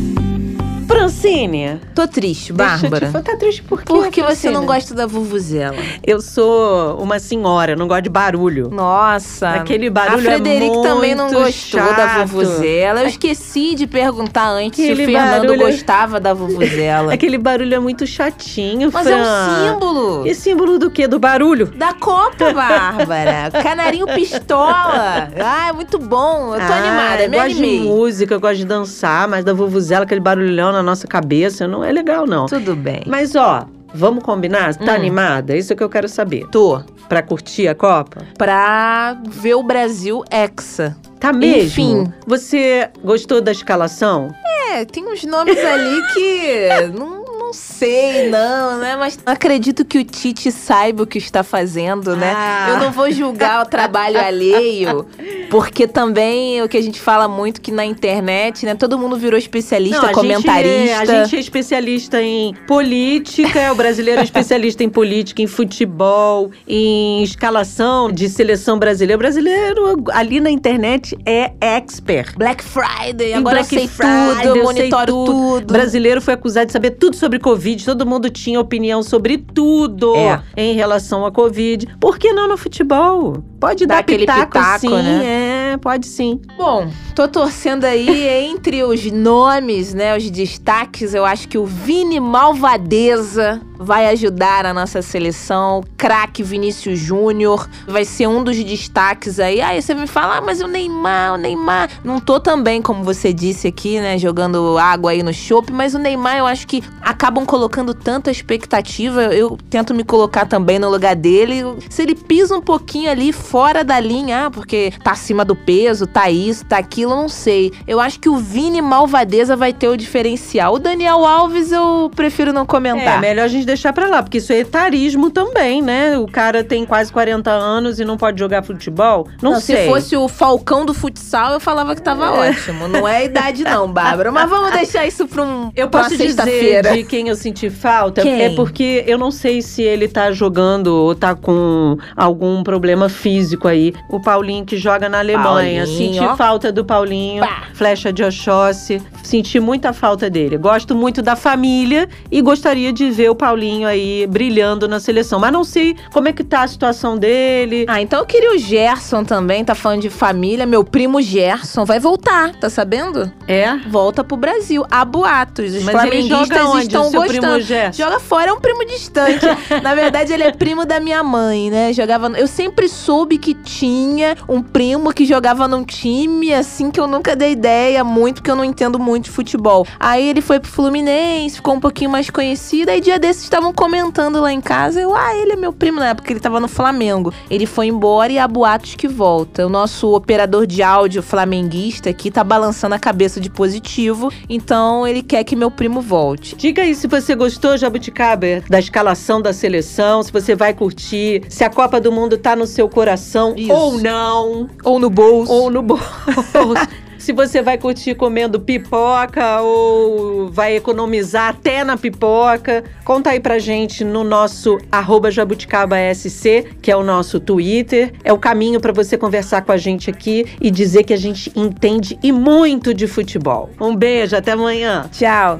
Francine, 1.10 1.80
Tô 1.94 2.08
triste, 2.08 2.52
deixa 2.52 2.74
eu 2.74 2.78
te 2.80 2.90
Bárbara. 2.90 3.22
tá 3.22 3.38
triste 3.38 3.62
por 3.62 3.80
quê, 3.80 3.86
Por 3.86 4.08
que 4.10 4.24
você 4.24 4.50
não 4.50 4.66
gosta 4.66 4.96
da 4.96 5.06
vuvuzela? 5.06 5.78
Eu 6.04 6.20
sou 6.20 6.98
uma 6.98 7.20
senhora, 7.20 7.76
não 7.76 7.88
gosto 7.88 8.02
de 8.04 8.10
barulho. 8.10 8.70
Nossa. 8.72 9.50
Aquele 9.52 9.88
A 9.88 9.92
barulho 9.92 10.28
é 10.28 10.32
Frederic 10.34 10.82
também 10.82 11.14
não 11.14 11.32
gostou 11.32 11.80
da 11.80 11.96
chato. 12.10 12.28
vuvuzela. 12.28 13.02
Eu 13.02 13.08
esqueci 13.08 13.76
de 13.76 13.86
perguntar 13.86 14.50
antes 14.50 14.84
se 14.84 14.92
Aquele 14.92 15.04
o 15.04 15.06
Fernando 15.06 15.42
barulho- 15.48 15.60
gostava 15.60 16.20
da 16.20 16.34
vuvuzela. 16.34 17.14
Aquele 17.14 17.38
barulho 17.38 17.76
é 17.76 17.80
muito 17.80 18.08
chatinho, 18.08 18.90
Mas 18.92 19.06
Fran. 19.06 19.16
é 19.16 19.22
um 19.22 19.74
símbolo. 19.74 20.28
E 20.28 20.34
símbolo 20.34 20.80
do 20.80 20.90
quê? 20.90 21.08
Do 21.08 21.20
barulho? 21.20 21.68
Da 21.68 21.94
Copa, 21.94 22.52
Bárbara. 22.52 23.52
Canarinho 23.62 24.08
pistola. 24.08 25.30
Ah, 25.40 25.68
é 25.70 25.72
muito 25.72 26.00
bom. 26.00 26.56
Eu 26.56 26.60
tô 26.66 26.74
Ah, 26.74 26.78
animada, 26.78 27.24
eu 27.26 27.30
me 27.30 27.38
gosto 27.38 27.50
de 27.56 27.64
animei. 27.64 27.82
música, 27.88 28.34
eu 28.34 28.40
gosto 28.40 28.58
de 28.58 28.66
dançar, 28.66 29.28
mas 29.28 29.46
da 29.46 29.54
vuvuzela, 29.54 30.04
aquele 30.04 30.20
barulhão 30.22 30.72
na 30.72 30.82
nossa 30.82 30.95
cabeça, 31.04 31.68
não 31.68 31.84
é 31.84 31.92
legal, 31.92 32.26
não. 32.26 32.46
Tudo 32.46 32.76
bem. 32.76 33.02
Mas, 33.06 33.36
ó, 33.36 33.66
vamos 33.94 34.24
combinar? 34.24 34.74
Tá 34.76 34.94
Hum. 34.94 34.96
animada? 34.96 35.56
Isso 35.58 35.74
é 35.74 35.76
que 35.76 35.84
eu 35.84 35.90
quero 35.90 36.08
saber. 36.08 36.48
Tô. 36.52 36.82
Pra 37.10 37.22
curtir 37.22 37.68
a 37.68 37.76
Copa? 37.76 38.22
Pra 38.38 39.18
ver 39.28 39.54
o 39.56 39.62
Brasil 39.64 40.24
hexa. 40.32 40.96
Tá 41.20 41.32
mesmo? 41.32 41.66
Enfim. 41.68 42.14
Você 42.26 42.90
gostou 43.04 43.42
da 43.42 43.52
escalação? 43.52 44.34
É, 44.72 44.86
tem 44.86 45.08
uns 45.08 45.24
nomes 45.24 45.58
ali 45.64 46.02
que 46.14 46.68
não 47.00 47.25
sei, 47.56 48.30
não, 48.30 48.78
né? 48.78 48.96
Mas 48.96 49.18
acredito 49.26 49.84
que 49.84 49.98
o 49.98 50.04
Tite 50.04 50.52
saiba 50.52 51.04
o 51.04 51.08
que 51.08 51.18
está 51.18 51.44
fazendo, 51.44 52.16
né? 52.16 52.34
Ah. 52.36 52.68
Eu 52.70 52.78
não 52.80 52.92
vou 52.92 53.12
julgar 53.12 53.64
o 53.64 53.66
trabalho 53.70 54.20
alheio, 54.20 55.06
porque 55.50 55.88
também 55.88 56.62
o 56.62 56.70
que 56.70 56.78
a 56.78 56.82
gente 56.82 57.00
fala 57.00 57.28
muito 57.28 57.62
que 57.62 57.72
na 57.72 57.86
internet, 57.86 58.66
né? 58.66 58.76
Todo 58.76 58.98
mundo 59.00 59.18
virou 59.18 59.38
especialista, 59.38 60.02
Não, 60.02 60.10
a 60.10 60.14
comentarista. 60.14 60.76
Gente 60.76 60.90
é, 60.90 60.98
a 60.98 61.24
gente 61.24 61.36
é 61.36 61.40
especialista 61.40 62.22
em 62.22 62.54
política, 62.68 63.72
o 63.72 63.76
brasileiro 63.76 64.22
é 64.22 64.24
especialista 64.24 64.84
em 64.84 64.90
política, 64.90 65.42
em 65.42 65.48
futebol, 65.48 66.52
em 66.68 67.24
escalação 67.24 68.12
de 68.12 68.30
seleção 68.30 68.78
brasileira. 68.78 69.16
O 69.16 69.20
brasileiro 69.20 70.04
ali 70.12 70.40
na 70.40 70.50
internet 70.50 71.18
é 71.26 71.54
expert. 71.62 72.36
Black 72.38 72.64
Friday, 72.64 73.34
agora 73.34 73.58
Black 73.58 73.76
sei 73.76 73.88
Friday, 73.88 74.48
tudo, 74.48 74.58
eu 74.58 74.64
monitoro 74.64 75.14
sei 75.14 75.26
tudo. 75.26 75.70
O 75.70 75.74
brasileiro 75.74 76.22
foi 76.22 76.34
acusado 76.34 76.68
de 76.68 76.72
saber 76.74 76.92
tudo 76.92 77.16
sobre 77.16 77.40
Covid, 77.46 77.86
todo 77.86 78.08
mundo 78.08 78.28
tinha 78.28 78.60
opinião 78.60 79.04
sobre 79.04 79.38
tudo 79.38 80.16
É. 80.16 80.42
em 80.58 80.74
relação 80.74 81.24
à 81.28 81.32
Covid. 81.32 81.88
Por 82.00 82.18
que 82.18 82.34
não 82.34 82.48
no 82.48 82.58
futebol? 82.58 83.38
Pode 83.66 83.88
dar 83.88 83.98
aquele 83.98 84.28
pitaco, 84.28 84.52
pitaco, 84.52 84.80
sim, 84.80 84.90
né? 84.90 85.72
é, 85.74 85.78
pode 85.78 86.06
sim. 86.06 86.40
Bom, 86.56 86.88
tô 87.16 87.28
torcendo 87.28 87.86
aí 87.86 88.28
entre 88.48 88.84
os 88.84 89.04
nomes, 89.12 89.92
né, 89.92 90.16
os 90.16 90.30
destaques, 90.30 91.16
eu 91.16 91.26
acho 91.26 91.48
que 91.48 91.58
o 91.58 91.66
Vini 91.66 92.20
Malvadeza 92.20 93.60
vai 93.78 94.08
ajudar 94.08 94.66
a 94.66 94.74
nossa 94.74 95.02
seleção, 95.02 95.84
craque 95.98 96.44
Vinícius 96.44 97.00
Júnior, 97.00 97.68
vai 97.88 98.06
ser 98.06 98.28
um 98.28 98.44
dos 98.44 98.56
destaques 98.64 99.40
aí. 99.40 99.62
Aí 99.62 99.82
você 99.82 99.94
me 99.94 100.08
fala, 100.08 100.38
ah, 100.38 100.42
mas 100.42 100.62
o 100.62 100.68
Neymar, 100.68 101.34
o 101.34 101.38
Neymar, 101.38 101.90
não 102.04 102.20
tô 102.20 102.40
também, 102.40 102.82
como 102.82 103.04
você 103.04 103.34
disse 103.34 103.68
aqui, 103.68 104.00
né, 104.00 104.18
jogando 104.18 104.78
água 104.78 105.12
aí 105.12 105.22
no 105.22 105.34
chopp, 105.34 105.72
mas 105.72 105.94
o 105.94 106.00
Neymar 106.00 106.38
eu 106.38 106.46
acho 106.46 106.68
que 106.68 106.84
acabam 107.02 107.46
colocando 107.46 107.94
tanta 107.94 108.32
expectativa, 108.32 109.24
eu 109.34 109.58
tento 109.70 109.94
me 109.94 110.04
colocar 110.04 110.46
também 110.46 110.80
no 110.80 110.90
lugar 110.90 111.16
dele. 111.16 111.64
Se 111.90 112.02
ele 112.02 112.16
pisa 112.16 112.56
um 112.56 112.62
pouquinho 112.62 113.10
ali 113.10 113.34
fora 113.56 113.86
da 113.86 113.98
linha, 114.02 114.48
ah, 114.48 114.52
porque 114.52 114.92
tá 115.02 115.12
acima 115.12 115.46
do 115.46 115.56
peso, 115.56 116.06
tá 116.06 116.30
isso, 116.30 116.66
tá 116.66 116.78
aquilo, 116.78 117.16
não 117.16 117.30
sei. 117.30 117.72
Eu 117.88 118.02
acho 118.02 118.20
que 118.20 118.28
o 118.28 118.36
Vini 118.36 118.82
Malvadeza 118.82 119.56
vai 119.56 119.72
ter 119.72 119.88
o 119.88 119.96
diferencial. 119.96 120.74
O 120.74 120.78
Daniel 120.78 121.24
Alves 121.26 121.72
eu 121.72 122.12
prefiro 122.14 122.52
não 122.52 122.64
É, 122.64 122.66
comentar. 122.66 123.22
melhor 123.22 123.46
a 123.46 123.48
gente 123.48 123.66
deixar 123.66 123.94
pra 123.94 124.10
lá, 124.10 124.22
porque 124.22 124.40
isso 124.40 124.52
é 124.52 124.58
etarismo 124.58 125.30
também, 125.30 125.82
né? 125.82 126.18
O 126.18 126.28
cara 126.28 126.66
tem 126.66 126.86
quase 126.86 127.14
40 127.14 127.50
anos 127.50 127.98
e 127.98 128.04
não 128.04 128.18
pode 128.18 128.38
jogar 128.38 128.62
futebol. 128.62 129.26
Não, 129.42 129.54
Não, 129.54 129.62
sei. 129.62 129.84
se 129.84 129.88
fosse 129.88 130.18
o 130.18 130.28
Falcão 130.28 130.86
do 130.86 130.94
futsal, 130.94 131.54
eu 131.54 131.60
falava 131.62 131.96
que 131.96 132.02
tava 132.02 132.30
ótimo. 132.34 132.90
Não 132.90 133.08
é 133.08 133.20
a 133.20 133.24
idade, 133.24 133.64
não, 133.64 133.90
Bárbara. 133.90 134.34
Mas 134.34 134.50
vamos 134.50 134.72
deixar 134.76 135.08
isso 135.08 135.30
pra 135.30 135.44
um 135.44 135.72
Eu 135.74 135.88
pra 135.88 136.02
posso 136.02 136.18
dizer 136.18 136.84
de 136.92 137.04
quem 137.06 137.30
eu 137.30 137.36
senti 137.38 137.70
falta? 137.70 138.22
Quem? 138.22 138.42
É 138.42 138.50
porque 138.50 139.06
eu 139.08 139.18
não 139.18 139.32
sei 139.32 139.62
se 139.62 139.82
ele 139.82 140.10
tá 140.10 140.30
jogando 140.34 140.88
ou 140.88 141.16
tá 141.16 141.34
com 141.34 141.98
algum 142.18 142.62
problema 142.62 143.08
físico 143.08 143.45
aí. 143.68 143.94
O 144.10 144.20
Paulinho 144.20 144.66
que 144.66 144.78
joga 144.78 145.10
na 145.10 145.20
Alemanha. 145.20 145.84
Paulinho, 145.84 145.88
senti 145.88 146.20
ó. 146.20 146.36
falta 146.36 146.72
do 146.72 146.84
Paulinho. 146.84 147.42
Pá. 147.42 147.64
Flecha 147.74 148.12
de 148.12 148.24
Oxóssi. 148.24 149.02
Senti 149.24 149.60
muita 149.60 149.92
falta 149.92 150.30
dele. 150.30 150.58
Gosto 150.58 150.96
muito 150.96 151.22
da 151.22 151.36
família 151.36 152.08
e 152.32 152.42
gostaria 152.42 152.94
de 152.94 153.10
ver 153.10 153.30
o 153.30 153.36
Paulinho 153.36 153.88
aí 153.88 154.28
brilhando 154.28 154.88
na 154.88 155.00
seleção. 155.00 155.40
Mas 155.40 155.52
não 155.52 155.64
sei 155.64 155.96
como 156.14 156.28
é 156.28 156.34
que 156.34 156.44
tá 156.44 156.64
a 156.64 156.68
situação 156.68 157.18
dele. 157.18 157.86
Ah, 157.88 158.02
então 158.02 158.20
eu 158.20 158.26
queria 158.26 158.54
o 158.54 158.58
Gerson 158.58 159.24
também, 159.24 159.66
tá 159.66 159.74
falando 159.74 160.02
de 160.02 160.10
família. 160.10 160.66
Meu 160.66 160.84
primo 160.84 161.22
Gerson 161.22 161.86
vai 161.86 162.00
voltar, 162.00 162.54
tá 162.56 162.70
sabendo? 162.70 163.32
É? 163.48 163.76
Volta 163.90 164.24
pro 164.24 164.38
Brasil. 164.38 164.86
Há 164.92 165.04
boatos. 165.04 165.74
Os 165.74 165.84
Mas 165.84 166.04
ele 166.04 166.28
joga 166.28 166.68
onde, 166.68 166.84
estão 166.84 167.12
gostando. 167.12 167.64
Joga 167.94 168.20
fora, 168.20 168.52
é 168.52 168.54
um 168.54 168.60
primo 168.60 168.86
distante. 168.86 169.46
Na 169.82 169.96
verdade, 169.96 170.34
ele 170.34 170.44
é 170.44 170.52
primo 170.52 170.86
da 170.86 171.00
minha 171.00 171.24
mãe, 171.24 171.70
né? 171.70 171.94
Jogava. 171.94 172.28
Eu 172.38 172.48
sempre 172.48 172.88
soube 172.88 173.25
que 173.30 173.54
tinha 173.54 174.36
um 174.48 174.62
primo 174.62 175.14
que 175.14 175.26
jogava 175.26 175.68
num 175.68 175.84
time, 175.84 176.54
assim, 176.54 176.92
que 176.92 177.00
eu 177.00 177.08
nunca 177.08 177.36
dei 177.36 177.52
ideia 177.52 178.04
muito, 178.04 178.36
porque 178.36 178.52
eu 178.52 178.56
não 178.56 178.64
entendo 178.64 179.00
muito 179.00 179.26
de 179.26 179.32
futebol. 179.32 179.86
Aí 180.00 180.28
ele 180.28 180.42
foi 180.42 180.60
pro 180.60 180.70
Fluminense, 180.70 181.56
ficou 181.56 181.74
um 181.74 181.80
pouquinho 181.80 182.10
mais 182.10 182.30
conhecido. 182.30 182.90
Aí 182.90 183.02
dia 183.02 183.20
desses 183.20 183.44
estavam 183.44 183.74
comentando 183.74 184.40
lá 184.40 184.52
em 184.52 184.62
casa. 184.62 185.02
Eu, 185.02 185.16
ah, 185.16 185.36
ele 185.36 185.54
é 185.54 185.56
meu 185.56 185.74
primo 185.74 186.00
na 186.00 186.10
época, 186.10 186.32
ele 186.32 186.40
tava 186.40 186.60
no 186.60 186.68
Flamengo. 186.68 187.34
Ele 187.50 187.66
foi 187.66 187.88
embora 187.88 188.32
e 188.32 188.40
há 188.40 188.48
boatos 188.48 188.96
que 188.96 189.08
volta. 189.08 189.66
O 189.66 189.70
nosso 189.70 190.14
operador 190.14 190.68
de 190.68 190.84
áudio 190.84 191.24
flamenguista 191.24 192.10
aqui 192.10 192.30
tá 192.30 192.44
balançando 192.44 192.96
a 192.96 193.00
cabeça 193.00 193.40
de 193.42 193.50
positivo. 193.50 194.32
Então 194.50 195.08
ele 195.08 195.24
quer 195.24 195.44
que 195.44 195.56
meu 195.56 195.72
primo 195.72 196.02
volte. 196.02 196.56
Diga 196.56 196.84
aí 196.84 196.94
se 196.94 197.08
você 197.08 197.36
gostou, 197.36 197.78
Jabuticaba, 197.78 198.62
da 198.70 198.80
escalação 198.80 199.42
da 199.42 199.54
seleção, 199.54 200.22
se 200.22 200.32
você 200.32 200.56
vai 200.56 200.74
curtir, 200.74 201.44
se 201.50 201.64
a 201.64 201.70
Copa 201.70 202.00
do 202.00 202.12
Mundo 202.12 202.38
tá 202.38 202.56
no 202.56 202.68
seu 202.68 202.88
coração 202.88 203.15
Isso. 203.56 203.72
ou 203.72 203.98
não, 203.98 204.70
Ou 204.84 205.00
no 205.00 205.10
bolso. 205.10 205.52
ou 205.52 205.70
no 205.70 205.82
bolso. 205.82 206.04
Se 207.18 207.34
você 207.34 207.60
vai 207.60 207.76
curtir 207.76 208.14
comendo 208.14 208.60
pipoca 208.60 209.60
ou 209.62 210.48
vai 210.52 210.76
economizar 210.76 211.50
até 211.50 211.84
na 211.84 211.98
pipoca, 211.98 212.84
conta 213.04 213.32
aí 213.32 213.40
pra 213.40 213.58
gente 213.58 214.04
no 214.04 214.24
nosso 214.24 214.78
arroba 214.92 215.32
jabuticabaSC, 215.32 216.66
que 216.84 216.92
é 216.92 216.96
o 216.96 217.04
nosso 217.04 217.40
Twitter. 217.40 218.14
É 218.24 218.32
o 218.32 218.38
caminho 218.38 218.80
pra 218.80 218.94
você 218.94 219.18
conversar 219.18 219.64
com 219.64 219.72
a 219.72 219.78
gente 219.78 220.08
aqui 220.08 220.46
e 220.62 220.70
dizer 220.70 221.04
que 221.04 221.14
a 221.14 221.18
gente 221.18 221.52
entende 221.56 222.16
e 222.22 222.32
muito 222.32 222.94
de 222.94 223.08
futebol. 223.08 223.72
Um 223.82 223.96
beijo, 223.96 224.36
até 224.36 224.52
amanhã. 224.52 225.10
Tchau. 225.12 225.60